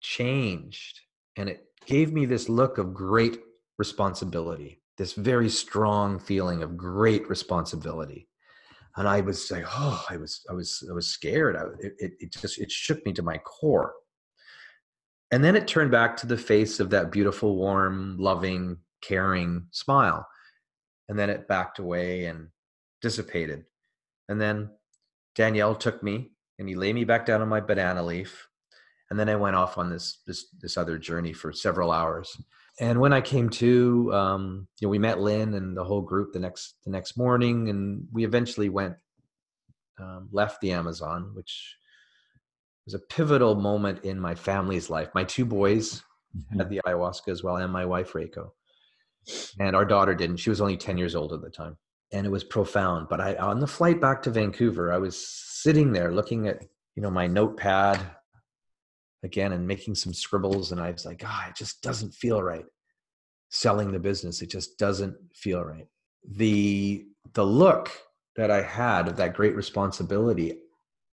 changed, 0.00 1.00
and 1.36 1.48
it 1.48 1.64
gave 1.86 2.12
me 2.12 2.26
this 2.26 2.48
look 2.48 2.78
of 2.78 2.92
great 2.92 3.40
responsibility, 3.78 4.82
this 4.98 5.14
very 5.14 5.48
strong 5.48 6.18
feeling 6.18 6.62
of 6.62 6.76
great 6.76 7.28
responsibility 7.28 8.28
and 8.98 9.06
I 9.06 9.20
was 9.20 9.48
like, 9.50 9.64
oh, 9.68 10.04
I 10.10 10.16
was, 10.16 10.44
I 10.50 10.54
was, 10.54 10.84
I 10.90 10.92
was 10.92 11.06
scared. 11.06 11.56
I, 11.56 11.62
it, 11.98 12.14
it 12.18 12.32
just, 12.32 12.58
it 12.58 12.70
shook 12.70 13.06
me 13.06 13.12
to 13.12 13.22
my 13.22 13.38
core. 13.38 13.92
And 15.30 15.44
then 15.44 15.54
it 15.54 15.68
turned 15.68 15.92
back 15.92 16.16
to 16.16 16.26
the 16.26 16.36
face 16.36 16.80
of 16.80 16.90
that 16.90 17.12
beautiful, 17.12 17.54
warm, 17.54 18.16
loving, 18.18 18.78
caring 19.00 19.66
smile. 19.70 20.26
And 21.08 21.18
then 21.18 21.30
it 21.30 21.48
backed 21.48 21.78
away 21.78 22.26
and 22.26 22.48
dissipated. 23.00 23.64
And 24.28 24.40
then 24.40 24.70
Danielle 25.34 25.74
took 25.74 26.02
me 26.02 26.32
and 26.58 26.68
he 26.68 26.74
laid 26.74 26.94
me 26.94 27.04
back 27.04 27.24
down 27.24 27.40
on 27.40 27.48
my 27.48 27.60
banana 27.60 28.02
leaf. 28.02 28.48
And 29.10 29.18
then 29.18 29.28
I 29.28 29.36
went 29.36 29.56
off 29.56 29.78
on 29.78 29.88
this 29.88 30.18
this 30.26 30.48
this 30.60 30.76
other 30.76 30.98
journey 30.98 31.32
for 31.32 31.52
several 31.52 31.90
hours. 31.90 32.36
And 32.80 33.00
when 33.00 33.12
I 33.12 33.20
came 33.20 33.48
to, 33.50 34.12
um, 34.14 34.68
you 34.80 34.86
know, 34.86 34.90
we 34.90 34.98
met 34.98 35.20
Lynn 35.20 35.54
and 35.54 35.76
the 35.76 35.82
whole 35.82 36.02
group 36.02 36.32
the 36.32 36.38
next 36.38 36.74
the 36.84 36.90
next 36.90 37.16
morning, 37.16 37.70
and 37.70 38.06
we 38.12 38.24
eventually 38.24 38.68
went 38.68 38.96
um, 39.98 40.28
left 40.30 40.60
the 40.60 40.72
Amazon, 40.72 41.30
which 41.34 41.76
was 42.84 42.94
a 42.94 42.98
pivotal 42.98 43.54
moment 43.54 44.04
in 44.04 44.20
my 44.20 44.34
family's 44.34 44.90
life. 44.90 45.08
My 45.14 45.24
two 45.24 45.44
boys 45.44 46.02
mm-hmm. 46.36 46.58
had 46.58 46.68
the 46.68 46.80
ayahuasca 46.86 47.28
as 47.28 47.42
well, 47.42 47.56
and 47.56 47.72
my 47.72 47.84
wife 47.84 48.12
Reiko, 48.12 48.50
and 49.58 49.74
our 49.74 49.84
daughter 49.84 50.14
didn't. 50.14 50.38
She 50.38 50.50
was 50.50 50.60
only 50.60 50.76
ten 50.76 50.98
years 50.98 51.14
old 51.14 51.32
at 51.32 51.42
the 51.42 51.50
time, 51.50 51.76
and 52.12 52.26
it 52.26 52.30
was 52.30 52.44
profound. 52.44 53.08
But 53.08 53.20
I, 53.20 53.34
on 53.36 53.60
the 53.60 53.66
flight 53.66 54.00
back 54.00 54.22
to 54.22 54.30
Vancouver, 54.30 54.92
I 54.92 54.98
was 54.98 55.16
sitting 55.18 55.92
there 55.92 56.12
looking 56.12 56.48
at 56.48 56.64
you 56.94 57.02
know 57.02 57.10
my 57.10 57.26
notepad 57.26 58.00
again 59.22 59.52
and 59.52 59.66
making 59.66 59.94
some 59.94 60.14
scribbles, 60.14 60.72
and 60.72 60.80
I 60.80 60.90
was 60.90 61.04
like, 61.04 61.18
God, 61.18 61.50
it 61.50 61.56
just 61.56 61.82
doesn't 61.82 62.14
feel 62.14 62.42
right. 62.42 62.66
Selling 63.50 63.92
the 63.92 63.98
business, 63.98 64.42
it 64.42 64.50
just 64.50 64.78
doesn't 64.78 65.16
feel 65.34 65.62
right. 65.62 65.86
The 66.30 67.06
the 67.34 67.44
look 67.44 67.90
that 68.36 68.50
I 68.50 68.62
had 68.62 69.08
of 69.08 69.16
that 69.16 69.34
great 69.34 69.56
responsibility, 69.56 70.60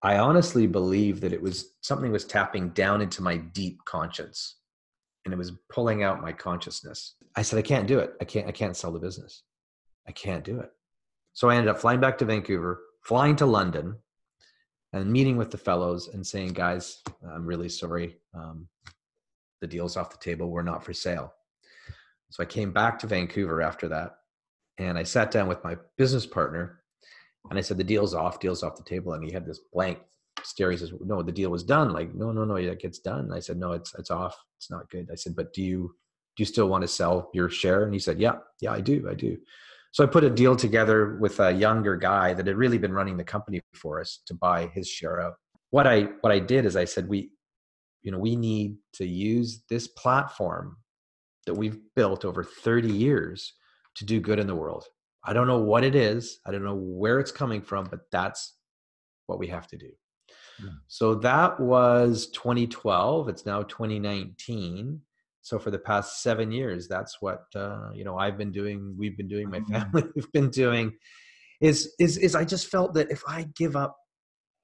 I 0.02 0.18
honestly 0.18 0.66
believe 0.66 1.20
that 1.20 1.32
it 1.32 1.42
was 1.42 1.74
something 1.82 2.11
was 2.11 2.24
tapping 2.24 2.70
down 2.70 3.02
into 3.02 3.22
my 3.22 3.36
deep 3.36 3.84
conscience 3.84 4.59
and 5.25 5.35
it 5.35 5.37
was 5.37 5.53
pulling 5.71 6.03
out 6.03 6.23
my 6.23 6.33
consciousness. 6.33 7.14
I 7.37 7.43
said, 7.43 7.59
I 7.59 7.62
can't 7.62 7.87
do 7.87 7.99
it. 7.99 8.14
I 8.21 8.25
can't, 8.25 8.49
I 8.49 8.53
can't 8.53 8.77
sell 8.77 8.93
the 8.93 8.99
business. 8.99 9.43
I 10.09 10.12
can't 10.12 10.45
do 10.45 10.61
it. 10.61 10.71
So 11.33 11.49
I 11.49 11.57
ended 11.57 11.68
up 11.68 11.79
flying 11.79 12.01
back 12.01 12.18
to 12.18 12.25
Vancouver, 12.25 12.81
flying 13.03 13.37
to 13.37 13.47
London, 13.47 13.97
and 14.93 15.12
meeting 15.12 15.37
with 15.37 15.51
the 15.51 15.59
fellows 15.59 16.09
and 16.09 16.27
saying, 16.27 16.53
guys, 16.53 17.03
I'm 17.33 17.47
really 17.47 17.68
sorry. 17.68 18.16
Um, 18.35 18.68
the 19.61 19.66
deal's 19.66 19.97
off 19.97 20.11
the 20.11 20.18
table. 20.18 20.51
We're 20.51 20.62
not 20.62 20.85
for 20.85 20.93
sale. 20.93 21.33
So 22.31 22.43
I 22.43 22.47
came 22.47 22.73
back 22.73 22.99
to 23.01 23.07
Vancouver 23.07 23.61
after 23.62 23.89
that 23.89 24.16
and 24.79 24.97
I 24.99 25.03
sat 25.03 25.31
down 25.31 25.49
with 25.49 25.62
my 25.62 25.77
business 25.97 26.27
partner 26.27 26.81
and 27.51 27.59
I 27.59 27.62
said, 27.62 27.77
the 27.77 27.85
deal's 27.85 28.14
off, 28.14 28.41
deal's 28.41 28.62
off 28.62 28.77
the 28.77 28.83
table. 28.83 29.12
And 29.12 29.25
he 29.25 29.31
had 29.31 29.47
this 29.47 29.61
blank 29.73 29.99
stare. 30.45 30.76
Says, 30.76 30.93
no, 31.01 31.22
the 31.22 31.32
deal 31.32 31.51
was 31.51 31.64
done. 31.64 31.93
Like, 31.93 32.14
no, 32.14 32.32
no, 32.32 32.45
no, 32.45 32.57
it 32.57 32.80
gets 32.80 32.99
done. 32.99 33.32
I 33.32 33.41
said, 33.41 33.59
no, 33.59 33.72
it's, 33.72 33.95
it's 33.99 34.11
off. 34.11 34.36
It's 34.59 34.70
not 34.70 34.91
good. 34.91 35.09
I 35.11 35.14
said, 35.14 35.36
but 35.36 35.53
do 35.53 35.62
you, 35.62 35.95
do 36.36 36.43
you 36.43 36.45
still 36.45 36.68
want 36.68 36.82
to 36.82 36.88
sell 36.88 37.30
your 37.34 37.49
share? 37.49 37.84
And 37.84 37.93
he 37.93 38.01
said, 38.01 38.20
yeah, 38.20 38.36
yeah, 38.61 38.72
I 38.72 38.80
do. 38.80 39.07
I 39.11 39.14
do. 39.14 39.36
So 39.93 40.05
I 40.05 40.07
put 40.07 40.24
a 40.24 40.30
deal 40.30 40.55
together 40.55 41.16
with 41.20 41.41
a 41.41 41.51
younger 41.51 41.97
guy 41.97 42.32
that 42.34 42.47
had 42.47 42.57
really 42.57 42.78
been 42.78 42.93
running 42.93 43.16
the 43.16 43.24
company 43.24 43.61
for 43.74 44.01
us 44.01 44.20
to 44.26 44.34
buy 44.34 44.68
his 44.68 44.88
share 44.88 45.20
out. 45.20 45.34
What 45.70 45.86
I, 45.86 46.03
what 46.20 46.32
I 46.32 46.38
did 46.38 46.64
is 46.64 46.76
I 46.76 46.84
said, 46.84 47.09
we, 47.09 47.30
you 48.03 48.12
know, 48.12 48.18
we 48.18 48.36
need 48.36 48.76
to 48.95 49.07
use 49.07 49.62
this 49.68 49.88
platform 49.88 50.76
that 51.47 51.55
we've 51.55 51.78
built 51.97 52.24
over 52.24 52.45
30 52.45 52.88
years 52.93 53.55
to 53.97 54.05
do 54.05 54.20
good 54.20 54.38
in 54.38 54.47
the 54.47 54.55
world. 54.55 54.84
I 55.24 55.32
don't 55.32 55.47
know 55.47 55.61
what 55.61 55.84
it 55.84 55.95
is. 55.95 56.38
I 56.47 56.53
don't 56.53 56.64
know 56.64 56.76
where 56.76 57.18
it's 57.18 57.32
coming 57.32 57.61
from, 57.61 57.86
but 57.91 58.01
that's 58.11 58.55
what 59.26 59.38
we 59.38 59.49
have 59.49 59.66
to 59.68 59.76
do. 59.76 59.91
So 60.88 61.14
that 61.16 61.58
was 61.58 62.28
2012. 62.30 63.28
It's 63.28 63.46
now 63.46 63.62
2019. 63.62 65.00
So 65.42 65.58
for 65.58 65.70
the 65.70 65.78
past 65.78 66.22
seven 66.22 66.52
years, 66.52 66.86
that's 66.86 67.18
what 67.20 67.44
uh, 67.54 67.90
you 67.94 68.04
know 68.04 68.18
I've 68.18 68.36
been 68.36 68.52
doing. 68.52 68.94
We've 68.98 69.16
been 69.16 69.28
doing. 69.28 69.50
My 69.50 69.61
mm-hmm. 69.61 69.72
family 69.92 70.04
we've 70.14 70.32
been 70.32 70.50
doing. 70.50 70.92
Is 71.61 71.94
is 71.98 72.18
is 72.18 72.34
I 72.34 72.44
just 72.44 72.68
felt 72.68 72.94
that 72.94 73.11
if 73.11 73.22
I 73.26 73.46
give 73.56 73.76
up 73.76 73.96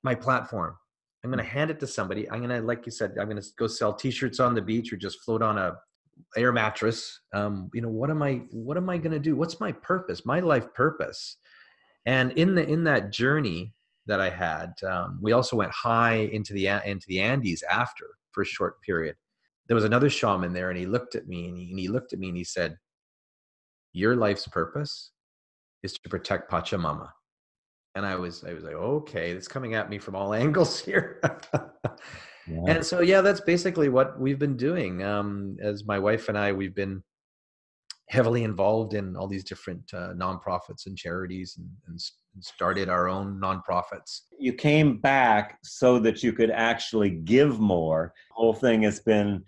my 0.03 0.14
platform, 0.14 0.76
I'm 1.24 1.30
going 1.30 1.42
to 1.42 1.51
hand 1.51 1.70
it 1.70 1.80
to 1.80 1.86
somebody. 1.86 2.30
I'm 2.30 2.38
going 2.38 2.51
to, 2.51 2.61
like 2.61 2.86
you 2.86 2.92
said, 2.92 3.14
I'm 3.18 3.28
going 3.28 3.40
to 3.40 3.49
go 3.59 3.66
sell 3.66 3.92
T-shirts 3.92 4.38
on 4.38 4.55
the 4.55 4.62
beach 4.62 4.92
or 4.92 4.97
just 4.97 5.22
float 5.24 5.42
on 5.42 5.59
a 5.59 5.76
air 6.36 6.53
mattress 6.53 7.20
um, 7.34 7.70
you 7.74 7.80
know 7.80 7.88
what 7.88 8.11
am 8.11 8.22
i 8.22 8.40
what 8.51 8.76
am 8.76 8.88
i 8.88 8.99
going 8.99 9.12
to 9.12 9.18
do 9.18 9.36
what's 9.36 9.61
my 9.61 9.72
purpose 9.72 10.24
my 10.24 10.40
life 10.40 10.72
purpose 10.74 11.36
and 12.07 12.32
in 12.32 12.55
the 12.55 12.66
in 12.66 12.84
that 12.84 13.12
journey 13.12 13.74
that 14.07 14.21
i 14.21 14.31
had 14.31 14.73
um, 14.89 15.19
we 15.21 15.33
also 15.33 15.57
went 15.57 15.73
high 15.73 16.29
into 16.33 16.53
the 16.53 16.67
into 16.85 17.07
the 17.09 17.21
andes 17.21 17.63
after 17.71 18.07
for 18.33 18.43
a 18.43 18.47
short 18.47 18.81
period 18.83 19.17
there 19.69 19.75
was 19.75 19.85
another 19.85 20.11
shaman 20.11 20.53
there 20.53 20.71
and 20.71 20.79
he 20.79 20.87
looked 20.87 21.15
at 21.15 21.27
me 21.27 21.49
and 21.49 21.57
he, 21.57 21.71
and 21.71 21.79
he 21.79 21.89
looked 21.89 22.13
at 22.13 22.19
me 22.19 22.29
and 22.29 22.37
he 22.37 22.45
said 22.45 22.77
your 23.93 24.17
life's 24.17 24.47
purpose 24.49 25.13
is 25.83 25.93
to 25.95 26.09
protect 26.09 26.51
pachamama 26.51 27.09
and 27.95 28.07
i 28.07 28.15
was 28.15 28.45
i 28.45 28.53
was 28.53 28.65
like 28.65 28.75
okay 28.75 29.31
it's 29.31 29.49
coming 29.49 29.75
at 29.75 29.91
me 29.91 29.99
from 29.99 30.15
all 30.15 30.35
angles 30.45 30.79
here 30.81 31.21
Yeah. 32.49 32.63
And 32.69 32.87
so, 32.87 33.01
yeah, 33.01 33.21
that's 33.21 33.41
basically 33.41 33.89
what 33.89 34.19
we've 34.21 34.39
been 34.39 34.57
doing. 34.57 35.03
Um, 35.03 35.57
as 35.61 35.85
my 35.85 35.99
wife 35.99 36.29
and 36.29 36.39
I, 36.39 36.53
we've 36.53 36.75
been 36.75 37.03
heavily 38.09 38.45
involved 38.45 38.95
in 38.95 39.17
all 39.17 39.27
these 39.27 39.45
different 39.45 39.83
uh, 39.93 40.13
nonprofits 40.15 40.87
and 40.87 40.97
charities 40.97 41.57
and, 41.59 41.69
and, 41.89 42.01
started 42.41 42.89
our 42.89 43.09
own 43.09 43.41
nonprofits. 43.41 44.22
You 44.39 44.53
came 44.53 44.99
back 44.99 45.59
so 45.62 45.99
that 46.01 46.22
you 46.22 46.32
could 46.32 46.51
actually 46.51 47.11
give 47.11 47.59
more. 47.59 48.12
The 48.30 48.34
whole 48.34 48.55
thing 48.55 48.82
has 48.82 49.01
been 49.01 49.45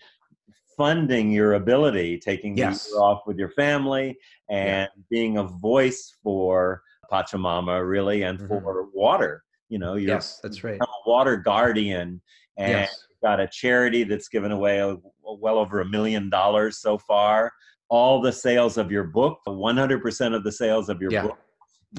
funding 0.76 1.30
your 1.30 1.54
ability, 1.54 2.18
taking 2.18 2.56
yes. 2.56 2.92
off 2.94 3.22
with 3.26 3.36
your 3.36 3.50
family 3.50 4.16
and 4.48 4.88
yeah. 4.96 5.02
being 5.10 5.38
a 5.38 5.44
voice 5.44 6.16
for 6.22 6.82
Pachamama, 7.12 7.86
really, 7.86 8.22
and 8.22 8.38
mm-hmm. 8.38 8.48
for 8.48 8.88
water. 8.94 9.42
You 9.68 9.78
know, 9.78 9.94
you're 9.94 10.14
yes, 10.14 10.38
that's 10.42 10.64
right. 10.64 10.80
a 10.80 10.86
water 11.06 11.36
guardian 11.36 12.22
and 12.56 12.70
yes. 12.70 13.04
got 13.22 13.40
a 13.40 13.48
charity 13.48 14.04
that's 14.04 14.28
given 14.28 14.52
away 14.52 14.78
a, 14.78 14.96
well 15.22 15.58
over 15.58 15.80
a 15.80 15.84
million 15.84 16.30
dollars 16.30 16.78
so 16.78 16.96
far. 16.96 17.52
All 17.90 18.20
the 18.20 18.32
sales 18.32 18.76
of 18.76 18.90
your 18.90 19.04
book, 19.04 19.38
100% 19.46 20.34
of 20.34 20.44
the 20.44 20.52
sales 20.52 20.88
of 20.88 21.00
your 21.00 21.10
yeah. 21.10 21.22
book 21.22 21.38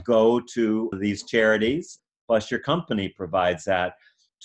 go 0.03 0.39
to 0.53 0.89
these 0.99 1.23
charities, 1.23 1.99
plus 2.27 2.51
your 2.51 2.59
company 2.59 3.09
provides 3.09 3.63
that. 3.65 3.93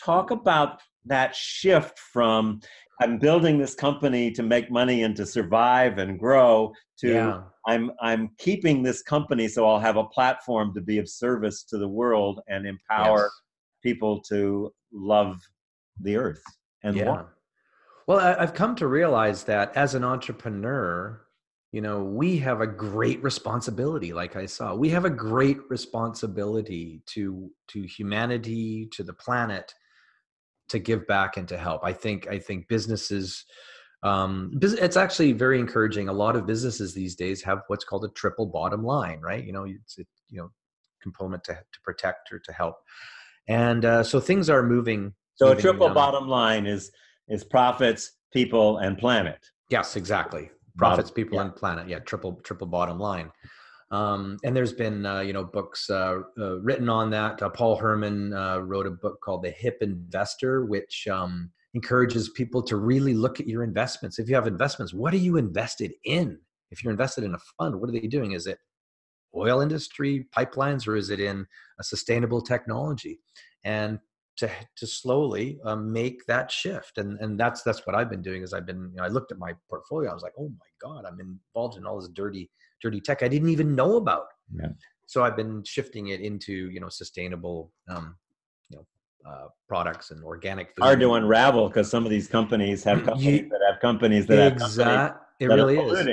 Talk 0.03 0.31
about 0.31 0.81
that 1.05 1.35
shift 1.35 1.99
from 1.99 2.61
I'm 3.01 3.19
building 3.19 3.59
this 3.59 3.75
company 3.75 4.31
to 4.33 4.43
make 4.43 4.71
money 4.71 5.03
and 5.03 5.17
to 5.17 5.27
survive 5.27 5.99
and 5.99 6.19
grow 6.19 6.73
to 7.01 7.09
yeah. 7.09 7.43
I'm 7.67 7.91
I'm 8.01 8.31
keeping 8.39 8.83
this 8.83 9.03
company 9.03 9.49
so 9.49 9.69
I'll 9.69 9.81
have 9.81 9.97
a 9.97 10.05
platform 10.05 10.73
to 10.75 10.81
be 10.81 10.99
of 10.99 11.09
service 11.09 11.65
to 11.65 11.79
the 11.79 11.89
world 11.89 12.41
and 12.49 12.67
empower 12.67 13.23
yes. 13.23 13.31
people 13.83 14.21
to 14.29 14.73
love 14.93 15.41
the 16.01 16.17
earth 16.17 16.43
and 16.85 16.97
yeah. 16.97 17.23
Well, 18.07 18.19
I've 18.19 18.53
come 18.53 18.77
to 18.77 18.87
realize 18.87 19.45
that 19.45 19.75
as 19.77 19.95
an 19.95 20.05
entrepreneur, 20.05 21.24
you 21.75 21.81
know, 21.81 22.05
we 22.05 22.39
have 22.39 22.61
a 22.61 22.69
great 22.69 23.21
responsibility. 23.25 24.13
Like 24.13 24.37
I 24.37 24.47
saw, 24.47 24.77
we 24.77 24.91
have 24.91 25.05
a 25.05 25.11
great 25.11 25.59
responsibility 25.69 27.03
to 27.07 27.51
to 27.73 27.83
humanity, 27.83 28.89
to 28.93 29.03
the 29.03 29.13
planet, 29.13 29.75
to 30.69 30.79
give 30.79 31.05
back 31.09 31.37
and 31.37 31.49
to 31.49 31.59
help. 31.59 31.81
I 31.85 31.93
think 31.93 32.29
I 32.29 32.39
think 32.39 32.69
businesses. 32.69 33.45
Um, 34.05 34.53
it's 34.63 34.97
actually 34.97 35.33
very 35.33 35.59
encouraging. 35.59 36.09
A 36.09 36.13
lot 36.13 36.37
of 36.37 36.47
businesses 36.47 36.95
these 36.95 37.17
days 37.17 37.43
have 37.43 37.63
what's 37.67 37.85
called 37.85 38.05
a 38.05 38.11
triple 38.11 38.47
bottom 38.47 38.85
line, 38.85 39.21
right? 39.21 39.43
You 39.45 39.53
know, 39.53 39.65
it's 39.65 39.99
a, 39.99 40.05
you 40.31 40.43
know 40.43 40.51
component 41.03 41.43
to 41.45 41.55
to 41.55 41.81
protect 41.83 42.33
or 42.33 42.39
to 42.39 42.53
help, 42.53 42.77
and 43.49 43.85
uh, 43.85 44.05
so 44.05 44.21
things 44.21 44.49
are 44.49 44.63
moving 44.63 45.13
so 45.35 45.51
a 45.51 45.57
triple 45.57 45.89
bottom 45.89 46.29
line 46.29 46.67
is 46.67 46.93
is 47.27 47.43
profits, 47.43 48.13
people, 48.33 48.79
and 48.79 48.97
planet. 48.97 49.45
Yes, 49.71 49.97
exactly. 49.97 50.51
Profits, 50.77 51.11
bottom, 51.11 51.15
people, 51.15 51.37
yeah. 51.37 51.45
and 51.45 51.57
planet. 51.57 51.89
Yeah, 51.89 51.99
triple 52.01 52.41
triple 52.43 52.67
bottom 52.67 52.99
line. 52.99 53.31
Um, 53.91 54.39
and 54.43 54.57
there's 54.57 54.73
been 54.73 55.07
uh, 55.07 55.21
you 55.21 55.33
know 55.33 55.45
books 55.45 55.89
uh, 55.89 56.21
uh, 56.39 56.59
written 56.61 56.89
on 56.89 57.11
that. 57.11 57.41
Uh, 57.43 57.49
Paul 57.49 57.77
Herman 57.77 58.33
uh, 58.33 58.59
wrote 58.59 58.87
a 58.87 58.91
book 58.91 59.21
called 59.21 59.43
The 59.43 59.51
Hip 59.51 59.79
Investor, 59.81 60.65
which 60.65 61.07
um, 61.07 61.51
encourages 61.75 62.31
people 62.31 62.63
to 62.63 62.77
really 62.77 63.15
look 63.15 63.41
at 63.41 63.47
your 63.47 63.63
investments. 63.63 64.19
If 64.19 64.29
you 64.29 64.35
have 64.35 64.47
investments, 64.47 64.93
what 64.93 65.15
are 65.15 65.19
you 65.19 65.37
invested 65.37 65.93
in? 66.05 66.39
If 66.71 66.83
you're 66.83 66.91
invested 66.91 67.25
in 67.25 67.35
a 67.35 67.39
fund, 67.59 67.81
what 67.81 67.89
are 67.89 67.93
they 67.93 68.01
doing? 68.01 68.33
Is 68.33 68.47
it 68.47 68.59
oil 69.37 69.61
industry 69.61 70.27
pipelines, 70.37 70.89
or 70.89 70.97
is 70.97 71.11
it 71.11 71.21
in 71.21 71.47
a 71.79 71.85
sustainable 71.85 72.41
technology? 72.41 73.21
And 73.65 74.01
to 74.37 74.51
to 74.77 74.87
slowly 74.87 75.59
um, 75.65 75.93
make 75.93 76.25
that 76.27 76.51
shift 76.51 76.99
and 76.99 77.19
and 77.21 77.39
that's 77.39 77.63
that's 77.63 77.87
what 77.87 77.95
i've 77.95 78.11
been 78.11 78.23
doing 78.23 78.43
is 78.43 78.53
i've 78.53 78.67
been 78.67 78.91
you 78.91 78.97
know, 78.97 79.05
i 79.05 79.09
looked 79.09 79.33
at 79.33 79.39
my 79.39 79.53
portfolio 79.69 80.11
i 80.11 80.15
was 80.15 80.23
like 80.23 80.33
oh 80.39 80.49
my 80.49 80.67
god 80.81 81.05
i'm 81.07 81.21
involved 81.21 81.77
in 81.79 81.87
all 81.87 82.01
this 82.01 82.09
dirty 82.11 82.51
dirty 82.83 83.01
tech 83.01 83.23
i 83.23 83.29
didn't 83.29 83.51
even 83.51 83.75
know 83.75 83.97
about 83.97 84.27
yeah. 84.55 84.69
so 85.07 85.23
i've 85.23 85.37
been 85.37 85.63
shifting 85.65 86.09
it 86.09 86.21
into 86.21 86.53
you 86.71 86.81
know 86.81 86.89
sustainable 86.89 87.73
um, 87.89 88.17
you 88.71 88.77
know 88.77 88.87
uh, 89.27 89.47
products 89.69 90.11
and 90.11 90.23
organic 90.23 90.69
food. 90.75 90.83
Hard 90.83 91.01
to 91.01 91.15
unravel 91.15 91.69
because 91.69 91.91
some 91.91 92.05
of 92.05 92.11
these 92.11 92.29
companies 92.29 92.85
have 92.85 92.99
companies 93.05 93.25
You- 93.25 93.49
that 93.49 93.61
have 93.71 93.81
companies 93.81 94.27
that 94.27 94.39
have 94.39 94.53
exact. 94.53 95.15
companies 95.15 95.21
It 95.41 95.47
really 95.47 95.79
is. 95.79 96.07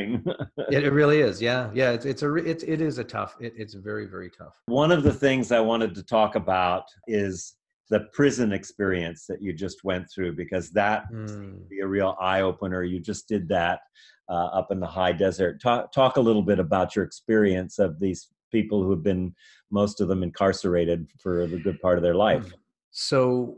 It, 0.70 0.84
it 0.86 0.94
really 0.94 1.20
is. 1.20 1.42
Yeah, 1.50 1.70
yeah. 1.74 1.92
It's 1.92 2.06
it's 2.06 2.24
a 2.24 2.34
it's 2.36 2.64
it 2.64 2.80
is 2.80 3.00
a 3.00 3.04
tough. 3.04 3.36
It, 3.42 3.54
it's 3.58 3.74
very 3.74 4.06
very 4.06 4.30
tough. 4.30 4.56
One 4.68 4.92
of 4.92 5.04
the 5.04 5.14
things 5.14 5.52
I 5.52 5.60
wanted 5.60 5.94
to 5.96 6.04
talk 6.04 6.36
about 6.36 6.86
is 7.06 7.56
the 7.92 8.08
prison 8.14 8.54
experience 8.54 9.26
that 9.28 9.42
you 9.42 9.52
just 9.52 9.84
went 9.84 10.10
through 10.10 10.34
because 10.34 10.72
that 10.72 11.04
Mm. 11.12 11.68
be 11.68 11.82
a 11.82 11.88
real 11.88 12.16
eye 12.22 12.42
opener. 12.42 12.84
You 12.84 13.02
just 13.02 13.28
did 13.28 13.50
that 13.50 13.82
uh, 14.30 14.46
up 14.60 14.72
in 14.72 14.80
the 14.80 14.88
high 14.88 15.12
desert. 15.12 15.62
Talk, 15.62 15.92
talk 15.92 16.16
a 16.16 16.22
little 16.22 16.42
bit 16.42 16.58
about 16.58 16.96
your 16.96 17.04
experience 17.04 17.80
of 17.80 18.00
these 18.00 18.30
people 18.50 18.82
who 18.82 18.92
have 18.92 19.04
been, 19.04 19.36
most 19.72 20.00
of 20.00 20.08
them 20.08 20.24
incarcerated 20.24 21.06
for 21.20 21.48
the 21.48 21.58
good 21.60 21.82
part 21.82 21.98
of 21.98 22.04
their 22.04 22.16
life. 22.16 22.54
So, 22.92 23.58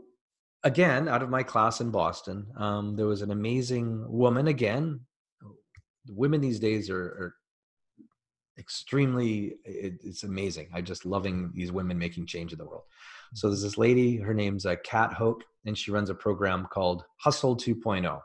again, 0.64 1.08
out 1.08 1.22
of 1.22 1.30
my 1.30 1.44
class 1.44 1.80
in 1.80 1.90
Boston, 1.90 2.46
um, 2.56 2.96
there 2.96 3.06
was 3.06 3.22
an 3.22 3.30
amazing 3.30 4.04
woman. 4.10 4.48
Again, 4.48 5.00
women 6.08 6.40
these 6.40 6.58
days 6.58 6.90
are, 6.90 7.04
are 7.04 7.34
extremely. 8.58 9.54
It, 9.64 10.00
it's 10.02 10.24
amazing. 10.24 10.68
I 10.74 10.80
just 10.80 11.06
loving 11.06 11.52
these 11.54 11.70
women 11.70 11.98
making 11.98 12.26
change 12.26 12.52
in 12.52 12.58
the 12.58 12.64
world. 12.64 12.84
So 13.34 13.48
there's 13.48 13.62
this 13.62 13.76
lady. 13.76 14.16
Her 14.16 14.32
name's 14.32 14.64
uh, 14.64 14.76
Cat 14.84 15.12
Hoke, 15.12 15.42
and 15.66 15.76
she 15.76 15.90
runs 15.90 16.08
a 16.08 16.14
program 16.14 16.68
called 16.72 17.04
Hustle 17.16 17.56
2.0, 17.56 18.20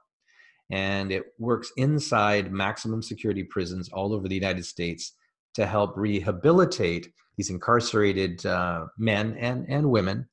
and 0.72 1.12
it 1.12 1.24
works 1.40 1.72
inside 1.78 2.52
maximum 2.52 3.02
security 3.02 3.44
prisons 3.44 3.90
all 3.90 4.14
over 4.14 4.28
the 4.28 4.36
United 4.36 4.66
States 4.66 5.16
to 5.56 5.66
help 5.66 5.98
rehabilitate 5.98 7.12
these 7.38 7.50
incarcerated 7.50 8.46
uh, 8.46 8.86
men 8.98 9.36
and 9.40 9.66
and 9.68 9.90
women 9.90 10.28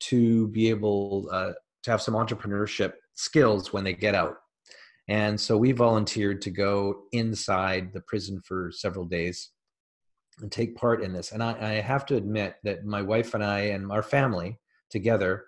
to 0.00 0.48
be 0.48 0.68
able 0.68 1.28
uh, 1.32 1.52
to 1.82 1.90
have 1.90 2.02
some 2.02 2.14
entrepreneurship 2.14 2.92
skills 3.14 3.72
when 3.72 3.84
they 3.84 3.94
get 3.94 4.14
out. 4.14 4.36
And 5.08 5.40
so 5.40 5.56
we 5.56 5.72
volunteered 5.72 6.42
to 6.42 6.50
go 6.50 7.04
inside 7.12 7.92
the 7.92 8.02
prison 8.02 8.40
for 8.46 8.70
several 8.72 9.04
days 9.04 9.50
and 10.40 10.50
take 10.50 10.76
part 10.76 11.02
in 11.02 11.12
this. 11.12 11.32
And 11.32 11.42
I, 11.42 11.56
I 11.60 11.72
have 11.80 12.06
to 12.06 12.16
admit 12.16 12.56
that 12.64 12.84
my 12.84 13.02
wife 13.02 13.34
and 13.34 13.44
I 13.44 13.60
and 13.60 13.90
our 13.92 14.02
family 14.02 14.58
together 14.90 15.44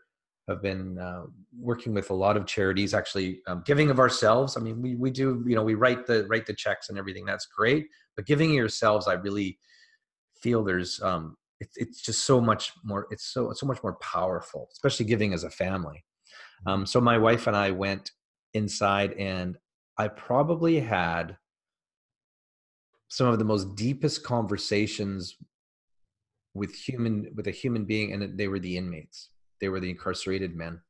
have 0.48 0.60
been 0.60 0.98
uh, 0.98 1.22
working 1.58 1.94
with 1.94 2.10
a 2.10 2.14
lot 2.14 2.36
of 2.36 2.44
charities, 2.46 2.92
actually 2.92 3.40
um, 3.46 3.62
giving 3.64 3.90
of 3.90 3.98
ourselves. 3.98 4.56
I 4.56 4.60
mean, 4.60 4.82
we, 4.82 4.94
we 4.94 5.10
do, 5.10 5.42
you 5.46 5.54
know, 5.54 5.62
we 5.62 5.74
write 5.74 6.06
the 6.06 6.26
write 6.26 6.46
the 6.46 6.52
checks 6.52 6.90
and 6.90 6.98
everything. 6.98 7.24
That's 7.24 7.46
great. 7.46 7.86
But 8.14 8.26
giving 8.26 8.52
yourselves, 8.52 9.08
I 9.08 9.14
really 9.14 9.58
feel 10.36 10.62
there's 10.62 11.00
um, 11.02 11.36
it's 11.60 11.76
it's 11.76 12.00
just 12.00 12.24
so 12.24 12.40
much 12.40 12.72
more 12.84 13.06
it's 13.10 13.24
so 13.24 13.52
so 13.52 13.66
much 13.66 13.82
more 13.82 13.94
powerful 13.94 14.68
especially 14.72 15.06
giving 15.06 15.32
as 15.32 15.44
a 15.44 15.50
family 15.50 16.04
um, 16.66 16.86
so 16.86 17.00
my 17.00 17.18
wife 17.18 17.46
and 17.46 17.56
i 17.56 17.70
went 17.70 18.12
inside 18.54 19.12
and 19.14 19.56
i 19.98 20.08
probably 20.08 20.80
had 20.80 21.36
some 23.14 23.28
of 23.28 23.38
the 23.38 23.44
most 23.44 23.76
deepest 23.76 24.24
conversations 24.24 25.36
with 26.52 26.74
human 26.74 27.30
with 27.36 27.46
a 27.46 27.52
human 27.52 27.84
being 27.84 28.12
and 28.12 28.36
they 28.36 28.48
were 28.48 28.58
the 28.58 28.76
inmates. 28.76 29.30
They 29.60 29.68
were 29.68 29.78
the 29.78 29.90
incarcerated 29.90 30.56
men 30.56 30.80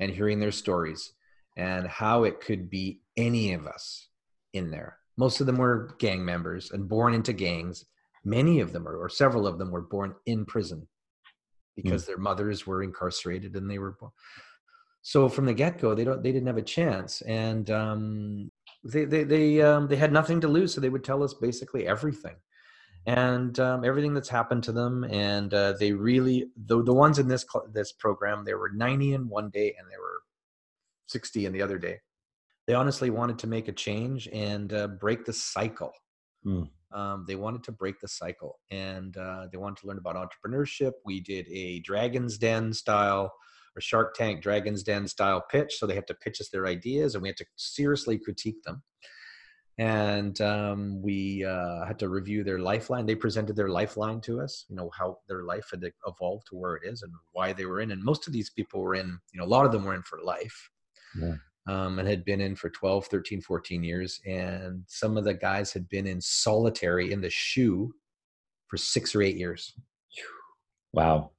and 0.00 0.10
hearing 0.10 0.40
their 0.40 0.50
stories 0.50 1.12
and 1.58 1.86
how 1.86 2.24
it 2.24 2.40
could 2.40 2.70
be 2.70 3.02
any 3.18 3.52
of 3.52 3.66
us 3.66 4.08
in 4.54 4.70
there. 4.70 4.96
Most 5.18 5.40
of 5.40 5.46
them 5.46 5.58
were 5.58 5.94
gang 5.98 6.24
members 6.24 6.70
and 6.70 6.88
born 6.88 7.12
into 7.12 7.34
gangs. 7.34 7.84
Many 8.24 8.60
of 8.60 8.72
them 8.72 8.88
or, 8.88 8.96
or 8.96 9.10
several 9.10 9.46
of 9.46 9.58
them 9.58 9.70
were 9.70 9.82
born 9.82 10.14
in 10.24 10.46
prison 10.46 10.88
because 11.76 12.06
their 12.06 12.16
mothers 12.16 12.66
were 12.66 12.82
incarcerated 12.82 13.56
and 13.56 13.70
they 13.70 13.78
were 13.78 13.94
born. 14.00 14.12
so 15.02 15.28
from 15.28 15.44
the 15.44 15.52
get-go 15.52 15.94
they 15.94 16.04
don't 16.04 16.22
they 16.22 16.32
didn't 16.32 16.46
have 16.46 16.56
a 16.56 16.62
chance. 16.78 17.20
And 17.22 17.70
um, 17.70 18.50
they 18.84 19.04
they 19.04 19.24
they, 19.24 19.62
um, 19.62 19.88
they 19.88 19.96
had 19.96 20.12
nothing 20.12 20.40
to 20.40 20.48
lose 20.48 20.74
so 20.74 20.80
they 20.80 20.88
would 20.88 21.04
tell 21.04 21.22
us 21.22 21.34
basically 21.34 21.86
everything. 21.86 22.36
And 23.06 23.58
um, 23.58 23.84
everything 23.84 24.12
that's 24.12 24.28
happened 24.28 24.64
to 24.64 24.72
them 24.72 25.04
and 25.04 25.54
uh, 25.54 25.74
they 25.78 25.92
really 25.92 26.50
the, 26.66 26.82
the 26.82 26.92
ones 26.92 27.18
in 27.18 27.28
this 27.28 27.46
this 27.72 27.92
program 27.92 28.44
there 28.44 28.58
were 28.58 28.70
90 28.70 29.14
in 29.14 29.28
one 29.28 29.50
day 29.50 29.74
and 29.78 29.90
there 29.90 30.00
were 30.00 30.22
60 31.06 31.46
in 31.46 31.52
the 31.52 31.62
other 31.62 31.78
day. 31.78 32.00
They 32.66 32.74
honestly 32.74 33.08
wanted 33.08 33.38
to 33.38 33.46
make 33.46 33.68
a 33.68 33.72
change 33.72 34.28
and 34.30 34.72
uh, 34.72 34.88
break 34.88 35.24
the 35.24 35.32
cycle. 35.32 35.92
Hmm. 36.44 36.62
um, 36.92 37.24
they 37.26 37.34
wanted 37.34 37.64
to 37.64 37.72
break 37.72 37.98
the 37.98 38.06
cycle 38.06 38.60
and 38.70 39.16
uh, 39.16 39.48
they 39.50 39.58
wanted 39.58 39.78
to 39.78 39.88
learn 39.88 39.98
about 39.98 40.14
entrepreneurship. 40.14 40.92
We 41.04 41.20
did 41.20 41.48
a 41.48 41.80
dragon's 41.80 42.38
den 42.38 42.72
style 42.72 43.32
or 43.78 43.80
shark 43.80 44.14
tank 44.14 44.42
dragon's 44.42 44.82
den 44.82 45.06
style 45.06 45.40
pitch 45.40 45.76
so 45.78 45.86
they 45.86 45.94
had 45.94 46.06
to 46.06 46.14
pitch 46.14 46.40
us 46.40 46.48
their 46.48 46.66
ideas 46.66 47.14
and 47.14 47.22
we 47.22 47.28
had 47.28 47.36
to 47.36 47.46
seriously 47.56 48.18
critique 48.18 48.62
them. 48.64 48.82
And 49.80 50.40
um, 50.40 51.00
we 51.00 51.44
uh, 51.44 51.86
had 51.86 52.00
to 52.00 52.08
review 52.08 52.42
their 52.42 52.58
lifeline. 52.58 53.06
They 53.06 53.14
presented 53.14 53.54
their 53.54 53.68
lifeline 53.68 54.20
to 54.22 54.40
us 54.40 54.64
you 54.68 54.74
know 54.74 54.90
how 54.98 55.18
their 55.28 55.44
life 55.44 55.68
had 55.70 55.84
evolved 56.06 56.48
to 56.48 56.56
where 56.56 56.74
it 56.74 56.82
is 56.84 57.02
and 57.02 57.12
why 57.32 57.52
they 57.52 57.64
were 57.64 57.80
in. 57.80 57.92
And 57.92 58.02
most 58.02 58.26
of 58.26 58.32
these 58.32 58.50
people 58.50 58.80
were 58.80 58.96
in 58.96 59.18
you 59.32 59.40
know 59.40 59.46
a 59.46 59.54
lot 59.54 59.64
of 59.64 59.70
them 59.72 59.84
were 59.84 59.94
in 59.94 60.02
for 60.02 60.18
life. 60.22 60.70
Yeah. 61.18 61.36
um, 61.66 61.98
and 61.98 62.06
had 62.06 62.24
been 62.24 62.40
in 62.40 62.54
for 62.54 62.68
12 62.70 63.06
13 63.06 63.40
14 63.40 63.84
years. 63.84 64.20
And 64.26 64.82
some 64.88 65.16
of 65.16 65.24
the 65.24 65.34
guys 65.34 65.72
had 65.72 65.88
been 65.88 66.06
in 66.06 66.20
solitary 66.20 67.12
in 67.12 67.20
the 67.20 67.30
shoe 67.30 67.94
for 68.66 68.76
six 68.76 69.14
or 69.14 69.22
eight 69.22 69.36
years. 69.36 69.72
Wow. 70.92 71.30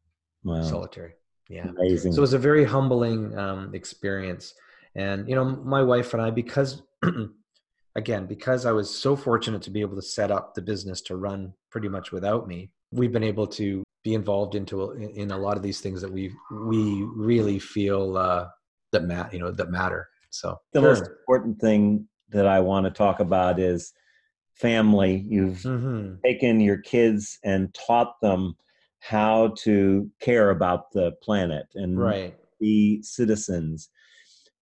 Wow. 0.45 0.61
solitary 0.61 1.15
yeah 1.49 1.67
Amazing. 1.77 2.13
so 2.13 2.19
it 2.19 2.21
was 2.21 2.33
a 2.33 2.37
very 2.39 2.63
humbling 2.63 3.37
um, 3.37 3.73
experience 3.73 4.53
and 4.95 5.27
you 5.27 5.35
know 5.35 5.43
my 5.43 5.81
wife 5.81 6.13
and 6.13 6.21
i 6.21 6.29
because 6.29 6.81
again 7.95 8.25
because 8.25 8.65
i 8.65 8.71
was 8.71 8.89
so 8.89 9.15
fortunate 9.15 9.61
to 9.61 9.71
be 9.71 9.81
able 9.81 9.95
to 9.95 10.01
set 10.01 10.31
up 10.31 10.53
the 10.53 10.61
business 10.61 11.01
to 11.01 11.15
run 11.15 11.53
pretty 11.71 11.89
much 11.89 12.11
without 12.11 12.47
me 12.47 12.69
we've 12.91 13.11
been 13.11 13.23
able 13.23 13.47
to 13.47 13.83
be 14.03 14.13
involved 14.13 14.55
into 14.55 14.91
in 14.93 15.31
a 15.31 15.37
lot 15.37 15.57
of 15.57 15.63
these 15.63 15.81
things 15.81 16.01
that 16.01 16.11
we 16.11 16.31
we 16.51 17.03
really 17.15 17.59
feel 17.59 18.15
uh, 18.17 18.47
that 18.91 19.03
mat 19.03 19.33
you 19.33 19.39
know 19.39 19.51
that 19.51 19.69
matter 19.69 20.07
so 20.29 20.55
the 20.73 20.79
sure. 20.79 20.89
most 20.89 21.03
important 21.19 21.59
thing 21.59 22.07
that 22.29 22.45
I 22.45 22.59
want 22.59 22.85
to 22.85 22.91
talk 22.91 23.19
about 23.19 23.59
is 23.59 23.91
family. 24.53 25.25
You've 25.27 25.63
Mhm. 25.63 26.21
taken 26.23 26.59
your 26.59 26.77
kids 26.77 27.39
and 27.43 27.73
taught 27.73 28.21
them 28.21 28.55
how 28.99 29.53
to 29.59 30.09
care 30.21 30.49
about 30.49 30.91
the 30.91 31.11
planet 31.23 31.65
and 31.75 31.99
right 31.99 32.35
be 32.59 33.01
citizens. 33.01 33.89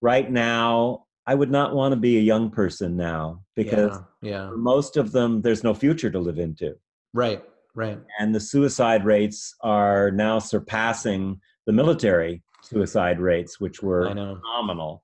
Right 0.01 0.29
now, 0.31 1.05
I 1.25 1.35
would 1.35 1.51
not 1.51 1.75
want 1.75 1.91
to 1.91 1.99
be 1.99 2.17
a 2.17 2.21
young 2.21 2.51
person 2.51 2.95
now 2.95 3.41
because 3.55 3.99
yeah, 4.21 4.31
yeah 4.31 4.49
for 4.49 4.57
most 4.57 4.95
of 4.95 5.11
them, 5.11 5.41
there's 5.41 5.63
no 5.63 5.73
future 5.73 6.09
to 6.09 6.19
live 6.19 6.39
into. 6.39 6.75
right 7.13 7.43
right 7.75 7.99
And 8.19 8.33
the 8.33 8.39
suicide 8.39 9.05
rates 9.05 9.55
are 9.61 10.11
now 10.11 10.39
surpassing 10.39 11.39
the 11.65 11.73
military 11.73 12.43
suicide 12.63 13.19
rates, 13.19 13.59
which 13.59 13.81
were 13.83 14.07
phenomenal. 14.07 15.03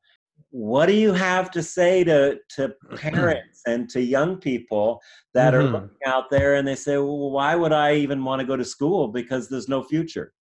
What 0.54 0.86
do 0.86 0.94
you 0.94 1.14
have 1.14 1.50
to 1.52 1.64
say 1.64 2.04
to, 2.04 2.38
to 2.58 2.76
parents 2.98 3.64
and 3.66 3.90
to 3.90 4.00
young 4.00 4.38
people 4.38 5.02
that 5.34 5.56
are 5.56 5.64
Mhm. 5.64 5.72
looking 5.72 5.98
out 6.06 6.30
there 6.30 6.56
and 6.56 6.68
they 6.68 6.76
say, 6.76 6.98
well, 6.98 7.32
why 7.32 7.56
would 7.56 7.74
I 7.74 7.96
even 7.96 8.24
want 8.24 8.40
to 8.40 8.46
go 8.46 8.56
to 8.56 8.64
school 8.64 9.08
because 9.08 9.50
there's 9.50 9.68
no 9.68 9.84
future? 9.84 10.32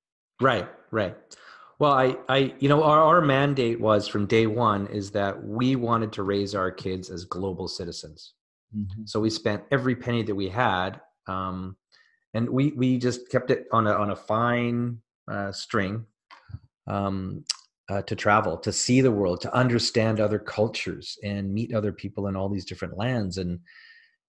Right, 0.41 0.69
right. 0.91 1.17
Well, 1.79 1.93
I, 1.93 2.17
I, 2.29 2.55
you 2.59 2.69
know, 2.69 2.83
our, 2.83 3.01
our 3.03 3.21
mandate 3.23 3.81
was 3.81 4.07
from 4.07 4.27
day 4.27 4.47
one 4.47 4.87
is 4.89 5.11
that 5.13 5.43
we 5.43 5.77
wanted 5.77 6.13
to 6.13 6.23
raise 6.23 6.55
our 6.55 6.71
kids 6.71 7.09
as 7.11 7.25
global 7.25 7.67
citizens. 7.67 8.35
So 9.05 9.21
we 9.21 9.31
spent 9.31 9.65
every 9.71 9.95
penny 9.95 10.23
that 10.23 10.35
we 10.35 10.49
had, 10.49 11.01
um, 11.27 11.77
and 12.33 12.49
we 12.49 12.73
we 12.73 12.97
just 12.99 13.29
kept 13.31 13.51
it 13.51 13.67
on 13.71 13.87
a 13.87 13.93
on 13.93 14.11
a 14.11 14.17
fine 14.17 15.03
uh, 15.31 15.53
string 15.53 16.07
um, 16.87 17.45
uh, 17.93 18.03
to 18.03 18.17
travel, 18.17 18.57
to 18.57 18.73
see 18.73 19.03
the 19.03 19.11
world, 19.11 19.41
to 19.43 19.55
understand 19.55 20.19
other 20.19 20.39
cultures, 20.39 21.19
and 21.23 21.53
meet 21.53 21.75
other 21.75 21.93
people 21.93 22.27
in 22.27 22.37
all 22.37 22.49
these 22.49 22.65
different 22.65 22.97
lands, 22.97 23.37
and 23.37 23.61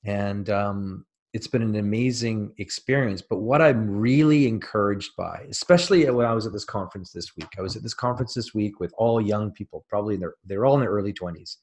and 0.03 0.49
um, 0.49 1.05
it's 1.33 1.47
been 1.47 1.61
an 1.61 1.77
amazing 1.77 2.53
experience. 2.57 3.21
But 3.21 3.37
what 3.37 3.61
I'm 3.61 3.89
really 3.89 4.47
encouraged 4.47 5.11
by, 5.17 5.45
especially 5.49 6.09
when 6.09 6.25
I 6.25 6.33
was 6.33 6.45
at 6.45 6.51
this 6.51 6.65
conference 6.65 7.11
this 7.11 7.37
week, 7.37 7.47
I 7.57 7.61
was 7.61 7.77
at 7.77 7.83
this 7.83 7.93
conference 7.93 8.33
this 8.33 8.53
week 8.53 8.81
with 8.81 8.93
all 8.97 9.21
young 9.21 9.51
people, 9.51 9.85
probably 9.87 10.17
their, 10.17 10.33
they're 10.43 10.65
all 10.65 10.75
in 10.75 10.81
their 10.81 10.91
early 10.91 11.13
20s. 11.13 11.55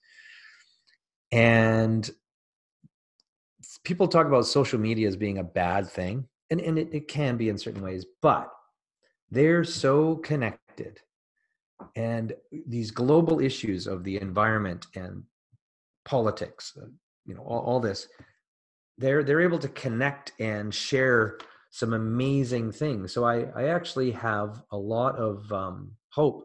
And 1.33 2.11
people 3.85 4.09
talk 4.09 4.27
about 4.27 4.47
social 4.47 4.81
media 4.81 5.07
as 5.07 5.17
being 5.17 5.39
a 5.39 5.45
bad 5.45 5.87
thing, 5.87 6.27
and, 6.51 6.63
and 6.63 6.79
it, 6.79 6.89
it 6.93 7.09
can 7.09 7.37
be 7.37 7.51
in 7.51 7.59
certain 7.59 7.83
ways, 7.83 8.07
but 8.23 8.49
they're 9.31 9.65
so 9.65 10.17
connected. 10.17 10.99
And 11.97 12.33
these 12.67 12.91
global 12.91 13.41
issues 13.41 13.87
of 13.87 14.05
the 14.05 14.21
environment 14.21 14.87
and 14.95 15.23
politics, 16.05 16.73
uh, 16.81 16.87
you 17.27 17.35
know, 17.35 17.43
all, 17.43 17.61
all 17.61 17.81
this, 17.81 18.09
they're 18.99 19.23
they're 19.23 19.41
able 19.41 19.59
to 19.59 19.69
connect 19.69 20.33
and 20.39 20.75
share 20.75 21.39
some 21.71 21.93
amazing 21.93 22.73
things. 22.73 23.13
So 23.13 23.25
I, 23.25 23.47
I 23.55 23.69
actually 23.69 24.11
have 24.13 24.63
a 24.73 24.77
lot 24.77 25.17
of 25.17 25.51
um, 25.53 25.93
hope 26.11 26.45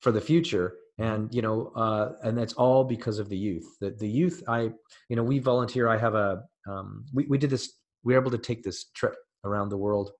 for 0.00 0.12
the 0.12 0.20
future. 0.20 0.74
And, 0.98 1.32
you 1.32 1.42
know, 1.42 1.72
uh, 1.76 2.12
and 2.24 2.36
that's 2.36 2.54
all 2.54 2.84
because 2.84 3.18
of 3.18 3.28
the 3.28 3.36
youth. 3.36 3.66
The, 3.80 3.90
the 3.90 4.08
youth, 4.08 4.42
I, 4.48 4.70
you 5.08 5.16
know, 5.16 5.22
we 5.22 5.38
volunteer. 5.38 5.88
I 5.88 5.96
have 5.96 6.14
a, 6.14 6.42
um, 6.68 7.04
we, 7.12 7.26
we 7.26 7.38
did 7.38 7.50
this, 7.50 7.72
we 8.02 8.14
were 8.14 8.20
able 8.20 8.30
to 8.32 8.38
take 8.38 8.62
this 8.62 8.86
trip 8.94 9.14
around 9.44 9.68
the 9.68 9.76
world. 9.76 10.10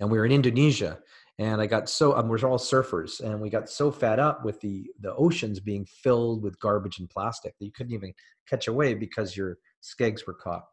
And 0.00 0.10
we 0.10 0.18
were 0.18 0.26
in 0.26 0.32
Indonesia 0.32 0.98
and 1.38 1.60
I 1.60 1.66
got 1.66 1.88
so 1.88 2.16
um, 2.16 2.28
we're 2.28 2.38
all 2.40 2.58
surfers, 2.58 3.20
and 3.20 3.40
we 3.40 3.48
got 3.48 3.70
so 3.70 3.90
fed 3.90 4.18
up 4.18 4.44
with 4.44 4.60
the 4.60 4.90
the 5.00 5.14
oceans 5.14 5.60
being 5.60 5.86
filled 5.86 6.42
with 6.42 6.58
garbage 6.58 6.98
and 6.98 7.08
plastic 7.08 7.56
that 7.58 7.64
you 7.64 7.72
couldn't 7.72 7.92
even 7.92 8.12
catch 8.48 8.66
a 8.66 8.72
wave 8.72 8.98
because 8.98 9.36
your 9.36 9.58
skegs 9.82 10.26
were 10.26 10.34
caught. 10.34 10.64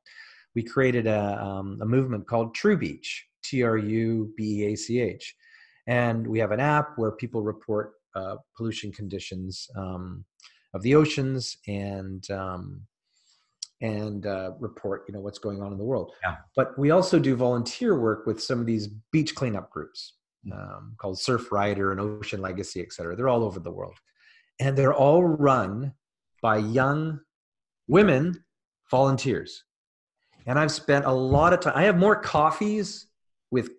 We 0.55 0.63
created 0.63 1.05
a 1.05 1.43
um, 1.43 1.79
a 1.81 1.85
movement 1.85 2.27
called 2.27 2.55
TruBeach, 2.55 3.07
T 3.43 3.63
R 3.63 3.77
U 3.77 4.33
B 4.35 4.63
E 4.63 4.73
A 4.73 4.75
C 4.75 4.99
H, 4.99 5.35
and 5.87 6.25
we 6.25 6.39
have 6.39 6.51
an 6.51 6.59
app 6.59 6.97
where 6.97 7.11
people 7.11 7.43
report 7.43 7.93
uh, 8.15 8.37
pollution 8.57 8.91
conditions 8.91 9.69
um, 9.75 10.25
of 10.73 10.81
the 10.81 10.95
oceans 10.95 11.57
and 11.67 12.29
um, 12.31 12.81
and 13.81 14.25
uh, 14.25 14.51
report 14.59 15.03
you 15.07 15.13
know 15.13 15.19
what's 15.19 15.37
going 15.37 15.61
on 15.61 15.71
in 15.71 15.77
the 15.77 15.83
world 15.83 16.13
yeah. 16.23 16.37
but 16.55 16.77
we 16.79 16.91
also 16.91 17.19
do 17.19 17.35
volunteer 17.35 17.99
work 17.99 18.25
with 18.25 18.41
some 18.41 18.59
of 18.59 18.65
these 18.65 18.87
beach 19.11 19.35
cleanup 19.35 19.69
groups 19.69 20.13
um, 20.51 20.95
called 20.97 21.17
Surfrider 21.17 21.91
and 21.91 21.99
Ocean 21.99 22.41
Legacy, 22.41 22.81
et 22.81 22.93
cetera. 22.93 23.15
They're 23.15 23.29
all 23.29 23.43
over 23.43 23.59
the 23.59 23.71
world. 23.71 23.95
And 24.59 24.77
they're 24.77 24.93
all 24.93 25.23
run 25.23 25.93
by 26.41 26.57
young 26.57 27.19
women 27.87 28.43
volunteers. 28.89 29.63
And 30.45 30.59
I've 30.59 30.71
spent 30.71 31.05
a 31.05 31.11
lot 31.11 31.53
of 31.53 31.59
time, 31.59 31.73
I 31.75 31.83
have 31.83 31.97
more 31.97 32.15
coffees 32.15 33.07
with, 33.51 33.69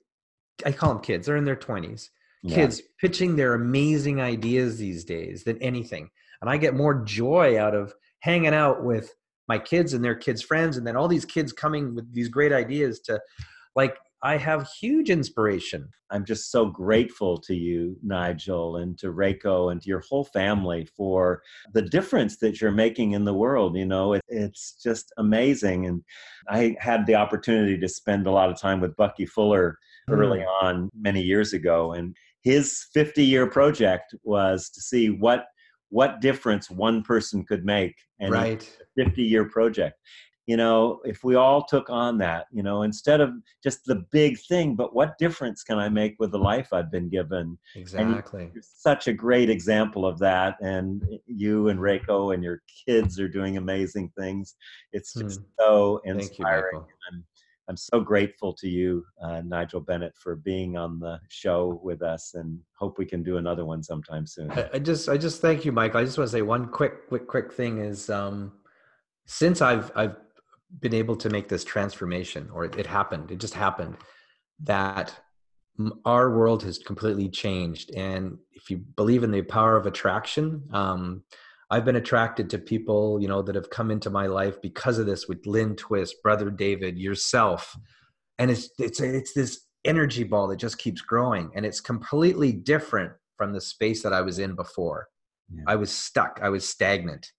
I 0.64 0.72
call 0.72 0.94
them 0.94 1.02
kids, 1.02 1.26
they're 1.26 1.36
in 1.36 1.44
their 1.44 1.56
20s, 1.56 2.08
yeah. 2.42 2.54
kids 2.54 2.82
pitching 3.00 3.36
their 3.36 3.54
amazing 3.54 4.20
ideas 4.20 4.78
these 4.78 5.04
days 5.04 5.44
than 5.44 5.60
anything. 5.62 6.10
And 6.40 6.50
I 6.50 6.56
get 6.56 6.74
more 6.74 7.04
joy 7.04 7.58
out 7.60 7.74
of 7.74 7.94
hanging 8.20 8.54
out 8.54 8.84
with 8.84 9.14
my 9.48 9.58
kids 9.58 9.94
and 9.94 10.04
their 10.04 10.16
kids' 10.16 10.42
friends, 10.42 10.76
and 10.76 10.86
then 10.86 10.96
all 10.96 11.08
these 11.08 11.24
kids 11.24 11.52
coming 11.52 11.94
with 11.94 12.12
these 12.12 12.28
great 12.28 12.52
ideas 12.52 13.00
to 13.00 13.20
like 13.76 13.96
I 14.22 14.38
have 14.38 14.68
huge 14.80 15.10
inspiration. 15.10 15.88
I'm 16.10 16.24
just 16.24 16.50
so 16.50 16.66
grateful 16.66 17.38
to 17.42 17.54
you, 17.54 17.96
Nigel, 18.02 18.76
and 18.76 18.98
to 18.98 19.12
Reiko 19.12 19.70
and 19.70 19.80
to 19.82 19.88
your 19.88 20.02
whole 20.08 20.24
family 20.24 20.88
for 20.96 21.42
the 21.74 21.82
difference 21.82 22.38
that 22.38 22.60
you're 22.60 22.70
making 22.70 23.12
in 23.12 23.24
the 23.24 23.34
world. 23.34 23.76
You 23.76 23.86
know, 23.86 24.14
it, 24.14 24.22
it's 24.28 24.80
just 24.82 25.12
amazing. 25.18 25.86
And 25.86 26.02
I 26.48 26.76
had 26.80 27.06
the 27.06 27.16
opportunity 27.16 27.78
to 27.78 27.88
spend 27.88 28.26
a 28.26 28.30
lot 28.30 28.50
of 28.50 28.58
time 28.58 28.80
with 28.80 28.96
Bucky 28.96 29.26
Fuller 29.26 29.78
mm. 30.08 30.16
early 30.16 30.40
on 30.62 30.88
many 30.98 31.20
years 31.20 31.52
ago. 31.52 31.92
And 31.92 32.16
his 32.42 32.86
50 32.94 33.24
year 33.24 33.46
project 33.46 34.14
was 34.22 34.70
to 34.70 34.80
see 34.80 35.08
what 35.10 35.46
what 35.90 36.20
difference 36.20 36.68
one 36.70 37.02
person 37.02 37.44
could 37.44 37.64
make 37.64 37.94
and 38.18 38.32
right 38.32 38.76
50 38.96 39.22
year 39.22 39.48
project 39.48 39.94
you 40.46 40.56
know 40.56 41.00
if 41.04 41.24
we 41.24 41.34
all 41.34 41.64
took 41.64 41.90
on 41.90 42.18
that 42.18 42.46
you 42.52 42.62
know 42.62 42.82
instead 42.82 43.20
of 43.20 43.30
just 43.62 43.84
the 43.84 44.04
big 44.12 44.38
thing 44.38 44.74
but 44.74 44.94
what 44.94 45.18
difference 45.18 45.62
can 45.62 45.78
i 45.78 45.88
make 45.88 46.14
with 46.18 46.30
the 46.30 46.38
life 46.38 46.72
i've 46.72 46.90
been 46.90 47.08
given? 47.08 47.58
Exactly. 47.74 48.50
such 48.60 49.08
a 49.08 49.12
great 49.12 49.50
example 49.50 50.06
of 50.06 50.18
that 50.18 50.56
and 50.60 51.02
you 51.26 51.68
and 51.68 51.80
reiko 51.80 52.34
and 52.34 52.42
your 52.42 52.62
kids 52.86 53.18
are 53.18 53.28
doing 53.28 53.56
amazing 53.56 54.10
things. 54.18 54.56
It's 54.92 55.14
just 55.14 55.40
hmm. 55.40 55.46
so 55.58 56.00
inspiring 56.04 56.76
you, 56.76 56.86
I'm, 57.10 57.24
I'm 57.68 57.76
so 57.76 58.00
grateful 58.00 58.52
to 58.54 58.68
you 58.68 59.04
uh, 59.22 59.42
nigel 59.44 59.80
bennett 59.80 60.14
for 60.16 60.36
being 60.36 60.76
on 60.76 61.00
the 61.00 61.20
show 61.28 61.80
with 61.82 62.02
us 62.02 62.34
and 62.34 62.58
hope 62.78 62.98
we 62.98 63.06
can 63.06 63.22
do 63.22 63.38
another 63.38 63.64
one 63.64 63.82
sometime 63.82 64.26
soon. 64.26 64.50
I, 64.50 64.70
I 64.74 64.78
just 64.78 65.08
i 65.08 65.16
just 65.16 65.40
thank 65.40 65.64
you 65.64 65.72
michael. 65.72 66.00
I 66.00 66.04
just 66.04 66.18
want 66.18 66.28
to 66.30 66.36
say 66.36 66.42
one 66.42 66.68
quick 66.68 67.08
quick 67.08 67.26
quick 67.26 67.52
thing 67.52 67.78
is 67.78 68.10
um 68.10 68.52
since 69.26 69.60
I've 69.60 69.90
I've 69.96 70.16
been 70.80 70.94
able 70.94 71.16
to 71.16 71.30
make 71.30 71.48
this 71.48 71.64
transformation 71.64 72.48
or 72.52 72.64
it, 72.64 72.76
it 72.76 72.86
happened 72.86 73.30
it 73.30 73.38
just 73.38 73.54
happened 73.54 73.96
that 74.60 75.14
our 76.04 76.30
world 76.30 76.62
has 76.62 76.78
completely 76.78 77.28
changed. 77.28 77.94
And 77.94 78.38
if 78.52 78.70
you 78.70 78.78
believe 78.78 79.22
in 79.22 79.30
the 79.30 79.42
power 79.42 79.76
of 79.76 79.86
attraction 79.86 80.62
um, 80.72 81.22
i've 81.68 81.84
been 81.84 81.96
attracted 81.96 82.48
to 82.48 82.58
people 82.58 83.20
you 83.20 83.26
know 83.26 83.42
that 83.42 83.56
have 83.56 83.70
come 83.70 83.90
into 83.90 84.08
my 84.08 84.26
life 84.26 84.62
because 84.62 84.98
of 85.00 85.06
this 85.06 85.26
with 85.26 85.44
lynn 85.46 85.74
twist 85.74 86.22
brother 86.22 86.50
david 86.50 86.98
yourself. 86.98 87.76
And 88.38 88.50
it's 88.50 88.70
it's 88.78 89.00
it's 89.00 89.32
this 89.32 89.62
energy 89.84 90.24
ball 90.24 90.48
that 90.48 90.56
just 90.56 90.78
keeps 90.78 91.00
growing 91.00 91.50
and 91.54 91.64
it's 91.64 91.80
completely 91.80 92.52
different 92.52 93.12
from 93.36 93.52
the 93.52 93.60
space 93.60 94.02
that 94.02 94.12
i 94.12 94.20
was 94.20 94.38
in 94.38 94.54
before. 94.54 95.08
Yeah. 95.52 95.64
i 95.66 95.76
was 95.76 95.90
stuck 95.92 96.40
i 96.42 96.48
was 96.48 96.68
stagnant. 96.68 97.32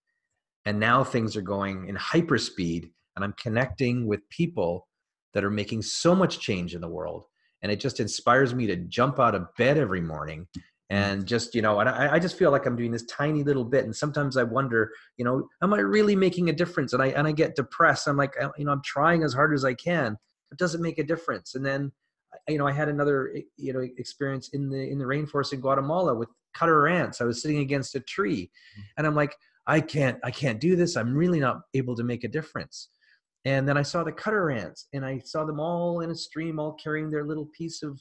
And 0.65 0.79
now 0.81 1.03
things 1.03 1.37
are 1.37 1.41
going 1.41 1.87
in 1.87 1.95
hyperspeed 1.95 2.91
and 3.17 3.25
I'm 3.25 3.33
connecting 3.33 4.05
with 4.05 4.21
people 4.29 4.87
that 5.33 5.43
are 5.43 5.51
making 5.51 5.81
so 5.81 6.15
much 6.15 6.39
change 6.39 6.75
in 6.75 6.81
the 6.81 6.87
world. 6.87 7.25
And 7.63 7.71
it 7.71 7.79
just 7.79 7.99
inspires 7.99 8.53
me 8.53 8.67
to 8.67 8.75
jump 8.75 9.19
out 9.19 9.33
of 9.33 9.47
bed 9.57 9.77
every 9.77 10.01
morning 10.01 10.47
and 10.91 11.25
just, 11.25 11.55
you 11.55 11.61
know, 11.61 11.79
and 11.79 11.89
I, 11.89 12.13
I 12.13 12.19
just 12.19 12.37
feel 12.37 12.51
like 12.51 12.67
I'm 12.67 12.75
doing 12.75 12.91
this 12.91 13.05
tiny 13.05 13.43
little 13.43 13.65
bit. 13.65 13.85
And 13.85 13.95
sometimes 13.95 14.37
I 14.37 14.43
wonder, 14.43 14.91
you 15.17 15.25
know, 15.25 15.47
am 15.61 15.73
I 15.73 15.79
really 15.79 16.15
making 16.15 16.49
a 16.49 16.53
difference? 16.53 16.93
And 16.93 17.01
I, 17.01 17.07
and 17.07 17.27
I 17.27 17.31
get 17.31 17.55
depressed. 17.55 18.07
I'm 18.07 18.17
like, 18.17 18.35
you 18.57 18.65
know, 18.65 18.71
I'm 18.71 18.83
trying 18.85 19.23
as 19.23 19.33
hard 19.33 19.53
as 19.53 19.65
I 19.65 19.73
can. 19.73 20.15
It 20.51 20.59
doesn't 20.59 20.81
make 20.81 20.99
a 20.99 21.03
difference. 21.03 21.55
And 21.55 21.65
then, 21.65 21.91
you 22.47 22.59
know, 22.59 22.67
I 22.67 22.71
had 22.71 22.87
another, 22.87 23.33
you 23.57 23.73
know, 23.73 23.81
experience 23.97 24.49
in 24.53 24.69
the, 24.69 24.89
in 24.89 24.99
the 24.99 25.05
rainforest 25.05 25.53
in 25.53 25.59
Guatemala 25.59 26.13
with 26.13 26.29
cutter 26.53 26.87
ants. 26.87 27.19
I 27.19 27.25
was 27.25 27.41
sitting 27.41 27.57
against 27.57 27.95
a 27.95 27.99
tree 27.99 28.51
mm. 28.79 28.83
and 28.97 29.07
I'm 29.07 29.15
like, 29.15 29.35
I 29.65 29.81
can't, 29.81 30.19
I 30.23 30.31
can't 30.31 30.61
do 30.61 30.77
this. 30.77 30.95
I'm 30.95 31.13
really 31.13 31.41
not 31.41 31.61
able 31.73 31.95
to 31.95 32.03
make 32.03 32.23
a 32.23 32.29
difference. 32.29 32.89
And 33.47 33.65
then 33.65 33.77
I 33.77 33.81
saw 33.81 34.03
the 34.03 34.11
cutter 34.11 34.51
ants 34.51 34.87
and 34.91 35.05
I 35.05 35.19
saw 35.19 35.45
them 35.45 35.57
all 35.57 36.01
in 36.01 36.11
a 36.11 36.15
stream, 36.15 36.59
all 36.59 36.73
carrying 36.73 37.09
their 37.09 37.23
little 37.23 37.45
piece 37.57 37.81
of, 37.81 37.97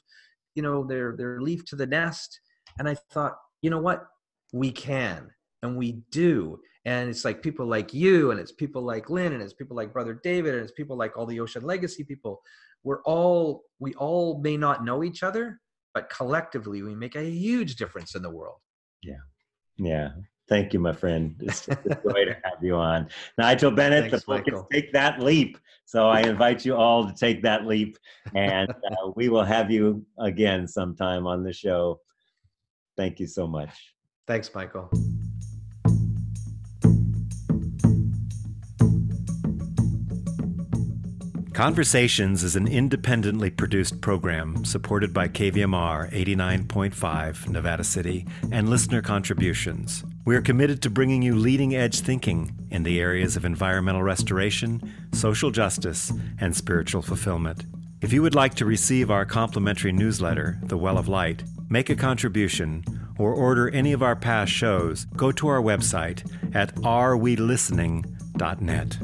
you 0.57 0.62
know, 0.62 0.84
their, 0.84 1.14
their 1.16 1.40
leaf 1.40 1.64
to 1.66 1.76
the 1.76 1.86
nest. 1.86 2.40
And 2.80 2.88
I 2.88 2.97
thought, 3.12 3.36
you 3.62 3.70
know 3.70 3.78
what? 3.78 4.09
We 4.53 4.72
can 4.72 5.30
and 5.62 5.76
we 5.76 6.03
do. 6.11 6.59
And 6.84 7.09
it's 7.09 7.24
like 7.24 7.44
people 7.44 7.64
like 7.64 7.94
you, 7.94 8.32
and 8.32 8.40
it's 8.40 8.51
people 8.51 8.82
like 8.82 9.09
Lynn, 9.09 9.34
and 9.34 9.42
it's 9.42 9.53
people 9.53 9.76
like 9.76 9.92
Brother 9.92 10.20
David, 10.22 10.55
and 10.55 10.62
it's 10.64 10.72
people 10.72 10.97
like 10.97 11.16
all 11.16 11.26
the 11.26 11.38
Ocean 11.38 11.62
Legacy 11.62 12.03
people. 12.03 12.40
We're 12.82 13.03
all, 13.03 13.62
we 13.78 13.94
all 13.94 14.40
may 14.40 14.57
not 14.57 14.84
know 14.84 15.05
each 15.05 15.22
other, 15.22 15.61
but 15.94 16.11
collectively 16.11 16.82
we 16.82 16.97
make 16.97 17.14
a 17.14 17.24
huge 17.24 17.76
difference 17.76 18.16
in 18.16 18.22
the 18.22 18.30
world. 18.30 18.59
Yeah. 19.01 19.14
Yeah. 19.76 20.11
Thank 20.49 20.72
you, 20.72 20.78
my 20.78 20.92
friend. 20.92 21.34
It's, 21.40 21.66
it's 21.68 21.86
a 21.86 21.94
joy 22.09 22.24
to 22.24 22.36
have 22.44 22.62
you 22.62 22.76
on. 22.76 23.09
Nigel 23.36 23.70
Bennett, 23.70 24.11
Thanks, 24.11 24.24
the 24.24 24.26
book 24.26 24.47
Michael. 24.47 24.68
is 24.70 24.80
Take 24.80 24.92
That 24.92 25.20
Leap. 25.20 25.59
So 25.86 26.09
I 26.09 26.20
invite 26.22 26.64
you 26.64 26.74
all 26.74 27.07
to 27.07 27.14
take 27.14 27.42
that 27.42 27.64
leap, 27.64 27.97
and 28.34 28.68
uh, 28.68 29.11
we 29.14 29.28
will 29.28 29.44
have 29.44 29.70
you 29.70 30.05
again 30.18 30.66
sometime 30.66 31.28
on 31.28 31.44
the 31.44 31.53
show. 31.53 32.01
Thank 32.97 33.20
you 33.20 33.28
so 33.28 33.47
much. 33.47 33.94
Thanks, 34.26 34.53
Michael. 34.53 34.90
Conversations 41.57 42.44
is 42.44 42.54
an 42.54 42.68
independently 42.68 43.48
produced 43.48 44.02
program 44.02 44.62
supported 44.62 45.14
by 45.14 45.26
KVMR 45.26 46.12
89.5 46.12 47.48
Nevada 47.48 47.82
City 47.82 48.26
and 48.52 48.68
listener 48.68 49.00
contributions. 49.00 50.04
We 50.26 50.36
are 50.36 50.42
committed 50.42 50.82
to 50.82 50.90
bringing 50.90 51.22
you 51.22 51.34
leading 51.34 51.74
edge 51.74 52.00
thinking 52.00 52.52
in 52.70 52.82
the 52.82 53.00
areas 53.00 53.36
of 53.36 53.46
environmental 53.46 54.02
restoration, 54.02 54.82
social 55.14 55.50
justice, 55.50 56.12
and 56.38 56.54
spiritual 56.54 57.00
fulfillment. 57.00 57.64
If 58.02 58.12
you 58.12 58.20
would 58.20 58.34
like 58.34 58.52
to 58.57 58.66
receive 58.66 59.11
our 59.11 59.24
complimentary 59.24 59.92
newsletter, 59.92 60.59
The 60.62 60.76
Well 60.76 60.98
of 60.98 61.09
Light, 61.09 61.42
make 61.70 61.88
a 61.88 61.96
contribution, 61.96 62.84
or 63.18 63.32
order 63.32 63.70
any 63.70 63.94
of 63.94 64.02
our 64.02 64.14
past 64.14 64.52
shows, 64.52 65.07
go 65.16 65.32
to 65.32 65.48
our 65.48 65.62
website 65.62 66.22
at 66.54 66.74
arewelistening.net. 66.74 68.98